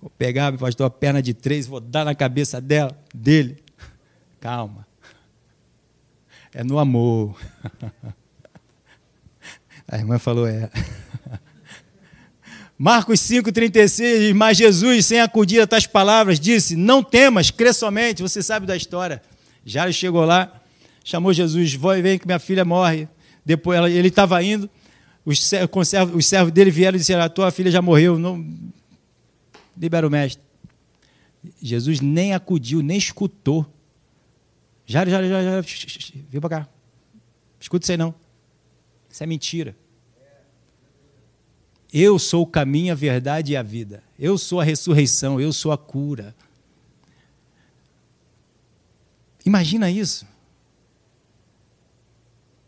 Vou 0.00 0.10
pegar, 0.10 0.52
pastor, 0.58 0.86
a 0.86 0.90
perna 0.90 1.22
de 1.22 1.32
três, 1.32 1.66
vou 1.66 1.80
dar 1.80 2.04
na 2.04 2.14
cabeça 2.14 2.60
dela, 2.60 2.96
dele. 3.14 3.56
Calma. 4.38 4.86
É 6.52 6.62
no 6.62 6.78
amor. 6.78 7.40
A 9.86 9.98
irmã 9.98 10.18
falou, 10.18 10.46
é. 10.46 10.70
Marcos 12.76 13.20
5,36 13.20 14.34
mas 14.34 14.56
Jesus, 14.56 15.06
sem 15.06 15.20
acudir 15.20 15.60
a 15.60 15.66
tais 15.66 15.86
palavras, 15.86 16.40
disse: 16.40 16.74
Não 16.76 17.02
temas, 17.02 17.50
crê 17.50 17.72
somente. 17.72 18.22
Você 18.22 18.42
sabe 18.42 18.66
da 18.66 18.76
história. 18.76 19.22
Jairo 19.64 19.92
chegou 19.92 20.24
lá, 20.24 20.60
chamou 21.04 21.32
Jesus, 21.32 21.74
vai 21.74 22.02
vem 22.02 22.18
que 22.18 22.26
minha 22.26 22.38
filha 22.38 22.64
morre. 22.64 23.08
Depois 23.44 23.78
ela, 23.78 23.90
ele 23.90 24.08
estava 24.08 24.42
indo, 24.42 24.68
os 25.24 25.52
os 26.14 26.26
servos 26.26 26.52
dele 26.52 26.70
vieram 26.70 26.96
e 26.96 26.98
disseram: 26.98 27.22
A 27.22 27.28
tua 27.28 27.50
filha 27.50 27.70
já 27.70 27.80
morreu, 27.80 28.18
não 28.18 28.44
libera 29.76 30.06
o 30.06 30.10
mestre. 30.10 30.42
Jesus 31.62 32.00
nem 32.00 32.34
acudiu, 32.34 32.82
nem 32.82 32.96
escutou. 32.96 33.66
Jairo, 34.86 35.10
Jairo, 35.10 35.28
Jairo, 35.28 35.44
Jairo, 35.44 35.66
vem 36.30 36.40
para 36.40 36.60
cá. 36.60 36.68
Escuta 37.60 37.84
isso 37.84 37.92
aí 37.92 37.98
não. 37.98 38.14
Isso 39.10 39.22
é 39.22 39.26
mentira. 39.26 39.76
Eu 41.96 42.18
sou 42.18 42.42
o 42.42 42.46
caminho, 42.46 42.90
a 42.90 42.96
verdade 42.96 43.52
e 43.52 43.56
a 43.56 43.62
vida. 43.62 44.02
Eu 44.18 44.36
sou 44.36 44.60
a 44.60 44.64
ressurreição, 44.64 45.40
eu 45.40 45.52
sou 45.52 45.70
a 45.70 45.78
cura. 45.78 46.34
Imagina 49.46 49.88
isso. 49.88 50.26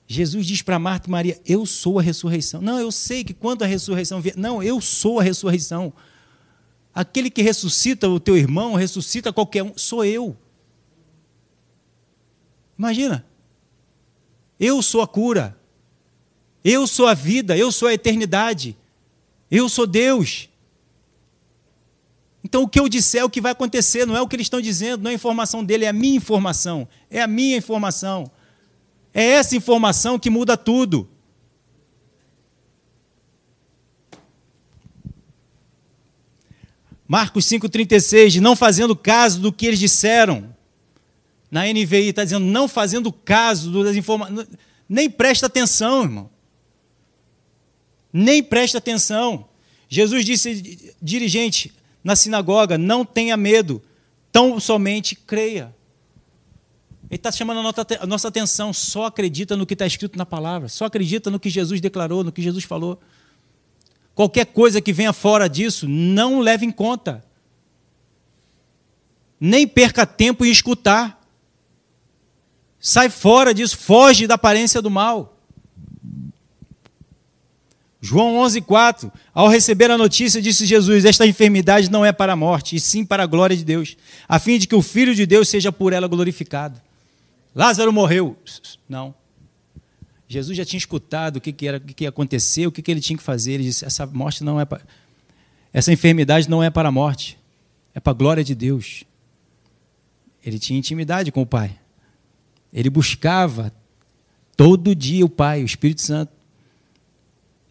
Jesus 0.06 0.46
diz 0.46 0.62
para 0.62 0.78
Marta 0.78 1.08
e 1.08 1.10
Maria: 1.10 1.40
Eu 1.44 1.66
sou 1.66 1.98
a 1.98 2.02
ressurreição. 2.02 2.62
Não, 2.62 2.78
eu 2.78 2.92
sei 2.92 3.24
que 3.24 3.34
quando 3.34 3.64
a 3.64 3.66
ressurreição 3.66 4.20
vier. 4.20 4.36
Não, 4.36 4.62
eu 4.62 4.80
sou 4.80 5.18
a 5.18 5.24
ressurreição. 5.24 5.92
Aquele 6.94 7.28
que 7.28 7.42
ressuscita 7.42 8.08
o 8.08 8.20
teu 8.20 8.36
irmão, 8.36 8.74
ressuscita 8.74 9.32
qualquer 9.32 9.64
um, 9.64 9.76
sou 9.76 10.04
eu. 10.04 10.36
Imagina. 12.78 13.26
Eu 14.60 14.80
sou 14.82 15.02
a 15.02 15.08
cura. 15.08 15.58
Eu 16.62 16.86
sou 16.86 17.08
a 17.08 17.14
vida, 17.14 17.56
eu 17.56 17.72
sou 17.72 17.88
a 17.88 17.94
eternidade. 17.94 18.76
Eu 19.50 19.68
sou 19.68 19.86
Deus. 19.86 20.48
Então 22.42 22.62
o 22.62 22.68
que 22.68 22.78
eu 22.78 22.88
disser 22.88 23.22
é 23.22 23.24
o 23.24 23.30
que 23.30 23.40
vai 23.40 23.52
acontecer, 23.52 24.06
não 24.06 24.16
é 24.16 24.22
o 24.22 24.28
que 24.28 24.36
eles 24.36 24.46
estão 24.46 24.60
dizendo, 24.60 25.02
não 25.02 25.10
é 25.10 25.14
a 25.14 25.16
informação 25.16 25.64
dele, 25.64 25.84
é 25.84 25.88
a 25.88 25.92
minha 25.92 26.16
informação. 26.16 26.88
É 27.10 27.20
a 27.20 27.26
minha 27.26 27.56
informação. 27.56 28.30
É 29.12 29.24
essa 29.24 29.56
informação 29.56 30.18
que 30.18 30.30
muda 30.30 30.56
tudo. 30.56 31.08
Marcos 37.08 37.44
5,36, 37.46 38.40
não 38.40 38.56
fazendo 38.56 38.94
caso 38.94 39.40
do 39.40 39.52
que 39.52 39.66
eles 39.66 39.78
disseram. 39.78 40.54
Na 41.50 41.62
NVI 41.62 42.08
está 42.08 42.24
dizendo, 42.24 42.44
não 42.44 42.66
fazendo 42.66 43.12
caso 43.12 43.82
das 43.84 43.96
informações. 43.96 44.48
Nem 44.88 45.08
presta 45.08 45.46
atenção, 45.46 46.02
irmão 46.02 46.35
nem 48.12 48.42
presta 48.42 48.78
atenção. 48.78 49.48
Jesus 49.88 50.24
disse, 50.24 50.94
dirigente 51.00 51.72
na 52.02 52.16
sinagoga, 52.16 52.76
não 52.78 53.04
tenha 53.04 53.36
medo, 53.36 53.82
tão 54.32 54.58
somente 54.60 55.14
creia. 55.14 55.74
Ele 57.08 57.16
está 57.16 57.30
chamando 57.30 57.60
a 58.00 58.06
nossa 58.06 58.28
atenção, 58.28 58.72
só 58.72 59.06
acredita 59.06 59.56
no 59.56 59.64
que 59.64 59.74
está 59.74 59.86
escrito 59.86 60.18
na 60.18 60.26
palavra, 60.26 60.68
só 60.68 60.86
acredita 60.86 61.30
no 61.30 61.38
que 61.38 61.48
Jesus 61.48 61.80
declarou, 61.80 62.24
no 62.24 62.32
que 62.32 62.42
Jesus 62.42 62.64
falou. 62.64 63.00
Qualquer 64.12 64.46
coisa 64.46 64.80
que 64.80 64.92
venha 64.92 65.12
fora 65.12 65.48
disso, 65.48 65.86
não 65.88 66.40
leve 66.40 66.66
em 66.66 66.70
conta. 66.72 67.24
Nem 69.38 69.68
perca 69.68 70.04
tempo 70.06 70.44
em 70.44 70.50
escutar. 70.50 71.22
Sai 72.80 73.08
fora 73.10 73.52
disso, 73.54 73.76
foge 73.76 74.26
da 74.26 74.34
aparência 74.34 74.82
do 74.82 74.90
mal. 74.90 75.35
João 78.06 78.36
11:4. 78.36 79.10
Ao 79.34 79.48
receber 79.48 79.90
a 79.90 79.98
notícia, 79.98 80.40
disse 80.40 80.64
Jesus: 80.64 81.04
Esta 81.04 81.26
enfermidade 81.26 81.90
não 81.90 82.04
é 82.04 82.12
para 82.12 82.34
a 82.34 82.36
morte, 82.36 82.76
e 82.76 82.80
sim 82.80 83.04
para 83.04 83.24
a 83.24 83.26
glória 83.26 83.56
de 83.56 83.64
Deus, 83.64 83.96
a 84.28 84.38
fim 84.38 84.58
de 84.58 84.68
que 84.68 84.76
o 84.76 84.80
Filho 84.80 85.12
de 85.12 85.26
Deus 85.26 85.48
seja 85.48 85.72
por 85.72 85.92
ela 85.92 86.06
glorificado. 86.06 86.80
Lázaro 87.52 87.92
morreu. 87.92 88.36
Não. 88.88 89.12
Jesus 90.28 90.56
já 90.56 90.64
tinha 90.64 90.78
escutado 90.78 91.38
o 91.38 91.40
que, 91.40 91.52
que 91.52 91.66
era, 91.66 91.78
o 91.78 91.80
que, 91.80 91.94
que 91.94 92.04
ia 92.04 92.08
acontecer, 92.10 92.66
o 92.68 92.70
que, 92.70 92.80
que 92.80 92.92
ele 92.92 93.00
tinha 93.00 93.16
que 93.16 93.24
fazer. 93.24 93.54
Ele 93.54 93.64
disse: 93.64 93.84
essa 93.84 94.06
morte 94.06 94.44
não 94.44 94.60
é 94.60 94.64
para, 94.64 94.82
essa 95.72 95.92
enfermidade 95.92 96.48
não 96.48 96.62
é 96.62 96.70
para 96.70 96.88
a 96.88 96.92
morte, 96.92 97.36
é 97.92 97.98
para 97.98 98.12
a 98.12 98.14
glória 98.14 98.44
de 98.44 98.54
Deus. 98.54 99.02
Ele 100.44 100.60
tinha 100.60 100.78
intimidade 100.78 101.32
com 101.32 101.42
o 101.42 101.46
Pai. 101.46 101.76
Ele 102.72 102.88
buscava 102.88 103.72
todo 104.56 104.94
dia 104.94 105.24
o 105.24 105.28
Pai, 105.28 105.62
o 105.62 105.66
Espírito 105.66 106.02
Santo. 106.02 106.35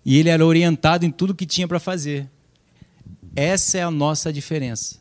E 0.05 0.19
ele 0.19 0.29
era 0.29 0.45
orientado 0.45 1.05
em 1.05 1.11
tudo 1.11 1.33
que 1.33 1.47
tinha 1.47 1.67
para 1.67 1.79
fazer. 1.79 2.29
Essa 3.35 3.79
é 3.79 3.83
a 3.83 3.89
nossa 3.89 4.31
diferença. 4.31 4.99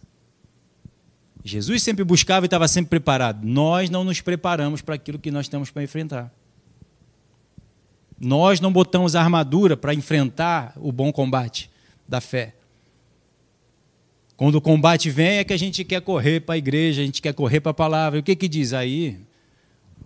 Jesus 1.45 1.83
sempre 1.83 2.03
buscava 2.03 2.47
e 2.47 2.49
estava 2.49 2.67
sempre 2.67 2.89
preparado. 2.89 3.47
Nós 3.47 3.91
não 3.91 4.03
nos 4.03 4.23
preparamos 4.23 4.81
para 4.81 4.95
aquilo 4.95 5.19
que 5.19 5.31
nós 5.31 5.47
temos 5.47 5.71
para 5.71 5.83
enfrentar. 5.83 6.33
Nós 8.19 8.61
não 8.61 8.73
botamos 8.73 9.15
a 9.15 9.21
armadura 9.21 9.77
para 9.77 9.93
enfrentar 9.93 10.73
o 10.77 10.91
bom 10.91 11.13
combate 11.13 11.71
da 12.09 12.21
fé. 12.21 12.55
Quando 14.37 14.55
o 14.55 14.61
combate 14.61 15.11
vem, 15.11 15.39
é 15.39 15.45
que 15.45 15.53
a 15.53 15.57
gente 15.57 15.85
quer 15.85 16.01
correr 16.01 16.41
para 16.41 16.55
a 16.55 16.59
igreja, 16.59 17.03
a 17.03 17.05
gente 17.05 17.21
quer 17.21 17.35
correr 17.35 17.61
para 17.61 17.71
a 17.71 17.75
palavra. 17.75 18.19
E 18.19 18.21
o 18.21 18.23
que, 18.23 18.35
que 18.35 18.49
diz 18.49 18.73
aí? 18.73 19.21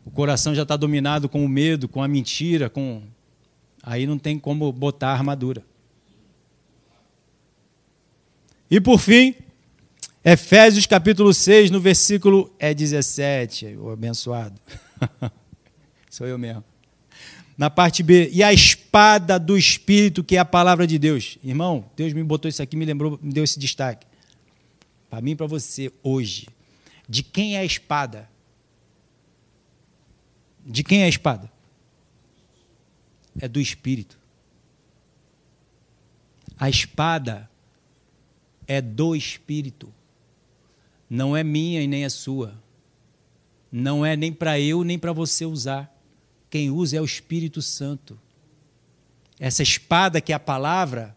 O 0.05 0.11
coração 0.11 0.55
já 0.55 0.63
está 0.63 0.77
dominado 0.77 1.29
com 1.29 1.45
o 1.45 1.49
medo, 1.49 1.89
com 1.89 2.03
a 2.03 2.09
mentira, 2.09 2.69
com 2.69 3.03
Aí 3.89 4.07
não 4.07 4.19
tem 4.19 4.39
como 4.39 4.71
botar 4.71 5.09
a 5.09 5.13
armadura. 5.15 5.65
E 8.71 8.79
por 8.83 8.99
fim, 8.99 9.35
Efésios 10.23 10.85
capítulo 10.85 11.33
6, 11.33 11.71
no 11.71 11.81
versículo 11.81 12.55
é 12.59 12.75
17, 12.75 13.79
o 13.79 13.89
abençoado. 13.89 14.61
Sou 16.11 16.27
eu 16.27 16.37
mesmo. 16.37 16.63
Na 17.57 17.71
parte 17.71 18.03
B, 18.03 18.29
e 18.31 18.43
a 18.43 18.53
espada 18.53 19.39
do 19.39 19.57
Espírito, 19.57 20.23
que 20.23 20.37
é 20.37 20.39
a 20.39 20.45
palavra 20.45 20.87
de 20.87 20.99
Deus. 20.99 21.39
Irmão, 21.43 21.87
Deus 21.97 22.13
me 22.13 22.23
botou 22.23 22.47
isso 22.47 22.63
aqui, 22.63 22.77
me 22.77 22.85
lembrou, 22.85 23.19
me 23.23 23.33
deu 23.33 23.43
esse 23.43 23.59
destaque. 23.59 24.07
Para 25.09 25.23
mim 25.23 25.31
e 25.31 25.37
para 25.37 25.47
você, 25.47 25.91
hoje. 26.03 26.47
De 27.09 27.23
quem 27.23 27.57
é 27.57 27.61
a 27.61 27.65
espada? 27.65 28.29
De 30.67 30.85
quem 30.85 31.01
é 31.01 31.05
a 31.07 31.09
espada? 31.09 31.51
É 33.41 33.49
do 33.49 33.61
espírito. 33.61 34.19
A 36.59 36.69
espada 36.69 37.49
é 38.67 38.81
do 38.81 39.15
espírito. 39.15 39.93
Não 41.09 41.37
é 41.37 41.43
minha 41.43 41.81
e 41.81 41.87
nem 41.87 42.05
é 42.05 42.09
sua. 42.09 42.55
Não 43.71 44.05
é 44.05 44.17
nem 44.17 44.33
para 44.33 44.59
eu 44.59 44.83
nem 44.83 44.99
para 44.99 45.13
você 45.13 45.45
usar. 45.45 45.95
Quem 46.51 46.71
usa 46.71 46.97
é 46.97 47.01
o 47.01 47.05
Espírito 47.05 47.61
Santo. 47.61 48.19
Essa 49.39 49.63
espada 49.63 50.21
que 50.21 50.33
é 50.33 50.35
a 50.35 50.41
palavra, 50.41 51.17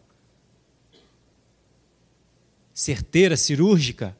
certeira, 2.74 3.36
cirúrgica, 3.36 4.15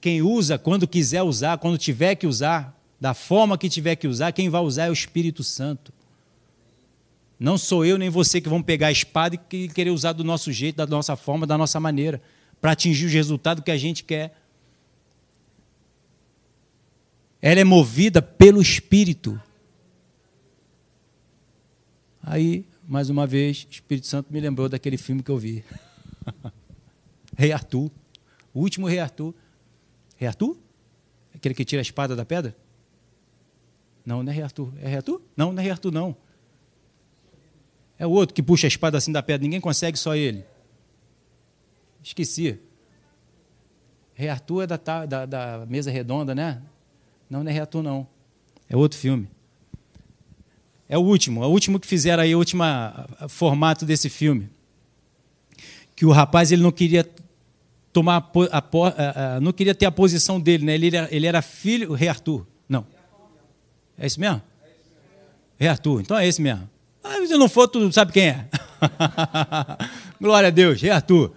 quem 0.00 0.20
usa 0.20 0.58
quando 0.58 0.86
quiser 0.86 1.22
usar, 1.22 1.58
quando 1.58 1.78
tiver 1.78 2.16
que 2.16 2.26
usar, 2.26 2.78
da 3.00 3.14
forma 3.14 3.56
que 3.56 3.68
tiver 3.68 3.96
que 3.96 4.06
usar, 4.06 4.32
quem 4.32 4.50
vai 4.50 4.60
usar 4.60 4.86
é 4.86 4.90
o 4.90 4.92
Espírito 4.92 5.42
Santo. 5.42 5.92
Não 7.42 7.58
sou 7.58 7.84
eu 7.84 7.98
nem 7.98 8.08
você 8.08 8.40
que 8.40 8.48
vão 8.48 8.62
pegar 8.62 8.86
a 8.86 8.92
espada 8.92 9.34
e 9.50 9.68
querer 9.68 9.90
usar 9.90 10.12
do 10.12 10.22
nosso 10.22 10.52
jeito, 10.52 10.76
da 10.76 10.86
nossa 10.86 11.16
forma, 11.16 11.44
da 11.44 11.58
nossa 11.58 11.80
maneira, 11.80 12.22
para 12.60 12.70
atingir 12.70 13.06
os 13.06 13.12
resultados 13.12 13.64
que 13.64 13.72
a 13.72 13.76
gente 13.76 14.04
quer. 14.04 14.40
Ela 17.40 17.58
é 17.58 17.64
movida 17.64 18.22
pelo 18.22 18.62
Espírito. 18.62 19.42
Aí 22.22 22.64
mais 22.86 23.10
uma 23.10 23.26
vez, 23.26 23.66
o 23.68 23.72
Espírito 23.72 24.06
Santo 24.06 24.32
me 24.32 24.38
lembrou 24.38 24.68
daquele 24.68 24.96
filme 24.96 25.20
que 25.20 25.30
eu 25.32 25.36
vi. 25.36 25.64
Rei 27.36 27.50
Arthur. 27.50 27.90
O 28.54 28.60
último 28.60 28.86
Rei 28.86 29.00
Arthur. 29.00 29.34
Rei 30.16 30.28
Arthur? 30.28 30.56
Aquele 31.34 31.56
que 31.56 31.64
tira 31.64 31.80
a 31.80 31.82
espada 31.82 32.14
da 32.14 32.24
pedra? 32.24 32.56
Não, 34.06 34.22
não 34.22 34.30
é 34.30 34.34
Rei 34.36 34.44
Arthur. 34.44 34.72
É 34.80 34.86
Rei 34.86 34.96
Arthur? 34.98 35.20
Não, 35.36 35.52
não 35.52 35.58
é 35.58 35.62
Rei 35.62 35.72
Arthur, 35.72 35.90
não. 35.90 36.16
É 38.02 38.06
o 38.06 38.10
outro 38.10 38.34
que 38.34 38.42
puxa 38.42 38.66
a 38.66 38.68
espada 38.68 38.98
assim 38.98 39.12
da 39.12 39.22
pedra. 39.22 39.44
Ninguém 39.44 39.60
consegue, 39.60 39.96
só 39.96 40.16
ele. 40.16 40.44
Esqueci. 42.02 42.58
Rei 44.12 44.28
Arthur 44.28 44.62
é 44.62 44.66
da, 44.66 45.06
da, 45.06 45.24
da 45.24 45.66
mesa 45.68 45.88
redonda, 45.88 46.34
né? 46.34 46.60
Não, 47.30 47.44
não 47.44 47.48
é 47.48 47.52
Rei 47.52 47.60
Arthur, 47.60 47.80
não. 47.80 48.04
É 48.68 48.76
outro 48.76 48.98
filme. 48.98 49.28
É 50.88 50.98
o 50.98 51.00
último, 51.00 51.44
é 51.44 51.46
o 51.46 51.50
último 51.50 51.78
que 51.78 51.86
fizeram 51.86 52.24
aí, 52.24 52.34
o 52.34 52.38
último 52.38 52.64
formato 53.28 53.86
desse 53.86 54.10
filme. 54.10 54.50
Que 55.94 56.04
o 56.04 56.10
rapaz 56.10 56.50
ele 56.50 56.60
não 56.60 56.72
queria 56.72 57.08
tomar 57.92 58.32
a, 58.50 58.58
a, 58.58 59.36
a, 59.36 59.40
não 59.40 59.52
queria 59.52 59.76
ter 59.76 59.86
a 59.86 59.92
posição 59.92 60.40
dele, 60.40 60.64
né? 60.64 60.74
Ele 60.74 60.96
era, 60.96 61.08
ele 61.14 61.26
era 61.28 61.40
filho, 61.40 61.92
o 61.92 61.94
rei 61.94 62.08
Arthur. 62.08 62.44
Não. 62.68 62.84
É 63.96 64.08
isso 64.08 64.18
mesmo? 64.18 64.42
Rei 65.56 65.68
Arthur. 65.68 66.00
Então 66.00 66.18
é 66.18 66.26
esse 66.26 66.42
mesmo. 66.42 66.71
Ah, 67.02 67.26
se 67.26 67.36
não 67.36 67.48
for, 67.48 67.66
tu 67.68 67.90
sabe 67.92 68.12
quem 68.12 68.28
é. 68.28 68.48
Glória 70.20 70.48
a 70.48 70.50
Deus, 70.50 70.80
rei 70.80 70.90
Arthur. 70.90 71.32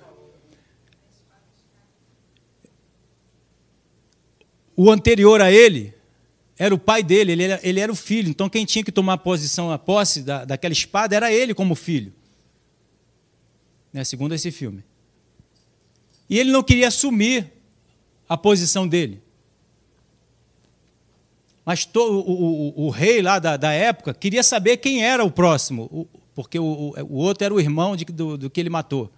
O 4.75 4.91
anterior 4.91 5.41
a 5.41 5.51
ele 5.51 5.93
era 6.57 6.73
o 6.73 6.77
pai 6.77 7.01
dele, 7.01 7.31
ele 7.31 7.43
era, 7.43 7.59
ele 7.63 7.79
era 7.79 7.91
o 7.91 7.95
filho. 7.95 8.29
Então 8.29 8.49
quem 8.49 8.65
tinha 8.65 8.83
que 8.83 8.91
tomar 8.91 9.13
a 9.13 9.17
posição, 9.17 9.71
a 9.71 9.79
posse 9.79 10.21
da, 10.21 10.45
daquela 10.45 10.73
espada 10.73 11.15
era 11.15 11.31
ele 11.31 11.53
como 11.53 11.75
filho. 11.75 12.13
Né, 13.91 14.03
segundo 14.03 14.35
esse 14.35 14.51
filme. 14.51 14.83
E 16.29 16.37
ele 16.37 16.51
não 16.51 16.63
queria 16.63 16.89
assumir 16.89 17.51
a 18.27 18.37
posição 18.37 18.87
dele. 18.87 19.21
Mas 21.65 21.83
to, 21.83 21.99
o, 21.99 22.31
o, 22.31 22.85
o, 22.85 22.89
rei 22.89 23.21
lá 23.21 23.39
da, 23.39 23.57
da, 23.57 23.71
época 23.71 24.13
queria 24.13 24.43
saber 24.43 24.77
quem 24.77 25.03
era 25.03 25.23
o 25.23 25.31
próximo, 25.31 26.07
porque 26.35 26.59
o, 26.59 26.93
o 27.09 27.15
outro 27.15 27.43
era 27.43 27.53
o 27.53 27.59
irmão 27.59 27.95
de, 27.95 28.05
do, 28.05 28.37
do 28.37 28.49
que 28.49 28.59
ele 28.59 28.69
matou. 28.69 29.11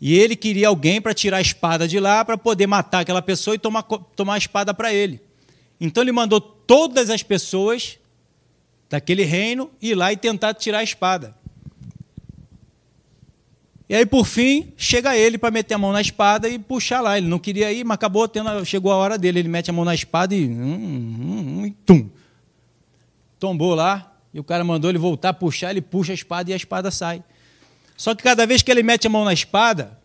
E 0.00 0.18
ele 0.18 0.34
queria 0.34 0.68
alguém 0.68 1.00
para 1.00 1.12
tirar 1.12 1.36
a 1.36 1.40
espada 1.42 1.86
de 1.86 2.00
lá, 2.00 2.24
para 2.24 2.38
poder 2.38 2.66
matar 2.66 3.00
aquela 3.00 3.20
pessoa 3.20 3.54
e 3.54 3.58
tomar, 3.58 3.82
tomar 3.82 4.34
a 4.34 4.38
espada 4.38 4.72
para 4.72 4.92
ele. 4.92 5.20
Então 5.78 6.02
ele 6.02 6.10
mandou 6.10 6.40
todas 6.40 7.10
as 7.10 7.22
pessoas 7.22 7.98
daquele 8.88 9.24
reino 9.24 9.70
ir 9.80 9.94
lá 9.94 10.12
e 10.12 10.16
tentar 10.16 10.54
tirar 10.54 10.78
a 10.78 10.82
espada. 10.82 11.36
E 13.92 13.94
aí, 13.94 14.06
por 14.06 14.24
fim, 14.24 14.72
chega 14.74 15.14
ele 15.14 15.36
para 15.36 15.50
meter 15.50 15.74
a 15.74 15.78
mão 15.78 15.92
na 15.92 16.00
espada 16.00 16.48
e 16.48 16.58
puxar 16.58 17.02
lá. 17.02 17.18
Ele 17.18 17.28
não 17.28 17.38
queria 17.38 17.70
ir, 17.70 17.84
mas 17.84 17.96
acabou 17.96 18.26
tendo, 18.26 18.64
chegou 18.64 18.90
a 18.90 18.96
hora 18.96 19.18
dele. 19.18 19.40
Ele 19.40 19.50
mete 19.50 19.68
a 19.68 19.72
mão 19.74 19.84
na 19.84 19.94
espada 19.94 20.34
e. 20.34 20.46
Hum, 20.46 20.54
hum, 20.54 21.64
hum, 21.66 21.74
tum. 21.84 22.08
Tombou 23.38 23.74
lá, 23.74 24.16
e 24.32 24.40
o 24.40 24.44
cara 24.44 24.64
mandou 24.64 24.88
ele 24.88 24.98
voltar, 24.98 25.34
puxar, 25.34 25.72
ele 25.72 25.82
puxa 25.82 26.10
a 26.10 26.14
espada 26.14 26.48
e 26.48 26.54
a 26.54 26.56
espada 26.56 26.90
sai. 26.90 27.22
Só 27.94 28.14
que 28.14 28.22
cada 28.22 28.46
vez 28.46 28.62
que 28.62 28.70
ele 28.70 28.82
mete 28.82 29.06
a 29.06 29.10
mão 29.10 29.26
na 29.26 29.34
espada, 29.34 30.00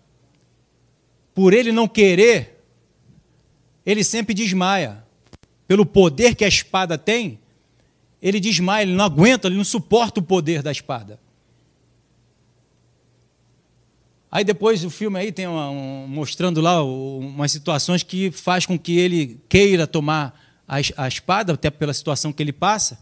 por 1.33 1.53
ele 1.53 1.71
não 1.71 1.87
querer, 1.87 2.61
ele 3.85 4.03
sempre 4.03 4.33
desmaia 4.33 5.01
pelo 5.65 5.85
poder 5.85 6.35
que 6.35 6.43
a 6.43 6.49
espada 6.49 6.97
tem, 6.97 7.39
ele 8.21 8.41
desmaia, 8.41 8.83
ele 8.83 8.95
não 8.95 9.05
aguenta, 9.05 9.47
ele 9.47 9.55
não 9.55 9.63
suporta 9.63 10.19
o 10.19 10.23
poder 10.23 10.61
da 10.61 10.73
espada. 10.73 11.17
Aí 14.31 14.43
depois 14.43 14.83
o 14.83 14.89
filme 14.89 15.17
aí 15.17 15.31
tem 15.31 15.47
uma, 15.47 15.69
um, 15.69 16.05
mostrando 16.07 16.59
lá 16.59 16.83
umas 16.83 17.51
situações 17.51 18.03
que 18.03 18.29
faz 18.29 18.65
com 18.65 18.77
que 18.77 18.97
ele 18.97 19.39
queira 19.47 19.87
tomar 19.87 20.37
a, 20.67 20.77
a 20.97 21.07
espada, 21.07 21.53
até 21.53 21.69
pela 21.69 21.93
situação 21.93 22.33
que 22.33 22.43
ele 22.43 22.51
passa. 22.51 22.99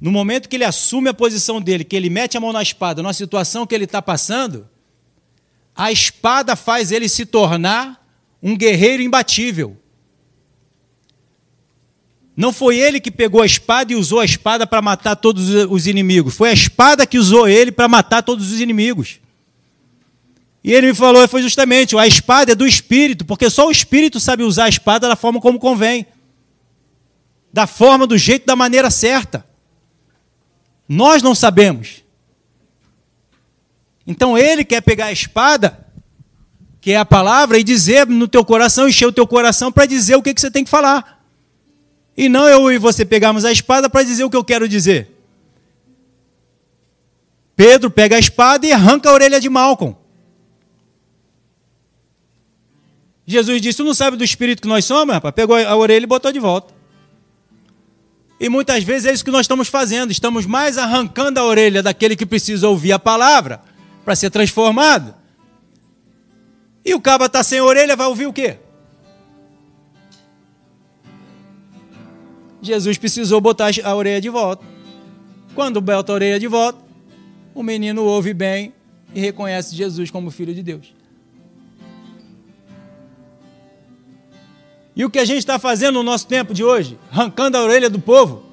No 0.00 0.10
momento 0.10 0.48
que 0.48 0.56
ele 0.56 0.64
assume 0.64 1.08
a 1.08 1.14
posição 1.14 1.60
dele, 1.60 1.84
que 1.84 1.94
ele 1.94 2.10
mete 2.10 2.36
a 2.36 2.40
mão 2.40 2.52
na 2.52 2.62
espada, 2.62 3.02
na 3.02 3.12
situação 3.12 3.66
que 3.66 3.74
ele 3.74 3.84
está 3.84 4.02
passando, 4.02 4.68
a 5.76 5.92
espada 5.92 6.56
faz 6.56 6.90
ele 6.90 7.08
se 7.08 7.24
tornar 7.24 8.04
um 8.42 8.56
guerreiro 8.56 9.02
imbatível. 9.02 9.76
Não 12.36 12.52
foi 12.52 12.78
ele 12.78 13.00
que 13.00 13.10
pegou 13.10 13.42
a 13.42 13.46
espada 13.46 13.92
e 13.92 13.96
usou 13.96 14.18
a 14.18 14.24
espada 14.24 14.66
para 14.66 14.80
matar 14.80 15.14
todos 15.14 15.50
os 15.50 15.86
inimigos. 15.86 16.34
Foi 16.34 16.48
a 16.48 16.54
espada 16.54 17.06
que 17.06 17.18
usou 17.18 17.46
ele 17.46 17.70
para 17.70 17.86
matar 17.86 18.22
todos 18.22 18.50
os 18.50 18.60
inimigos. 18.60 19.20
E 20.62 20.72
ele 20.72 20.88
me 20.88 20.94
falou, 20.94 21.26
foi 21.26 21.42
justamente, 21.42 21.96
a 21.96 22.06
espada 22.06 22.52
é 22.52 22.54
do 22.54 22.66
espírito, 22.66 23.24
porque 23.24 23.48
só 23.48 23.66
o 23.66 23.70
espírito 23.70 24.20
sabe 24.20 24.42
usar 24.42 24.64
a 24.64 24.68
espada 24.68 25.08
da 25.08 25.16
forma 25.16 25.40
como 25.40 25.58
convém. 25.58 26.06
Da 27.52 27.66
forma, 27.66 28.06
do 28.06 28.18
jeito, 28.18 28.46
da 28.46 28.54
maneira 28.54 28.90
certa. 28.90 29.44
Nós 30.86 31.22
não 31.22 31.34
sabemos. 31.34 32.04
Então 34.06 34.36
ele 34.36 34.64
quer 34.64 34.80
pegar 34.82 35.06
a 35.06 35.12
espada, 35.12 35.86
que 36.80 36.92
é 36.92 36.96
a 36.96 37.04
palavra, 37.04 37.58
e 37.58 37.64
dizer 37.64 38.06
no 38.06 38.28
teu 38.28 38.44
coração, 38.44 38.88
encher 38.88 39.06
o 39.06 39.12
teu 39.12 39.26
coração 39.26 39.72
para 39.72 39.86
dizer 39.86 40.16
o 40.16 40.22
que, 40.22 40.34
que 40.34 40.40
você 40.40 40.50
tem 40.50 40.64
que 40.64 40.70
falar. 40.70 41.24
E 42.16 42.28
não 42.28 42.46
eu 42.46 42.70
e 42.70 42.76
você 42.76 43.04
pegarmos 43.04 43.44
a 43.44 43.52
espada 43.52 43.88
para 43.88 44.02
dizer 44.02 44.24
o 44.24 44.30
que 44.30 44.36
eu 44.36 44.44
quero 44.44 44.68
dizer. 44.68 45.16
Pedro 47.56 47.90
pega 47.90 48.16
a 48.16 48.18
espada 48.18 48.66
e 48.66 48.72
arranca 48.72 49.08
a 49.08 49.12
orelha 49.12 49.40
de 49.40 49.48
Malcolm. 49.48 49.99
Jesus 53.30 53.62
disse: 53.62 53.76
Tu 53.76 53.84
não 53.84 53.94
sabe 53.94 54.16
do 54.16 54.24
espírito 54.24 54.60
que 54.60 54.66
nós 54.66 54.84
somos, 54.84 55.14
rapaz? 55.14 55.32
Pegou 55.32 55.54
a 55.56 55.76
orelha 55.76 56.02
e 56.02 56.06
botou 56.06 56.32
de 56.32 56.40
volta. 56.40 56.74
E 58.40 58.48
muitas 58.48 58.82
vezes 58.82 59.06
é 59.06 59.12
isso 59.12 59.24
que 59.24 59.30
nós 59.30 59.42
estamos 59.42 59.68
fazendo. 59.68 60.10
Estamos 60.10 60.46
mais 60.46 60.76
arrancando 60.76 61.38
a 61.38 61.44
orelha 61.44 61.80
daquele 61.80 62.16
que 62.16 62.26
precisa 62.26 62.68
ouvir 62.68 62.90
a 62.90 62.98
palavra 62.98 63.60
para 64.04 64.16
ser 64.16 64.30
transformado. 64.30 65.14
E 66.84 66.92
o 66.92 67.00
cabo 67.00 67.26
está 67.26 67.44
sem 67.44 67.60
orelha, 67.60 67.94
vai 67.94 68.08
ouvir 68.08 68.26
o 68.26 68.32
quê? 68.32 68.56
Jesus 72.60 72.98
precisou 72.98 73.40
botar 73.40 73.70
a 73.84 73.94
orelha 73.94 74.20
de 74.20 74.28
volta. 74.28 74.64
Quando 75.54 75.80
bota 75.80 76.10
a 76.10 76.14
orelha 76.16 76.40
de 76.40 76.48
volta, 76.48 76.80
o 77.54 77.62
menino 77.62 78.02
ouve 78.02 78.34
bem 78.34 78.74
e 79.14 79.20
reconhece 79.20 79.76
Jesus 79.76 80.10
como 80.10 80.32
filho 80.32 80.52
de 80.52 80.64
Deus. 80.64 80.99
E 85.00 85.04
o 85.06 85.08
que 85.08 85.18
a 85.18 85.24
gente 85.24 85.38
está 85.38 85.58
fazendo 85.58 85.94
no 85.94 86.02
nosso 86.02 86.26
tempo 86.26 86.52
de 86.52 86.62
hoje? 86.62 86.98
Arrancando 87.10 87.56
a 87.56 87.62
orelha 87.62 87.88
do 87.88 87.98
povo, 87.98 88.44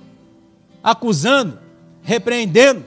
acusando, 0.81 1.59
repreendendo, 2.01 2.85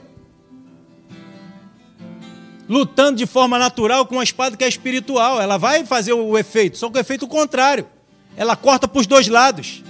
lutando 2.67 3.19
de 3.19 3.27
forma 3.27 3.59
natural 3.59 4.07
com 4.07 4.15
uma 4.15 4.23
espada 4.23 4.57
que 4.57 4.63
é 4.63 4.67
espiritual. 4.67 5.39
Ela 5.39 5.57
vai 5.57 5.85
fazer 5.85 6.11
o 6.11 6.35
efeito, 6.39 6.75
só 6.75 6.89
que 6.89 6.97
o 6.97 6.99
efeito 6.99 7.27
contrário. 7.27 7.85
Ela 8.35 8.55
corta 8.55 8.87
para 8.87 8.99
os 8.99 9.05
dois 9.05 9.27
lados. 9.27 9.83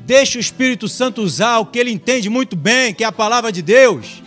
Deixa 0.00 0.36
o 0.36 0.40
Espírito 0.40 0.88
Santo 0.88 1.22
usar 1.22 1.60
o 1.60 1.66
que 1.66 1.78
ele 1.78 1.92
entende 1.92 2.28
muito 2.28 2.56
bem, 2.56 2.92
que 2.92 3.04
é 3.04 3.06
a 3.06 3.12
palavra 3.12 3.52
de 3.52 3.62
Deus. 3.62 4.20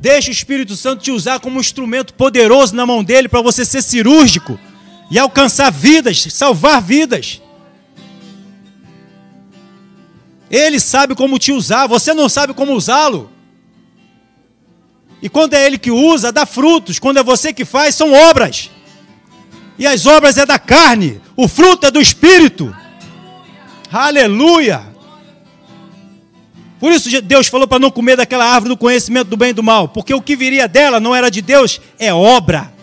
Deixa 0.00 0.30
o 0.30 0.32
Espírito 0.32 0.74
Santo 0.74 1.02
te 1.02 1.10
usar 1.10 1.38
como 1.38 1.58
um 1.58 1.60
instrumento 1.60 2.14
poderoso 2.14 2.74
na 2.74 2.86
mão 2.86 3.04
dele 3.04 3.28
para 3.28 3.42
você 3.42 3.62
ser 3.62 3.82
cirúrgico 3.82 4.58
e 5.10 5.18
alcançar 5.18 5.70
vidas, 5.70 6.26
salvar 6.30 6.80
vidas. 6.82 7.40
Ele 10.50 10.78
sabe 10.78 11.14
como 11.14 11.38
te 11.38 11.52
usar, 11.52 11.86
você 11.86 12.14
não 12.14 12.28
sabe 12.28 12.54
como 12.54 12.72
usá-lo. 12.74 13.30
E 15.20 15.28
quando 15.28 15.54
é 15.54 15.64
ele 15.64 15.78
que 15.78 15.90
usa, 15.90 16.30
dá 16.30 16.44
frutos. 16.44 16.98
Quando 16.98 17.18
é 17.18 17.22
você 17.22 17.52
que 17.52 17.64
faz, 17.64 17.94
são 17.94 18.12
obras. 18.12 18.70
E 19.78 19.86
as 19.86 20.04
obras 20.06 20.36
é 20.36 20.44
da 20.44 20.58
carne, 20.58 21.20
o 21.36 21.48
fruto 21.48 21.86
é 21.86 21.90
do 21.90 22.00
espírito. 22.00 22.76
Aleluia! 23.90 24.94
Por 26.78 26.92
isso 26.92 27.22
Deus 27.22 27.46
falou 27.46 27.66
para 27.66 27.78
não 27.78 27.90
comer 27.90 28.16
daquela 28.16 28.44
árvore 28.44 28.74
do 28.74 28.76
conhecimento 28.76 29.28
do 29.28 29.36
bem 29.38 29.50
e 29.50 29.54
do 29.54 29.62
mal, 29.62 29.88
porque 29.88 30.12
o 30.12 30.20
que 30.20 30.36
viria 30.36 30.68
dela 30.68 31.00
não 31.00 31.14
era 31.14 31.30
de 31.30 31.40
Deus, 31.40 31.80
é 31.98 32.12
obra. 32.12 32.73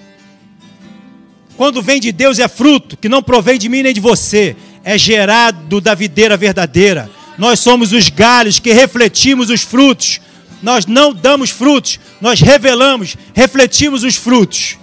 Quando 1.62 1.80
vem 1.80 2.00
de 2.00 2.12
Deus 2.12 2.40
é 2.40 2.48
fruto, 2.48 2.98
que 2.98 3.08
não 3.08 3.22
provém 3.22 3.60
de 3.60 3.70
mim 3.70 3.84
nem 3.84 3.94
de 3.94 4.00
você, 4.00 4.56
é 4.84 4.98
gerado 4.98 5.80
da 5.80 5.94
videira 5.94 6.36
verdadeira. 6.36 7.08
Nós 7.38 7.60
somos 7.60 7.94
os 7.94 8.10
galhos 8.10 8.58
que 8.58 8.74
refletimos 8.74 9.52
os 9.52 9.62
frutos. 9.62 10.20
Nós 10.60 10.88
não 10.88 11.14
damos 11.14 11.52
frutos, 11.52 12.00
nós 12.20 12.42
revelamos, 12.42 13.16
refletimos 13.36 14.02
os 14.02 14.16
frutos. 14.16 14.80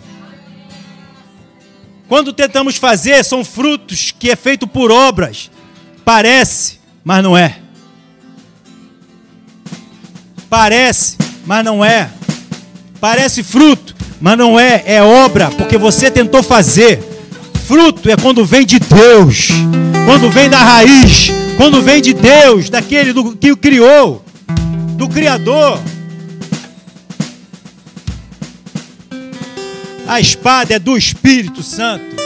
Quando 2.07 2.33
tentamos 2.33 2.77
fazer, 2.77 3.25
são 3.25 3.45
frutos 3.45 4.15
que 4.17 4.31
é 4.31 4.37
feito 4.37 4.65
por 4.65 4.93
obras, 4.93 5.51
Parece, 6.05 6.79
mas 7.03 7.25
não 7.25 7.37
é. 7.37 7.59
Parece, 10.49 11.17
mas 11.45 11.65
não 11.65 11.85
é. 11.85 12.09
Parece 13.01 13.43
fruto, 13.43 13.97
mas 14.21 14.37
não 14.37 14.59
é. 14.59 14.83
É 14.87 15.03
obra, 15.03 15.51
porque 15.51 15.77
você 15.77 16.11
tentou 16.11 16.43
fazer. 16.43 17.01
Fruto 17.67 18.09
é 18.11 18.17
quando 18.17 18.45
vem 18.45 18.65
de 18.65 18.79
Deus, 18.79 19.49
quando 20.07 20.31
vem 20.31 20.49
da 20.49 20.59
raiz, 20.59 21.31
quando 21.57 21.83
vem 21.83 22.01
de 22.01 22.15
Deus, 22.15 22.71
daquele 22.71 23.13
do, 23.13 23.37
que 23.37 23.53
o 23.53 23.57
criou, 23.57 24.25
do 24.97 25.09
Criador. 25.09 25.79
A 30.07 30.21
espada 30.21 30.75
é 30.75 30.79
do 30.79 30.97
Espírito 30.97 31.63
Santo. 31.63 32.17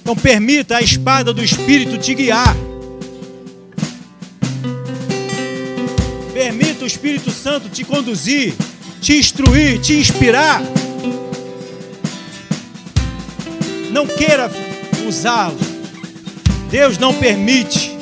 Então 0.00 0.14
permita 0.14 0.76
a 0.76 0.82
espada 0.82 1.32
do 1.32 1.42
Espírito 1.42 1.98
te 1.98 2.14
guiar. 2.14 2.56
Permita 6.40 6.84
o 6.84 6.86
Espírito 6.86 7.30
Santo 7.30 7.68
te 7.68 7.84
conduzir, 7.84 8.54
te 8.98 9.18
instruir, 9.18 9.78
te 9.78 9.92
inspirar. 9.92 10.62
Não 13.90 14.06
queira 14.06 14.50
usá-lo. 15.06 15.58
Deus 16.70 16.96
não 16.96 17.12
permite 17.12 17.94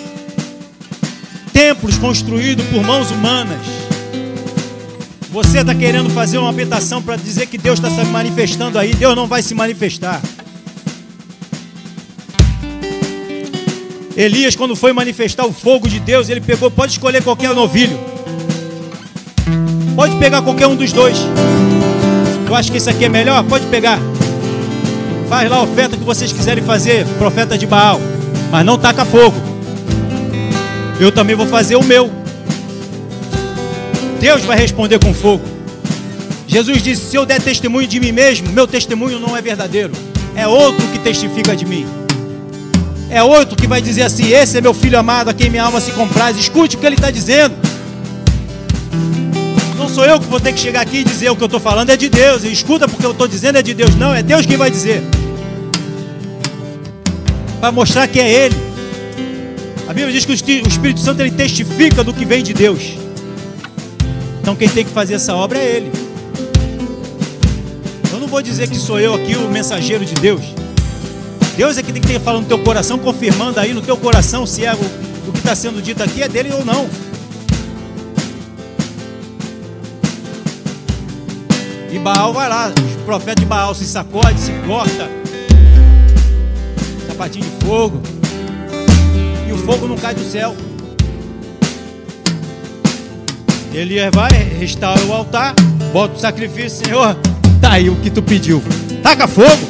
templos 1.52 1.98
construídos 1.98 2.64
por 2.66 2.80
mãos 2.84 3.10
humanas. 3.10 3.66
Você 5.32 5.58
está 5.58 5.74
querendo 5.74 6.08
fazer 6.08 6.38
uma 6.38 6.50
habitação 6.50 7.02
para 7.02 7.16
dizer 7.16 7.46
que 7.46 7.58
Deus 7.58 7.80
está 7.80 7.90
se 7.90 8.04
manifestando 8.04 8.78
aí. 8.78 8.94
Deus 8.94 9.16
não 9.16 9.26
vai 9.26 9.42
se 9.42 9.52
manifestar. 9.52 10.22
Elias, 14.16 14.54
quando 14.54 14.76
foi 14.76 14.92
manifestar 14.92 15.44
o 15.44 15.52
fogo 15.52 15.88
de 15.88 15.98
Deus, 15.98 16.28
ele 16.28 16.40
pegou, 16.40 16.70
pode 16.70 16.92
escolher 16.92 17.24
qualquer 17.24 17.52
novilho. 17.52 17.98
Pode 19.98 20.14
pegar 20.14 20.42
qualquer 20.42 20.68
um 20.68 20.76
dos 20.76 20.92
dois. 20.92 21.18
Eu 22.46 22.54
acho 22.54 22.70
que 22.70 22.78
isso 22.78 22.88
aqui 22.88 23.06
é 23.06 23.08
melhor, 23.08 23.42
pode 23.42 23.66
pegar. 23.66 23.98
Faz 25.28 25.50
lá 25.50 25.56
a 25.56 25.62
oferta 25.64 25.96
que 25.96 26.04
vocês 26.04 26.30
quiserem 26.30 26.62
fazer, 26.62 27.04
profeta 27.18 27.58
de 27.58 27.66
Baal. 27.66 28.00
Mas 28.48 28.64
não 28.64 28.78
taca 28.78 29.04
fogo. 29.04 29.34
Eu 31.00 31.10
também 31.10 31.34
vou 31.34 31.48
fazer 31.48 31.74
o 31.74 31.82
meu. 31.82 32.12
Deus 34.20 34.44
vai 34.44 34.56
responder 34.56 35.00
com 35.00 35.12
fogo. 35.12 35.42
Jesus 36.46 36.80
disse: 36.80 37.10
Se 37.10 37.16
eu 37.16 37.26
der 37.26 37.42
testemunho 37.42 37.88
de 37.88 37.98
mim 37.98 38.12
mesmo, 38.12 38.52
meu 38.52 38.68
testemunho 38.68 39.18
não 39.18 39.36
é 39.36 39.42
verdadeiro. 39.42 39.90
É 40.36 40.46
outro 40.46 40.86
que 40.92 41.00
testifica 41.00 41.56
de 41.56 41.66
mim. 41.66 41.84
É 43.10 43.20
outro 43.20 43.56
que 43.56 43.66
vai 43.66 43.82
dizer 43.82 44.02
assim: 44.02 44.28
Esse 44.28 44.58
é 44.58 44.60
meu 44.60 44.72
filho 44.72 44.96
amado, 44.96 45.28
a 45.28 45.34
quem 45.34 45.50
minha 45.50 45.64
alma 45.64 45.80
se 45.80 45.90
compraz. 45.90 46.36
Escute 46.36 46.76
o 46.76 46.78
que 46.78 46.86
ele 46.86 46.94
está 46.94 47.10
dizendo. 47.10 47.67
Sou 49.98 50.06
eu 50.06 50.20
que 50.20 50.26
vou 50.26 50.38
ter 50.38 50.52
que 50.52 50.60
chegar 50.60 50.82
aqui 50.82 50.98
e 50.98 51.04
dizer 51.04 51.28
o 51.28 51.34
que 51.34 51.42
eu 51.42 51.46
estou 51.46 51.58
falando, 51.58 51.90
é 51.90 51.96
de 51.96 52.08
Deus. 52.08 52.44
E 52.44 52.52
escuta 52.52 52.86
porque 52.86 53.04
eu 53.04 53.10
estou 53.10 53.26
dizendo 53.26 53.58
é 53.58 53.62
de 53.62 53.74
Deus. 53.74 53.96
Não, 53.96 54.14
é 54.14 54.22
Deus 54.22 54.46
quem 54.46 54.56
vai 54.56 54.70
dizer. 54.70 55.02
Para 57.58 57.72
mostrar 57.72 58.06
que 58.06 58.20
é 58.20 58.30
Ele. 58.30 58.54
A 59.88 59.92
Bíblia 59.92 60.12
diz 60.12 60.24
que 60.24 60.30
o 60.30 60.68
Espírito 60.68 61.00
Santo 61.00 61.20
ele 61.20 61.32
testifica 61.32 62.04
do 62.04 62.14
que 62.14 62.24
vem 62.24 62.44
de 62.44 62.54
Deus. 62.54 62.92
Então 64.40 64.54
quem 64.54 64.68
tem 64.68 64.84
que 64.84 64.92
fazer 64.92 65.14
essa 65.14 65.34
obra 65.34 65.58
é 65.58 65.78
Ele. 65.78 65.92
Eu 68.12 68.20
não 68.20 68.28
vou 68.28 68.40
dizer 68.40 68.68
que 68.68 68.76
sou 68.76 69.00
eu 69.00 69.14
aqui 69.14 69.34
o 69.34 69.50
mensageiro 69.50 70.04
de 70.04 70.14
Deus. 70.14 70.42
Deus 71.56 71.76
é 71.76 71.82
que 71.82 71.92
tem 71.92 72.00
que 72.00 72.06
ter 72.06 72.20
falando 72.20 72.42
no 72.42 72.48
teu 72.48 72.60
coração, 72.60 73.00
confirmando 73.00 73.58
aí 73.58 73.74
no 73.74 73.82
teu 73.82 73.96
coração 73.96 74.46
se 74.46 74.64
é 74.64 74.72
o, 74.72 74.78
o 75.28 75.32
que 75.32 75.38
está 75.38 75.56
sendo 75.56 75.82
dito 75.82 76.04
aqui 76.04 76.22
é 76.22 76.28
dele 76.28 76.52
ou 76.52 76.64
não. 76.64 76.88
E 81.90 81.98
Baal 81.98 82.34
vai 82.34 82.48
lá, 82.48 82.70
o 83.00 83.04
profeta 83.04 83.40
de 83.40 83.46
Baal 83.46 83.74
se 83.74 83.86
sacode, 83.86 84.38
se 84.38 84.52
corta, 84.66 85.08
sapatinho 87.06 87.46
de 87.46 87.64
fogo, 87.64 88.02
e 89.48 89.52
o 89.52 89.56
fogo 89.58 89.88
não 89.88 89.96
cai 89.96 90.14
do 90.14 90.22
céu. 90.22 90.54
Ele 93.72 93.98
vai, 94.10 94.30
restaura 94.30 95.02
o 95.06 95.12
altar, 95.14 95.54
bota 95.92 96.14
o 96.14 96.18
sacrifício, 96.18 96.84
Senhor, 96.84 97.16
tá 97.60 97.72
aí 97.72 97.88
o 97.88 97.96
que 97.96 98.10
tu 98.10 98.22
pediu. 98.22 98.62
Taca 99.02 99.26
fogo. 99.26 99.66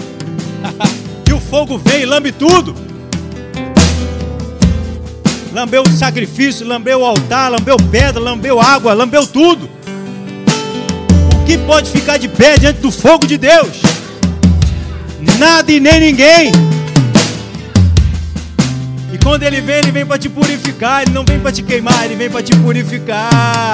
e 1.29 1.33
o 1.33 1.39
fogo 1.39 1.79
vem 1.79 2.03
e 2.03 2.07
lambe 2.07 2.33
tudo. 2.33 2.75
Lambeu 5.53 5.83
o 5.83 5.91
sacrifício, 5.91 6.67
lambeu 6.67 7.01
o 7.01 7.05
altar, 7.05 7.51
lambeu 7.51 7.77
pedra, 7.77 8.21
lambeu 8.21 8.61
água, 8.61 8.93
lambeu 8.93 9.27
tudo. 9.27 9.78
O 11.49 11.51
que 11.51 11.57
pode 11.57 11.91
ficar 11.91 12.19
de 12.19 12.29
pé 12.29 12.59
diante 12.59 12.81
do 12.81 12.91
fogo 12.91 13.27
de 13.27 13.39
Deus? 13.39 13.81
Nada 15.39 15.73
e 15.73 15.81
nem 15.81 15.99
ninguém. 15.99 16.53
E 19.11 19.17
quando 19.17 19.45
ele 19.45 19.63
vem, 19.63 19.77
ele 19.77 19.91
vem 19.91 20.05
para 20.05 20.19
te 20.19 20.29
purificar, 20.29 21.01
ele 21.01 21.13
não 21.13 21.25
vem 21.25 21.41
para 21.41 21.51
te 21.51 21.63
queimar, 21.63 22.05
ele 22.05 22.17
vem 22.17 22.29
para 22.29 22.43
te 22.43 22.55
purificar. 22.55 23.73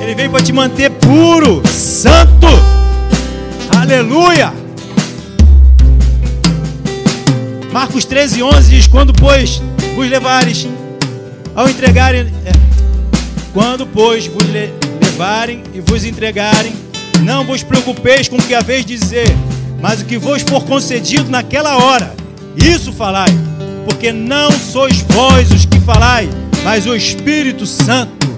Ele 0.00 0.14
vem 0.14 0.30
para 0.30 0.42
te 0.42 0.54
manter 0.54 0.90
puro, 0.90 1.62
santo. 1.68 2.46
Aleluia. 3.78 4.54
Marcos 7.70 8.06
13, 8.06 8.42
11 8.42 8.70
diz: 8.70 8.86
Quando, 8.86 9.12
pois, 9.12 9.60
vos 9.94 10.08
levares 10.08 10.66
ao 11.54 11.68
entregarem, 11.68 12.32
é, 12.46 12.52
quando, 13.52 13.86
pois, 13.86 14.26
vos 14.26 14.44
levarem 15.20 15.62
e 15.74 15.80
vos 15.80 16.02
entregarem, 16.02 16.72
não 17.20 17.44
vos 17.44 17.62
preocupeis 17.62 18.26
com 18.26 18.36
o 18.36 18.42
que 18.42 18.54
haveis 18.54 18.86
de 18.86 18.96
dizer, 18.96 19.28
mas 19.78 20.00
o 20.00 20.06
que 20.06 20.16
vos 20.16 20.40
for 20.40 20.64
concedido 20.64 21.30
naquela 21.30 21.76
hora, 21.76 22.14
isso 22.56 22.90
falai, 22.90 23.28
porque 23.84 24.12
não 24.12 24.50
sois 24.50 25.02
vós 25.10 25.50
os 25.50 25.66
que 25.66 25.78
falai, 25.80 26.26
mas 26.64 26.86
o 26.86 26.96
Espírito 26.96 27.66
Santo. 27.66 28.30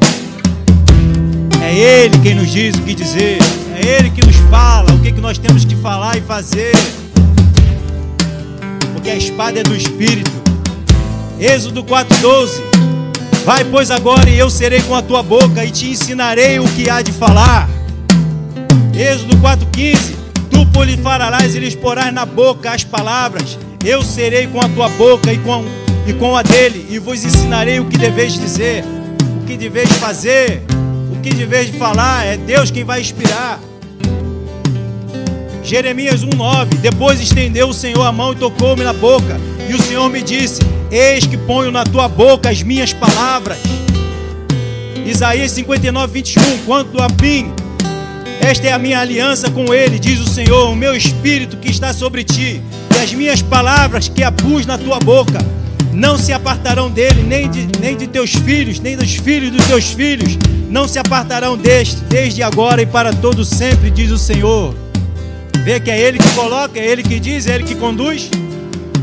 É 1.62 1.72
Ele 1.72 2.18
quem 2.18 2.34
nos 2.34 2.50
diz 2.50 2.74
o 2.74 2.82
que 2.82 2.94
dizer. 2.96 3.38
É 3.76 3.98
Ele 3.98 4.10
que 4.10 4.26
nos 4.26 4.34
fala 4.50 4.92
o 4.92 4.98
que, 4.98 5.12
que 5.12 5.20
nós 5.20 5.38
temos 5.38 5.64
que 5.64 5.76
falar 5.76 6.16
e 6.18 6.20
fazer. 6.20 6.72
Porque 8.92 9.08
a 9.08 9.16
espada 9.16 9.60
é 9.60 9.62
do 9.62 9.76
Espírito. 9.76 10.32
Êxodo 11.38 11.84
4,12. 11.84 12.91
Vai, 13.44 13.64
pois, 13.64 13.90
agora, 13.90 14.28
e 14.30 14.38
eu 14.38 14.48
serei 14.48 14.80
com 14.82 14.94
a 14.94 15.02
tua 15.02 15.22
boca, 15.22 15.64
e 15.64 15.70
te 15.70 15.90
ensinarei 15.90 16.58
o 16.58 16.64
que 16.64 16.88
há 16.88 17.02
de 17.02 17.12
falar. 17.12 17.68
Êxodo 18.94 19.36
4,15. 19.38 20.14
Tu 20.50 20.66
proliferarás 20.66 21.54
e 21.54 21.58
lhes 21.58 21.74
porás 21.74 22.12
na 22.12 22.24
boca 22.24 22.70
as 22.70 22.84
palavras. 22.84 23.58
Eu 23.84 24.02
serei 24.02 24.46
com 24.46 24.60
a 24.60 24.68
tua 24.68 24.88
boca 24.90 25.32
e 25.32 25.38
com, 25.38 25.64
e 26.06 26.12
com 26.12 26.36
a 26.36 26.42
dele, 26.42 26.86
e 26.90 26.98
vos 26.98 27.24
ensinarei 27.24 27.80
o 27.80 27.86
que 27.86 27.98
deveis 27.98 28.34
dizer, 28.34 28.84
o 29.42 29.46
que 29.46 29.56
deveis 29.56 29.90
fazer 29.92 30.62
que 31.22 31.32
de 31.32 31.46
vez 31.46 31.70
de 31.70 31.78
falar 31.78 32.26
é 32.26 32.36
Deus 32.36 32.70
quem 32.70 32.82
vai 32.82 33.00
inspirar. 33.00 33.60
Jeremias 35.62 36.24
1,9: 36.24 36.80
Depois 36.80 37.20
estendeu 37.20 37.68
o 37.68 37.74
Senhor 37.74 38.02
a 38.02 38.10
mão 38.10 38.32
e 38.32 38.36
tocou-me 38.36 38.82
na 38.82 38.92
boca, 38.92 39.40
e 39.72 39.74
o 39.74 39.82
Senhor 39.82 40.08
me 40.10 40.22
disse: 40.22 40.60
Eis 40.90 41.26
que 41.26 41.36
ponho 41.36 41.70
na 41.70 41.82
tua 41.82 42.06
boca 42.06 42.50
as 42.50 42.62
minhas 42.62 42.92
palavras. 42.92 43.58
Isaías 45.06 45.50
59, 45.52 46.12
21: 46.12 46.58
Quanto 46.66 47.02
a 47.02 47.08
mim, 47.20 47.50
esta 48.40 48.66
é 48.66 48.72
a 48.72 48.78
minha 48.78 49.00
aliança 49.00 49.50
com 49.50 49.72
ele, 49.72 49.98
diz 49.98 50.20
o 50.20 50.28
Senhor, 50.28 50.70
o 50.70 50.76
meu 50.76 50.94
espírito 50.94 51.56
que 51.56 51.70
está 51.70 51.94
sobre 51.94 52.22
ti, 52.22 52.60
e 52.94 52.98
as 53.02 53.14
minhas 53.14 53.40
palavras 53.40 54.08
que 54.08 54.22
apus 54.22 54.66
na 54.66 54.76
tua 54.76 54.98
boca 54.98 55.38
não 55.90 56.18
se 56.18 56.34
apartarão 56.34 56.90
dele, 56.90 57.22
nem 57.22 57.50
de, 57.50 57.66
nem 57.80 57.96
de 57.96 58.06
teus 58.06 58.34
filhos, 58.34 58.78
nem 58.78 58.96
dos 58.96 59.14
filhos 59.14 59.50
dos 59.50 59.66
teus 59.66 59.90
filhos, 59.90 60.36
não 60.68 60.86
se 60.86 60.98
apartarão 60.98 61.56
deste, 61.56 61.96
desde 62.04 62.42
agora 62.42 62.82
e 62.82 62.86
para 62.86 63.12
todo 63.12 63.42
sempre, 63.42 63.90
diz 63.90 64.10
o 64.10 64.18
Senhor. 64.18 64.74
Vê 65.64 65.80
que 65.80 65.90
é 65.90 65.98
Ele 65.98 66.18
que 66.18 66.30
coloca, 66.30 66.78
é 66.78 66.86
Ele 66.86 67.02
que 67.02 67.18
diz, 67.18 67.46
é 67.46 67.54
Ele 67.54 67.64
que 67.64 67.74
conduz. 67.74 68.28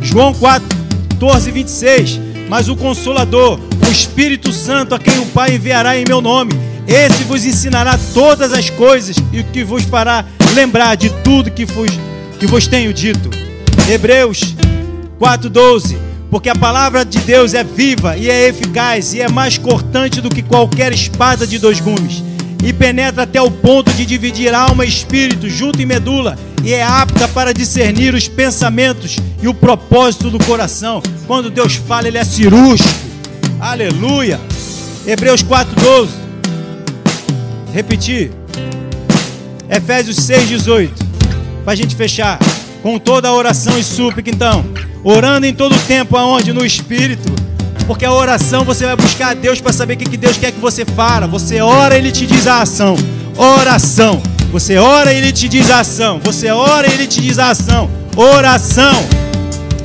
João 0.02 0.34
4, 0.34 0.68
14, 1.12 1.52
26. 1.52 2.20
Mas 2.50 2.68
o 2.68 2.76
Consolador, 2.76 3.60
o 3.88 3.92
Espírito 3.92 4.52
Santo, 4.52 4.96
a 4.96 5.00
quem 5.00 5.20
o 5.20 5.26
Pai 5.28 5.56
enviará 5.56 5.98
em 5.98 6.04
meu 6.08 6.22
nome, 6.22 6.54
esse 6.88 7.24
vos 7.24 7.46
ensinará 7.46 8.00
todas 8.14 8.52
as 8.52 8.70
coisas 8.70 9.16
e 9.32 9.44
que 9.44 9.64
vos 9.64 9.84
fará 9.84 10.26
lembrar 10.56 10.96
de 10.96 11.10
tudo 11.24 11.52
que 11.52 11.66
vos, 11.66 11.92
que 12.40 12.48
vos 12.48 12.66
tenho 12.66 12.92
dito. 12.92 13.30
Hebreus 13.88 14.56
4,12 15.20 16.10
porque 16.30 16.50
a 16.50 16.56
palavra 16.56 17.04
de 17.04 17.20
Deus 17.20 17.54
é 17.54 17.64
viva 17.64 18.16
e 18.16 18.30
é 18.30 18.48
eficaz 18.48 19.14
e 19.14 19.22
é 19.22 19.28
mais 19.28 19.58
cortante 19.58 20.22
do 20.22 20.30
que 20.30 20.44
qualquer 20.44 20.94
espada 20.94 21.48
de 21.48 21.58
dois 21.58 21.80
gumes, 21.80 22.24
e 22.64 22.74
penetra 22.74 23.24
até 23.24 23.42
o 23.42 23.50
ponto 23.50 23.92
de 23.94 24.06
dividir 24.06 24.54
alma 24.54 24.86
e 24.86 24.90
espírito, 24.90 25.50
junto 25.50 25.82
e 25.82 25.86
medula, 25.86 26.38
e 26.64 26.74
é 26.74 26.84
apta 26.84 27.28
para 27.28 27.54
discernir 27.54 28.14
os 28.14 28.28
pensamentos 28.28 29.18
e 29.42 29.48
o 29.48 29.54
propósito 29.54 30.30
do 30.30 30.44
coração. 30.44 31.02
Quando 31.26 31.50
Deus 31.50 31.76
fala, 31.76 32.08
Ele 32.08 32.18
é 32.18 32.24
cirúrgico. 32.24 32.90
Aleluia. 33.60 34.40
Hebreus 35.06 35.42
4:12. 35.42 36.10
Repetir. 37.74 38.32
Efésios 39.70 40.18
6:18. 40.18 40.92
Para 41.64 41.74
a 41.74 41.76
gente 41.76 41.96
fechar 41.96 42.40
com 42.82 42.98
toda 42.98 43.28
a 43.28 43.34
oração 43.34 43.78
e 43.78 43.84
súplica, 43.84 44.30
então, 44.30 44.66
orando 45.04 45.46
em 45.46 45.54
todo 45.54 45.78
tempo 45.86 46.18
aonde 46.18 46.52
no 46.52 46.66
espírito, 46.66 47.32
porque 47.90 48.06
a 48.06 48.14
oração 48.14 48.64
você 48.64 48.86
vai 48.86 48.96
buscar 48.96 49.30
a 49.30 49.34
Deus 49.34 49.60
para 49.60 49.74
saber 49.74 49.96
o 49.96 49.98
que 49.98 50.16
Deus 50.16 50.38
quer 50.38 50.52
que 50.52 50.60
você 50.60 50.86
faça. 50.86 51.26
Você 51.26 51.60
ora, 51.60 51.98
ele 51.98 52.12
te 52.12 52.28
diz 52.28 52.46
a 52.46 52.62
ação. 52.62 52.96
Oração. 53.36 54.22
Você 54.52 54.78
ora 54.78 55.12
e 55.12 55.18
ele 55.18 55.32
te 55.32 55.50
diz 55.50 55.72
a 55.72 55.80
ação. 55.80 56.22
Você 56.24 56.52
ora 56.52 56.88
e 56.88 56.94
ele 56.94 57.08
te 57.08 57.20
diz 57.20 57.40
a 57.40 57.50
ação. 57.50 57.90
Oração. 58.16 58.94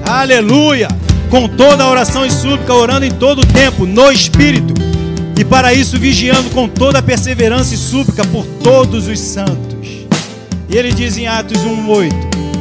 Aleluia. 0.06 0.86
Com 1.30 1.48
toda 1.48 1.82
a 1.82 1.88
oração 1.88 2.26
e 2.26 2.30
súplica, 2.30 2.74
orando 2.74 3.06
em 3.06 3.10
todo 3.10 3.46
tempo, 3.46 3.86
no 3.86 4.12
Espírito. 4.12 4.74
E 5.38 5.42
para 5.42 5.72
isso 5.72 5.98
vigiando 5.98 6.50
com 6.50 6.68
toda 6.68 6.98
a 6.98 7.02
perseverança 7.02 7.74
e 7.74 7.78
súplica 7.78 8.22
por 8.26 8.44
todos 8.62 9.08
os 9.08 9.18
santos. 9.18 9.88
E 10.68 10.76
ele 10.76 10.92
diz 10.92 11.16
em 11.16 11.26
Atos 11.26 11.62
1:8: 11.62 12.12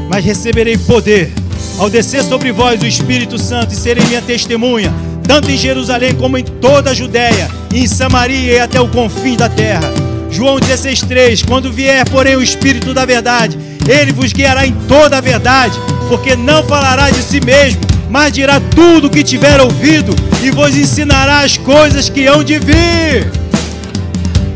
Mas 0.09 0.23
receberei 0.23 0.77
poder 0.77 1.33
ao 1.79 1.89
descer 1.89 2.23
sobre 2.23 2.51
vós 2.51 2.81
o 2.81 2.85
Espírito 2.85 3.37
Santo 3.37 3.73
e 3.73 3.75
serei 3.75 4.05
minha 4.05 4.21
testemunha, 4.21 4.93
tanto 5.27 5.49
em 5.49 5.57
Jerusalém 5.57 6.13
como 6.15 6.37
em 6.37 6.43
toda 6.43 6.91
a 6.91 6.93
Judéia, 6.93 7.49
e 7.73 7.79
em 7.83 7.87
Samaria 7.87 8.53
e 8.53 8.59
até 8.59 8.79
o 8.79 8.87
confim 8.87 9.35
da 9.35 9.49
terra. 9.49 9.91
João 10.29 10.59
16:3 10.59 11.43
Quando 11.45 11.71
vier, 11.71 12.07
porém, 12.09 12.35
o 12.35 12.43
Espírito 12.43 12.93
da 12.93 13.05
verdade, 13.05 13.57
ele 13.87 14.11
vos 14.11 14.33
guiará 14.33 14.65
em 14.65 14.73
toda 14.87 15.17
a 15.17 15.21
verdade, 15.21 15.79
porque 16.09 16.35
não 16.35 16.63
falará 16.63 17.09
de 17.09 17.21
si 17.21 17.39
mesmo, 17.39 17.81
mas 18.09 18.31
dirá 18.31 18.59
tudo 18.75 19.07
o 19.07 19.09
que 19.09 19.23
tiver 19.23 19.59
ouvido 19.61 20.15
e 20.43 20.51
vos 20.51 20.75
ensinará 20.75 21.39
as 21.39 21.57
coisas 21.57 22.09
que 22.09 22.27
hão 22.27 22.43
de 22.43 22.59
vir. 22.59 23.31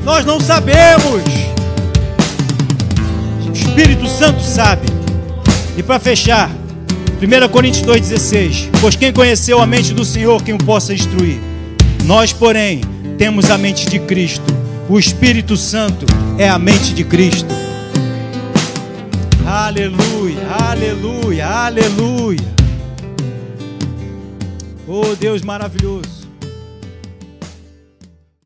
Nós 0.03 0.25
não 0.25 0.39
sabemos. 0.39 1.23
O 3.47 3.53
Espírito 3.53 4.07
Santo 4.07 4.41
sabe. 4.43 4.87
E 5.77 5.83
para 5.83 5.99
fechar, 5.99 6.49
1 7.19 7.49
Coríntios 7.49 7.83
2,16: 7.83 8.69
Pois 8.79 8.95
quem 8.95 9.11
conheceu 9.11 9.59
a 9.59 9.65
mente 9.65 9.91
do 9.91 10.05
Senhor, 10.05 10.41
quem 10.43 10.53
o 10.53 10.57
possa 10.59 10.93
instruir? 10.93 11.39
Nós, 12.05 12.31
porém, 12.31 12.81
temos 13.17 13.49
a 13.49 13.57
mente 13.57 13.89
de 13.89 13.97
Cristo. 13.99 14.45
O 14.87 14.99
Espírito 14.99 15.57
Santo 15.57 16.05
é 16.37 16.47
a 16.47 16.59
mente 16.59 16.93
de 16.93 17.03
Cristo. 17.03 17.53
Aleluia, 19.45 20.47
aleluia, 20.59 21.47
aleluia. 21.47 22.57
Oh 24.87 25.15
Deus 25.19 25.41
maravilhoso. 25.41 26.16